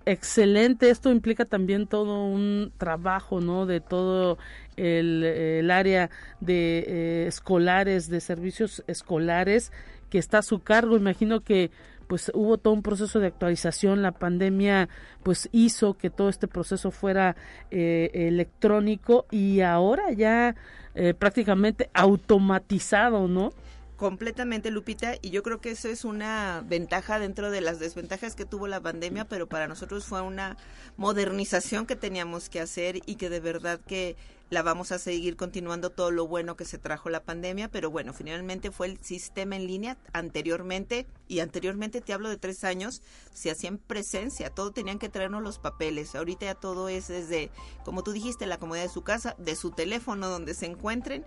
Excelente, 0.04 0.90
esto 0.90 1.10
implica 1.10 1.46
también 1.46 1.86
todo 1.86 2.26
un 2.26 2.72
trabajo, 2.76 3.40
¿no? 3.40 3.64
De 3.64 3.80
todo 3.80 4.36
el, 4.76 5.70
área 5.70 6.10
de 6.40 6.84
eh, 6.86 7.26
escolares, 7.26 8.08
de 8.08 8.20
servicios 8.20 8.84
escolares 8.86 9.72
que 10.10 10.18
está 10.18 10.38
a 10.38 10.42
su 10.42 10.60
cargo. 10.60 10.96
Imagino 10.96 11.40
que 11.40 11.70
pues 12.06 12.30
hubo 12.34 12.58
todo 12.58 12.74
un 12.74 12.82
proceso 12.82 13.18
de 13.18 13.26
actualización, 13.26 14.02
la 14.02 14.12
pandemia 14.12 14.88
pues 15.22 15.48
hizo 15.52 15.94
que 15.94 16.10
todo 16.10 16.28
este 16.28 16.46
proceso 16.46 16.90
fuera 16.90 17.34
eh, 17.70 18.10
electrónico 18.12 19.26
y 19.30 19.62
ahora 19.62 20.12
ya 20.12 20.54
eh, 20.94 21.14
prácticamente 21.14 21.90
automatizado, 21.94 23.26
¿no? 23.26 23.52
Completamente, 23.97 24.70
Lupita, 24.70 25.14
y 25.22 25.30
yo 25.30 25.42
creo 25.42 25.62
que 25.62 25.70
eso 25.70 25.88
es 25.88 26.05
una 26.05 26.62
ventaja 26.66 27.18
dentro 27.18 27.51
de 27.51 27.62
las 27.62 27.78
desventajas 27.78 28.36
que 28.36 28.44
tuvo 28.44 28.66
la 28.66 28.78
pandemia, 28.80 29.24
pero 29.24 29.47
para 29.47 29.68
nosotros 29.68 30.05
fue 30.05 30.20
una 30.20 30.59
modernización 30.99 31.86
que 31.86 31.97
teníamos 31.97 32.51
que 32.51 32.61
hacer 32.61 33.01
y 33.07 33.14
que 33.16 33.30
de 33.30 33.40
verdad 33.40 33.80
que 33.80 34.16
la 34.51 34.62
vamos 34.62 34.92
a 34.92 34.99
seguir 34.99 35.36
continuando 35.36 35.90
todo 35.90 36.11
lo 36.11 36.26
bueno 36.26 36.57
que 36.57 36.66
se 36.66 36.76
trajo 36.76 37.09
la 37.09 37.24
pandemia, 37.24 37.68
pero 37.68 37.90
bueno, 37.90 38.12
finalmente 38.12 38.70
fue 38.70 38.86
el 38.88 38.99
sistema 39.03 39.57
en 39.57 39.66
línea 39.66 39.97
anteriormente, 40.12 41.07
y 41.26 41.40
anteriormente 41.40 42.03
te 42.03 42.12
hablo 42.12 42.28
de 42.28 42.36
tres 42.36 42.64
años, 42.64 43.01
se 43.32 43.51
hacía 43.51 43.70
en 43.70 43.78
presencia, 43.78 44.51
todo 44.51 44.72
tenían 44.72 44.99
que 44.99 45.09
traernos 45.09 45.42
los 45.42 45.59
papeles, 45.59 46.14
ahorita 46.14 46.44
ya 46.44 46.55
todo 46.55 46.90
es 46.90 47.09
desde, 47.09 47.51
como 47.82 48.03
tú 48.03 48.12
dijiste, 48.12 48.47
la 48.47 48.59
comodidad 48.59 48.84
de 48.84 48.92
su 48.92 49.03
casa, 49.03 49.34
de 49.38 49.57
su 49.57 49.70
teléfono 49.70 50.28
donde 50.28 50.53
se 50.53 50.66
encuentren, 50.66 51.24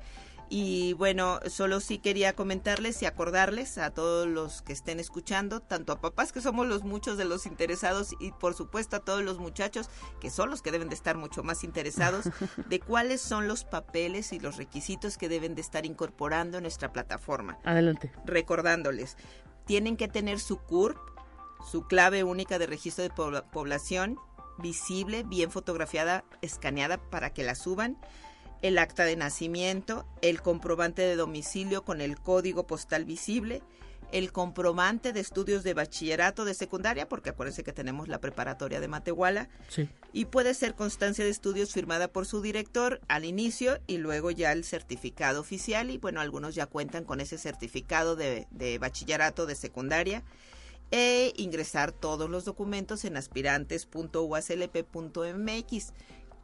y 0.49 0.93
bueno, 0.93 1.39
solo 1.47 1.79
sí 1.79 1.99
quería 1.99 2.33
comentarles 2.33 3.01
y 3.03 3.05
acordarles 3.05 3.77
a 3.77 3.91
todos 3.91 4.27
los 4.27 4.63
que 4.63 4.73
estén 4.73 4.99
escuchando, 4.99 5.59
tanto 5.59 5.93
a 5.93 6.01
papás 6.01 6.33
que 6.33 6.41
somos 6.41 6.67
los 6.67 6.83
muchos 6.83 7.17
de 7.17 7.25
los 7.25 7.45
interesados 7.45 8.15
y 8.19 8.31
por 8.31 8.55
supuesto 8.55 8.95
a 8.95 8.99
todos 8.99 9.23
los 9.23 9.37
muchachos 9.37 9.89
que 10.19 10.31
son 10.31 10.49
los 10.49 10.63
que 10.63 10.71
deben 10.71 10.89
de 10.89 10.95
estar 10.95 11.17
mucho 11.17 11.43
más 11.43 11.63
interesados 11.63 12.29
de 12.67 12.79
cuáles 12.79 13.21
son 13.21 13.47
los 13.47 13.63
papeles 13.63 14.33
y 14.33 14.39
los 14.39 14.57
requisitos 14.57 15.17
que 15.17 15.29
deben 15.29 15.53
de 15.53 15.61
estar 15.61 15.85
incorporando 15.85 16.57
en 16.57 16.63
nuestra 16.63 16.91
plataforma. 16.91 17.59
Adelante. 17.63 18.11
Recordándoles, 18.25 19.17
tienen 19.65 19.97
que 19.97 20.07
tener 20.07 20.39
su 20.39 20.57
CURP, 20.57 20.97
su 21.69 21.83
clave 21.83 22.23
única 22.23 22.57
de 22.57 22.65
registro 22.65 23.03
de 23.03 23.11
población, 23.11 24.17
visible, 24.57 25.23
bien 25.23 25.51
fotografiada, 25.51 26.25
escaneada 26.41 26.97
para 26.97 27.29
que 27.29 27.43
la 27.43 27.53
suban 27.53 27.97
el 28.62 28.78
acta 28.78 29.05
de 29.05 29.16
nacimiento, 29.16 30.05
el 30.22 30.41
comprobante 30.41 31.01
de 31.01 31.16
domicilio 31.16 31.84
con 31.84 32.01
el 32.01 32.20
código 32.20 32.68
postal 32.68 33.05
visible, 33.05 33.62
el 34.12 34.32
comprobante 34.32 35.14
de 35.14 35.20
estudios 35.20 35.64
de 35.64 35.76
bachillerato 35.76 36.43
de 36.43 36.55
secundaria, 36.55 37.07
porque 37.07 37.30
acuérdense 37.30 37.64
que 37.64 37.74
tenemos 37.74 38.07
la 38.07 38.20
preparatoria 38.20 38.80
de 38.80 38.88
Matehuala, 38.88 39.49
y 40.14 40.26
puede 40.26 40.55
ser 40.55 40.74
constancia 40.74 41.24
de 41.24 41.30
estudios 41.30 41.74
firmada 41.74 42.07
por 42.07 42.26
su 42.26 42.41
director 42.41 43.01
al 43.07 43.24
inicio 43.24 43.80
y 43.86 43.97
luego 43.97 44.32
ya 44.32 44.51
el 44.51 44.64
certificado 44.64 45.39
oficial, 45.39 45.91
y 45.91 45.99
bueno, 45.99 46.22
algunos 46.22 46.55
ya 46.55 46.66
cuentan 46.66 47.03
con 47.03 47.22
ese 47.22 47.38
certificado 47.38 48.16
de, 48.16 48.47
de 48.49 48.80
bachillerato 48.80 49.45
de 49.45 49.55
secundaria, 49.55 50.24
e 50.91 51.34
ingresar 51.38 51.91
todos 51.91 52.32
los 52.32 52.45
documentos 52.45 53.05
en 53.05 53.16
aspirantes.uaslp.mx. 53.16 55.93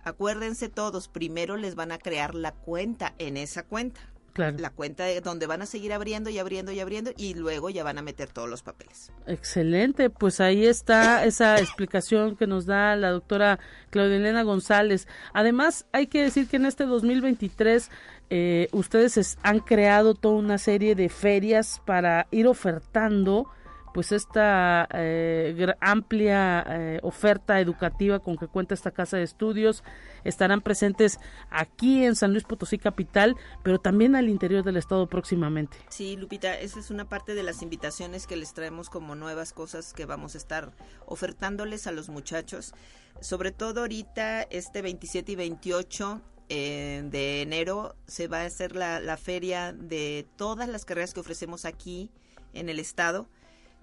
Acuérdense 0.05 0.69
todos, 0.69 1.07
primero 1.07 1.57
les 1.57 1.75
van 1.75 1.91
a 1.91 1.97
crear 1.97 2.35
la 2.35 2.51
cuenta 2.53 3.15
en 3.17 3.37
esa 3.37 3.63
cuenta. 3.63 4.01
Claro. 4.33 4.57
La 4.59 4.69
cuenta 4.69 5.05
de 5.05 5.21
donde 5.21 5.47
van 5.47 5.61
a 5.61 5.65
seguir 5.65 5.93
abriendo 5.93 6.29
y 6.29 6.37
abriendo 6.37 6.73
y 6.73 6.79
abriendo 6.81 7.11
y 7.15 7.35
luego 7.35 7.69
ya 7.69 7.85
van 7.85 7.97
a 7.97 8.01
meter 8.01 8.29
todos 8.29 8.49
los 8.49 8.63
papeles. 8.63 9.09
Excelente, 9.27 10.09
pues 10.09 10.41
ahí 10.41 10.65
está 10.65 11.23
esa 11.25 11.57
explicación 11.57 12.35
que 12.35 12.45
nos 12.45 12.65
da 12.65 12.97
la 12.97 13.11
doctora 13.11 13.59
Claudia 13.91 14.17
Elena 14.17 14.43
González. 14.43 15.07
Además, 15.33 15.85
hay 15.93 16.07
que 16.07 16.21
decir 16.21 16.49
que 16.49 16.57
en 16.57 16.65
este 16.65 16.85
2023 16.85 17.89
eh, 18.29 18.67
ustedes 18.73 19.37
han 19.41 19.59
creado 19.59 20.15
toda 20.15 20.35
una 20.35 20.57
serie 20.57 20.95
de 20.95 21.07
ferias 21.09 21.81
para 21.85 22.27
ir 22.29 22.47
ofertando 22.47 23.47
pues 23.95 24.11
esta 24.11 24.89
eh, 24.93 25.73
amplia 25.79 26.65
eh, 26.67 26.99
oferta 27.01 27.61
educativa 27.61 28.19
con 28.19 28.35
que 28.35 28.45
cuenta 28.45 28.73
esta 28.73 28.91
casa 28.91 29.15
de 29.15 29.23
estudios 29.23 29.85
estarán 30.25 30.59
presentes 30.59 31.17
aquí 31.49 32.03
en 32.03 32.17
San 32.17 32.33
Luis 32.33 32.43
Potosí 32.43 32.77
capital, 32.77 33.37
pero 33.63 33.79
también 33.79 34.17
al 34.17 34.27
interior 34.27 34.65
del 34.65 34.75
estado 34.75 35.07
próximamente. 35.07 35.77
Sí, 35.87 36.17
Lupita, 36.17 36.59
esa 36.59 36.77
es 36.81 36.91
una 36.91 37.07
parte 37.07 37.35
de 37.35 37.43
las 37.43 37.61
invitaciones 37.61 38.27
que 38.27 38.35
les 38.35 38.53
traemos 38.53 38.89
como 38.89 39.15
nuevas 39.15 39.53
cosas 39.53 39.93
que 39.93 40.05
vamos 40.05 40.35
a 40.35 40.39
estar 40.39 40.73
ofertándoles 41.05 41.87
a 41.87 41.93
los 41.93 42.09
muchachos, 42.09 42.73
sobre 43.21 43.53
todo 43.53 43.79
ahorita 43.79 44.41
este 44.41 44.81
27 44.81 45.31
y 45.31 45.35
28 45.37 46.21
eh, 46.49 47.01
de 47.05 47.43
enero 47.43 47.95
se 48.07 48.27
va 48.27 48.41
a 48.41 48.45
hacer 48.45 48.75
la, 48.75 48.99
la 48.99 49.15
feria 49.15 49.71
de 49.71 50.27
todas 50.35 50.67
las 50.67 50.83
carreras 50.83 51.13
que 51.13 51.21
ofrecemos 51.21 51.63
aquí 51.63 52.11
en 52.51 52.67
el 52.67 52.79
estado 52.79 53.29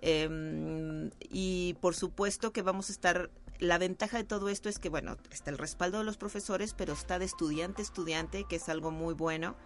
Em, 0.03 1.11
y 1.21 1.77
por 1.81 1.95
supuesto 1.95 2.53
que 2.53 2.63
vamos 2.63 2.91
a 2.91 2.93
estar, 2.93 3.31
la 3.61 3.79
ventaja 3.79 4.19
de 4.19 4.25
todo 4.25 4.49
esto 4.49 4.69
es 4.69 4.79
que, 4.79 4.89
bueno, 4.89 5.17
está 5.31 5.51
el 5.51 5.59
respaldo 5.59 5.99
de 5.99 6.05
los 6.05 6.17
profesores, 6.17 6.75
pero 6.75 6.93
está 6.93 7.19
de 7.19 7.25
estudiante 7.25 7.83
a 7.83 7.85
estudiante, 7.85 8.45
que 8.45 8.57
es 8.57 8.69
algo 8.69 8.91
muy 8.91 9.15
bueno 9.15 9.57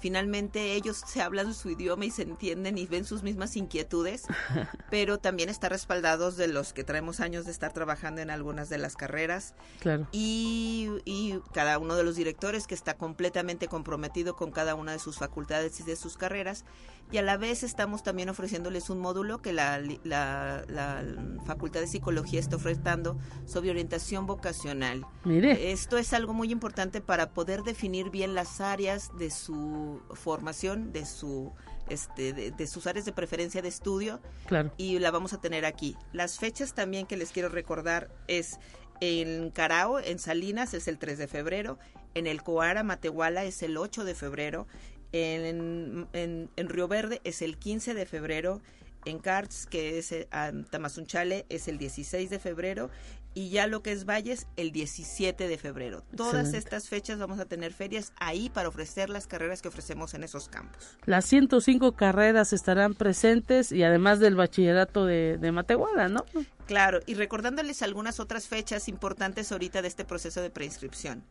finalmente 0.00 0.74
ellos 0.74 1.02
se 1.06 1.22
hablan 1.22 1.54
su 1.54 1.70
idioma 1.70 2.04
y 2.04 2.10
se 2.10 2.22
entienden 2.22 2.78
y 2.78 2.86
ven 2.86 3.04
sus 3.04 3.22
mismas 3.22 3.56
inquietudes, 3.56 4.24
pero 4.90 5.18
también 5.18 5.48
está 5.48 5.68
respaldados 5.68 6.36
de 6.36 6.48
los 6.48 6.72
que 6.72 6.84
traemos 6.84 7.20
años 7.20 7.44
de 7.44 7.50
estar 7.50 7.72
trabajando 7.72 8.20
en 8.20 8.30
algunas 8.30 8.68
de 8.68 8.78
las 8.78 8.96
carreras. 8.96 9.54
Claro. 9.80 10.06
Y, 10.12 10.88
y 11.04 11.40
cada 11.52 11.78
uno 11.78 11.96
de 11.96 12.04
los 12.04 12.16
directores 12.16 12.66
que 12.66 12.74
está 12.74 12.94
completamente 12.94 13.68
comprometido 13.68 14.36
con 14.36 14.50
cada 14.50 14.74
una 14.74 14.92
de 14.92 14.98
sus 14.98 15.18
facultades 15.18 15.80
y 15.80 15.82
de 15.84 15.96
sus 15.96 16.16
carreras. 16.16 16.64
Y 17.12 17.18
a 17.18 17.22
la 17.22 17.36
vez 17.36 17.62
estamos 17.62 18.02
también 18.02 18.28
ofreciéndoles 18.28 18.90
un 18.90 18.98
módulo 18.98 19.40
que 19.40 19.52
la, 19.52 19.80
la, 20.02 20.64
la 20.66 21.04
Facultad 21.46 21.80
de 21.80 21.86
Psicología 21.86 22.40
está 22.40 22.56
ofertando 22.56 23.16
sobre 23.44 23.70
orientación 23.70 24.26
vocacional. 24.26 25.06
Mire. 25.24 25.70
Esto 25.70 25.98
es 25.98 26.12
algo 26.12 26.34
muy 26.34 26.50
importante 26.50 27.00
para 27.00 27.30
poder 27.30 27.62
definir 27.62 28.10
bien 28.10 28.34
las 28.34 28.60
áreas 28.60 29.16
de 29.18 29.30
su 29.30 29.85
formación, 30.14 30.92
de 30.92 31.06
su 31.06 31.52
este, 31.88 32.32
de, 32.32 32.66
sus 32.66 32.86
áreas 32.86 33.04
de 33.04 33.12
preferencia 33.12 33.62
de 33.62 33.68
estudio. 33.68 34.20
Claro. 34.46 34.72
Y 34.76 34.98
la 34.98 35.10
vamos 35.10 35.32
a 35.32 35.40
tener 35.40 35.64
aquí. 35.64 35.96
Las 36.12 36.38
fechas 36.38 36.74
también 36.74 37.06
que 37.06 37.16
les 37.16 37.30
quiero 37.30 37.48
recordar 37.48 38.10
es 38.26 38.58
en 39.00 39.50
Carao, 39.50 40.00
en 40.00 40.18
Salinas, 40.18 40.74
es 40.74 40.88
el 40.88 40.98
3 40.98 41.18
de 41.18 41.28
febrero. 41.28 41.78
En 42.14 42.26
el 42.26 42.42
Coara, 42.42 42.82
Matehuala, 42.82 43.44
es 43.44 43.62
el 43.62 43.76
8 43.76 44.04
de 44.04 44.14
febrero. 44.14 44.66
En, 45.12 46.08
en, 46.12 46.50
en 46.56 46.68
Río 46.68 46.88
Verde 46.88 47.20
es 47.24 47.40
el 47.42 47.56
15 47.56 47.94
de 47.94 48.06
febrero 48.06 48.60
en 49.06 49.18
Carts, 49.20 49.66
que 49.66 49.98
es 49.98 50.12
eh, 50.12 50.28
Tamazunchale, 50.70 51.46
es 51.48 51.68
el 51.68 51.78
16 51.78 52.28
de 52.28 52.38
febrero 52.38 52.90
y 53.36 53.50
ya 53.50 53.66
lo 53.66 53.82
que 53.82 53.92
es 53.92 54.06
Valles 54.06 54.46
el 54.56 54.72
17 54.72 55.46
de 55.46 55.58
febrero. 55.58 56.02
Todas 56.16 56.54
estas 56.54 56.88
fechas 56.88 57.18
vamos 57.18 57.38
a 57.38 57.44
tener 57.44 57.74
ferias 57.74 58.14
ahí 58.18 58.48
para 58.48 58.70
ofrecer 58.70 59.10
las 59.10 59.26
carreras 59.26 59.60
que 59.60 59.68
ofrecemos 59.68 60.14
en 60.14 60.24
esos 60.24 60.48
campos. 60.48 60.96
Las 61.04 61.26
105 61.26 61.92
carreras 61.92 62.54
estarán 62.54 62.94
presentes 62.94 63.72
y 63.72 63.82
además 63.82 64.20
del 64.20 64.36
bachillerato 64.36 65.04
de, 65.04 65.36
de 65.36 65.52
Matehuala, 65.52 66.08
¿no? 66.08 66.24
Claro, 66.64 67.00
y 67.04 67.12
recordándoles 67.12 67.82
algunas 67.82 68.20
otras 68.20 68.48
fechas 68.48 68.88
importantes 68.88 69.52
ahorita 69.52 69.82
de 69.82 69.88
este 69.88 70.06
proceso 70.06 70.40
de 70.40 70.48
preinscripción. 70.48 71.22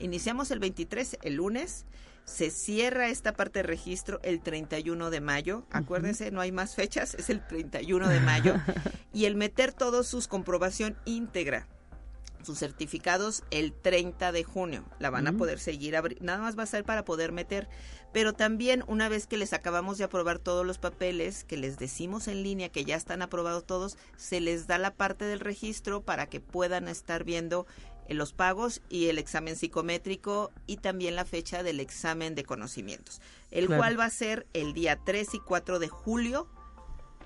Iniciamos 0.00 0.50
el 0.50 0.58
23, 0.58 1.18
el 1.22 1.34
lunes, 1.34 1.84
se 2.24 2.50
cierra 2.50 3.08
esta 3.08 3.32
parte 3.32 3.60
de 3.60 3.64
registro 3.64 4.20
el 4.22 4.40
31 4.40 5.10
de 5.10 5.20
mayo. 5.20 5.64
Acuérdense, 5.70 6.30
no 6.30 6.40
hay 6.40 6.52
más 6.52 6.74
fechas, 6.74 7.14
es 7.14 7.30
el 7.30 7.46
31 7.46 8.08
de 8.08 8.20
mayo. 8.20 8.54
y 9.12 9.26
el 9.26 9.36
meter 9.36 9.72
todos 9.72 10.06
sus 10.06 10.28
comprobación 10.28 10.96
íntegra 11.04 11.68
sus 12.44 12.58
certificados 12.58 13.42
el 13.50 13.72
30 13.72 14.32
de 14.32 14.44
junio. 14.44 14.84
La 14.98 15.10
van 15.10 15.26
a 15.26 15.32
poder 15.32 15.58
seguir, 15.58 15.96
nada 16.20 16.38
más 16.38 16.58
va 16.58 16.64
a 16.64 16.66
ser 16.66 16.84
para 16.84 17.04
poder 17.04 17.32
meter, 17.32 17.68
pero 18.12 18.32
también 18.32 18.84
una 18.86 19.08
vez 19.08 19.26
que 19.26 19.36
les 19.36 19.52
acabamos 19.52 19.98
de 19.98 20.04
aprobar 20.04 20.38
todos 20.38 20.64
los 20.64 20.78
papeles, 20.78 21.44
que 21.44 21.56
les 21.56 21.78
decimos 21.78 22.28
en 22.28 22.42
línea 22.42 22.68
que 22.68 22.84
ya 22.84 22.96
están 22.96 23.22
aprobados 23.22 23.66
todos, 23.66 23.96
se 24.16 24.40
les 24.40 24.66
da 24.66 24.78
la 24.78 24.94
parte 24.94 25.24
del 25.24 25.40
registro 25.40 26.02
para 26.02 26.26
que 26.26 26.40
puedan 26.40 26.88
estar 26.88 27.24
viendo 27.24 27.66
los 28.08 28.32
pagos 28.32 28.82
y 28.88 29.06
el 29.06 29.18
examen 29.18 29.56
psicométrico 29.56 30.52
y 30.66 30.76
también 30.76 31.16
la 31.16 31.24
fecha 31.24 31.62
del 31.62 31.80
examen 31.80 32.34
de 32.34 32.44
conocimientos, 32.44 33.20
el 33.50 33.66
cual 33.68 33.98
va 33.98 34.04
a 34.04 34.10
ser 34.10 34.46
el 34.52 34.74
día 34.74 35.00
3 35.04 35.34
y 35.34 35.38
4 35.40 35.78
de 35.78 35.88
julio. 35.88 36.48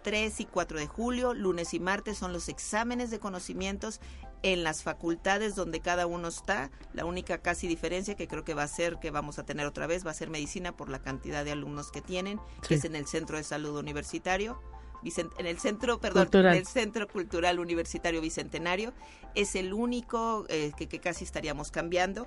3 0.02 0.40
y 0.40 0.44
4 0.44 0.78
de 0.78 0.86
julio, 0.86 1.34
lunes 1.34 1.74
y 1.74 1.80
martes 1.80 2.16
son 2.16 2.32
los 2.32 2.48
exámenes 2.48 3.10
de 3.10 3.18
conocimientos 3.18 4.00
en 4.42 4.62
las 4.62 4.84
facultades 4.84 5.56
donde 5.56 5.80
cada 5.80 6.06
uno 6.06 6.28
está. 6.28 6.70
La 6.94 7.04
única 7.04 7.38
casi 7.38 7.66
diferencia 7.66 8.14
que 8.14 8.28
creo 8.28 8.44
que 8.44 8.54
va 8.54 8.62
a 8.62 8.68
ser, 8.68 9.00
que 9.00 9.10
vamos 9.10 9.40
a 9.40 9.44
tener 9.44 9.66
otra 9.66 9.88
vez, 9.88 10.06
va 10.06 10.12
a 10.12 10.14
ser 10.14 10.30
medicina 10.30 10.76
por 10.76 10.88
la 10.88 11.02
cantidad 11.02 11.44
de 11.44 11.50
alumnos 11.50 11.90
que 11.90 12.00
tienen, 12.00 12.40
que 12.66 12.76
es 12.76 12.84
en 12.84 12.94
el 12.94 13.06
Centro 13.06 13.36
de 13.36 13.42
Salud 13.42 13.76
Universitario 13.76 14.60
en 15.02 15.46
el 15.46 15.58
centro, 15.58 16.00
perdón, 16.00 16.28
en 16.32 16.46
el 16.46 16.66
Centro 16.66 17.06
Cultural 17.08 17.58
Universitario 17.58 18.20
Bicentenario. 18.20 18.92
Es 19.34 19.54
el 19.54 19.72
único 19.72 20.46
eh, 20.48 20.72
que, 20.76 20.86
casi 20.98 21.24
estaríamos 21.24 21.70
cambiando. 21.70 22.26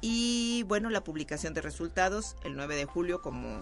Y 0.00 0.64
bueno, 0.66 0.90
la 0.90 1.02
publicación 1.02 1.54
de 1.54 1.60
resultados 1.60 2.36
el 2.44 2.56
9 2.56 2.76
de 2.76 2.84
julio, 2.84 3.22
como 3.22 3.60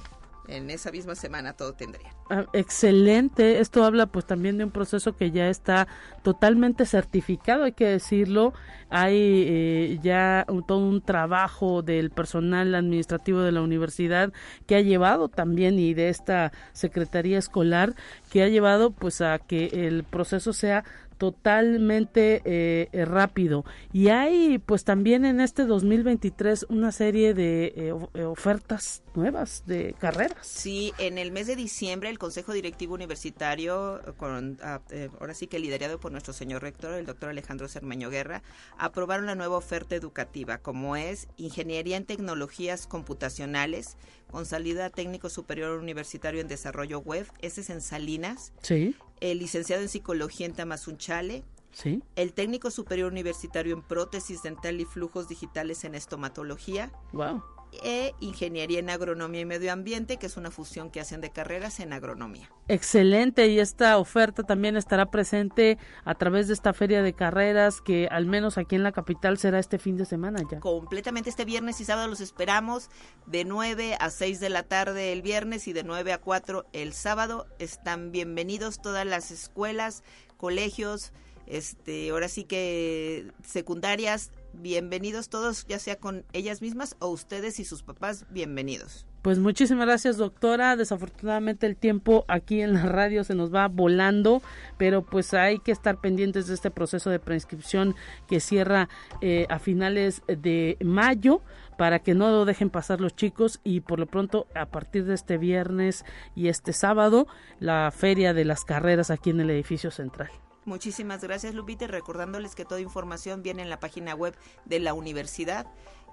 en 0.48 0.70
esa 0.70 0.90
misma 0.90 1.14
semana 1.14 1.52
todo 1.52 1.74
tendría. 1.74 2.14
Ah, 2.30 2.46
excelente, 2.52 3.60
esto 3.60 3.84
habla 3.84 4.06
pues 4.06 4.26
también 4.26 4.58
de 4.58 4.64
un 4.64 4.70
proceso 4.70 5.16
que 5.16 5.30
ya 5.30 5.48
está 5.48 5.86
totalmente 6.22 6.86
certificado, 6.86 7.64
hay 7.64 7.72
que 7.72 7.86
decirlo, 7.86 8.52
hay 8.90 9.44
eh, 9.46 9.98
ya 10.02 10.46
todo 10.66 10.78
un 10.78 11.00
trabajo 11.02 11.82
del 11.82 12.10
personal 12.10 12.74
administrativo 12.74 13.40
de 13.40 13.52
la 13.52 13.62
universidad 13.62 14.32
que 14.66 14.76
ha 14.76 14.80
llevado 14.80 15.28
también 15.28 15.78
y 15.78 15.94
de 15.94 16.08
esta 16.08 16.52
Secretaría 16.72 17.38
Escolar 17.38 17.94
que 18.30 18.42
ha 18.42 18.48
llevado 18.48 18.90
pues 18.90 19.20
a 19.20 19.38
que 19.38 19.66
el 19.86 20.04
proceso 20.04 20.52
sea 20.52 20.84
totalmente 21.18 22.42
eh, 22.44 22.88
eh, 22.92 23.04
rápido 23.04 23.64
y 23.92 24.08
hay 24.08 24.58
pues 24.58 24.84
también 24.84 25.24
en 25.24 25.40
este 25.40 25.66
2023 25.66 26.66
una 26.68 26.92
serie 26.92 27.34
de 27.34 27.72
eh, 28.14 28.24
ofertas 28.24 29.02
nuevas 29.14 29.64
de 29.66 29.94
carreras. 29.98 30.46
Sí, 30.46 30.94
en 30.98 31.18
el 31.18 31.32
mes 31.32 31.48
de 31.48 31.56
diciembre 31.56 32.08
el 32.08 32.18
Consejo 32.18 32.52
Directivo 32.52 32.94
Universitario, 32.94 34.00
con, 34.16 34.58
ah, 34.62 34.80
ahora 35.20 35.34
sí 35.34 35.48
que 35.48 35.58
liderado 35.58 35.98
por 35.98 36.12
nuestro 36.12 36.32
señor 36.32 36.62
rector, 36.62 36.94
el 36.94 37.06
doctor 37.06 37.30
Alejandro 37.30 37.66
Cermeño 37.66 38.10
Guerra, 38.10 38.42
aprobaron 38.78 39.26
la 39.26 39.34
nueva 39.34 39.56
oferta 39.56 39.96
educativa, 39.96 40.58
como 40.58 40.94
es 40.94 41.26
Ingeniería 41.36 41.96
en 41.96 42.04
Tecnologías 42.04 42.86
Computacionales, 42.86 43.96
con 44.30 44.46
salida 44.46 44.90
técnico 44.90 45.30
superior 45.30 45.78
universitario 45.80 46.40
en 46.40 46.48
desarrollo 46.48 47.00
web, 47.00 47.26
ese 47.40 47.62
es 47.62 47.70
en 47.70 47.80
Salinas. 47.80 48.52
Sí. 48.62 48.94
El 49.20 49.38
licenciado 49.38 49.82
en 49.82 49.88
psicología 49.88 50.46
en 50.46 50.54
Tamazunchale. 50.54 51.44
Sí. 51.72 52.02
El 52.16 52.32
técnico 52.32 52.70
superior 52.70 53.12
universitario 53.12 53.74
en 53.74 53.82
prótesis 53.82 54.42
dental 54.42 54.80
y 54.80 54.84
flujos 54.84 55.28
digitales 55.28 55.84
en 55.84 55.94
estomatología. 55.94 56.90
Wow 57.12 57.42
e 57.82 58.14
Ingeniería 58.20 58.78
en 58.78 58.90
Agronomía 58.90 59.40
y 59.40 59.44
Medio 59.44 59.72
Ambiente, 59.72 60.16
que 60.16 60.26
es 60.26 60.36
una 60.36 60.50
fusión 60.50 60.90
que 60.90 61.00
hacen 61.00 61.20
de 61.20 61.30
carreras 61.30 61.80
en 61.80 61.92
agronomía. 61.92 62.50
Excelente, 62.68 63.46
y 63.48 63.60
esta 63.60 63.98
oferta 63.98 64.42
también 64.42 64.76
estará 64.76 65.10
presente 65.10 65.78
a 66.04 66.14
través 66.14 66.48
de 66.48 66.54
esta 66.54 66.72
feria 66.72 67.02
de 67.02 67.12
carreras 67.12 67.80
que 67.80 68.08
al 68.10 68.26
menos 68.26 68.58
aquí 68.58 68.76
en 68.76 68.82
la 68.82 68.92
capital 68.92 69.38
será 69.38 69.58
este 69.58 69.78
fin 69.78 69.96
de 69.96 70.04
semana 70.04 70.40
ya. 70.50 70.60
Completamente 70.60 71.30
este 71.30 71.44
viernes 71.44 71.80
y 71.80 71.84
sábado 71.84 72.08
los 72.08 72.20
esperamos 72.20 72.90
de 73.26 73.44
9 73.44 73.96
a 73.98 74.10
6 74.10 74.40
de 74.40 74.50
la 74.50 74.62
tarde 74.62 75.12
el 75.12 75.22
viernes 75.22 75.68
y 75.68 75.72
de 75.72 75.84
9 75.84 76.12
a 76.12 76.18
4 76.18 76.66
el 76.72 76.92
sábado. 76.92 77.46
Están 77.58 78.12
bienvenidos 78.12 78.82
todas 78.82 79.06
las 79.06 79.30
escuelas, 79.30 80.02
colegios, 80.36 81.12
este, 81.46 82.10
ahora 82.10 82.28
sí 82.28 82.44
que 82.44 83.32
secundarias, 83.42 84.30
bienvenidos 84.52 85.28
todos, 85.28 85.66
ya 85.66 85.78
sea 85.78 85.96
con 85.96 86.24
ellas 86.32 86.62
mismas 86.62 86.96
o 87.00 87.08
ustedes 87.08 87.60
y 87.60 87.64
sus 87.64 87.82
papás, 87.82 88.26
bienvenidos. 88.30 89.06
Pues 89.22 89.38
muchísimas 89.38 89.86
gracias, 89.86 90.16
doctora. 90.16 90.76
Desafortunadamente 90.76 91.66
el 91.66 91.76
tiempo 91.76 92.24
aquí 92.28 92.60
en 92.60 92.74
la 92.74 92.86
radio 92.86 93.24
se 93.24 93.34
nos 93.34 93.52
va 93.52 93.68
volando, 93.68 94.42
pero 94.76 95.04
pues 95.04 95.34
hay 95.34 95.58
que 95.58 95.72
estar 95.72 96.00
pendientes 96.00 96.46
de 96.46 96.54
este 96.54 96.70
proceso 96.70 97.10
de 97.10 97.18
preinscripción 97.18 97.96
que 98.28 98.40
cierra 98.40 98.88
eh, 99.20 99.46
a 99.50 99.58
finales 99.58 100.22
de 100.28 100.76
mayo 100.84 101.42
para 101.76 101.98
que 101.98 102.14
no 102.14 102.30
lo 102.30 102.44
dejen 102.44 102.70
pasar 102.70 103.00
los 103.00 103.14
chicos 103.16 103.60
y 103.64 103.80
por 103.80 103.98
lo 103.98 104.06
pronto 104.06 104.46
a 104.54 104.66
partir 104.66 105.04
de 105.04 105.14
este 105.14 105.36
viernes 105.36 106.04
y 106.34 106.48
este 106.48 106.72
sábado 106.72 107.26
la 107.60 107.90
feria 107.90 108.34
de 108.34 108.44
las 108.44 108.64
carreras 108.64 109.10
aquí 109.10 109.30
en 109.30 109.40
el 109.40 109.50
edificio 109.50 109.90
central. 109.90 110.30
Muchísimas 110.64 111.22
gracias, 111.22 111.54
Lupita. 111.54 111.86
Recordándoles 111.86 112.54
que 112.54 112.64
toda 112.64 112.80
información 112.80 113.42
viene 113.42 113.62
en 113.62 113.70
la 113.70 113.80
página 113.80 114.14
web 114.14 114.36
de 114.64 114.80
la 114.80 114.94
universidad 114.94 115.66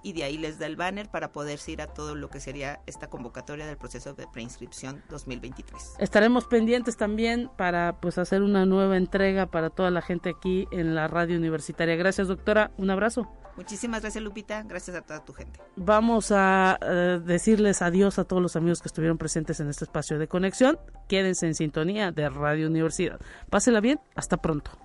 y 0.06 0.14
de 0.14 0.24
ahí 0.24 0.38
les 0.38 0.60
da 0.60 0.68
el 0.68 0.76
banner 0.76 1.10
para 1.10 1.32
poder 1.32 1.60
ir 1.66 1.82
a 1.82 1.88
todo 1.88 2.14
lo 2.14 2.30
que 2.30 2.39
sería 2.39 2.80
esta 2.86 3.08
convocatoria 3.08 3.66
del 3.66 3.76
proceso 3.76 4.14
de 4.14 4.28
preinscripción 4.28 5.01
2023. 5.10 5.95
Estaremos 5.97 6.45
pendientes 6.45 6.95
también 6.95 7.49
para 7.58 7.99
pues 7.99 8.20
hacer 8.20 8.43
una 8.43 8.68
nueva 8.68 8.97
entrega 8.97 9.47
para 9.47 9.72
toda 9.72 9.89
la 9.89 10.03
gente 10.03 10.30
aquí 10.30 10.68
en 10.72 10.93
la 10.93 11.08
radio 11.08 11.38
universitaria. 11.38 11.95
Gracias, 11.95 12.28
doctora. 12.28 12.70
Un 12.78 12.91
abrazo. 12.91 13.28
Muchísimas 13.58 14.01
gracias, 14.01 14.24
Lupita. 14.24 14.62
Gracias 14.62 14.95
a 14.95 15.01
toda 15.01 15.26
tu 15.26 15.34
gente. 15.34 15.60
Vamos 15.76 16.32
a 16.32 16.78
eh, 16.82 17.20
decirles 17.26 17.82
adiós 17.82 18.20
a 18.20 18.26
todos 18.26 18.43
los 18.43 18.56
amigos 18.56 18.84
que 18.84 18.89
estuvieron 18.89 19.18
presentes 19.18 19.60
en 19.60 19.70
este 19.70 19.86
espacio 19.86 20.20
de 20.20 20.28
conexión. 20.28 20.78
Quédense 21.08 21.47
en 21.47 21.56
sintonía 21.56 22.12
de 22.12 22.30
Radio 22.30 22.68
Universidad. 22.68 23.20
Pásela 23.49 23.80
bien. 23.80 23.99
Hasta 24.14 24.38
pronto. 24.38 24.84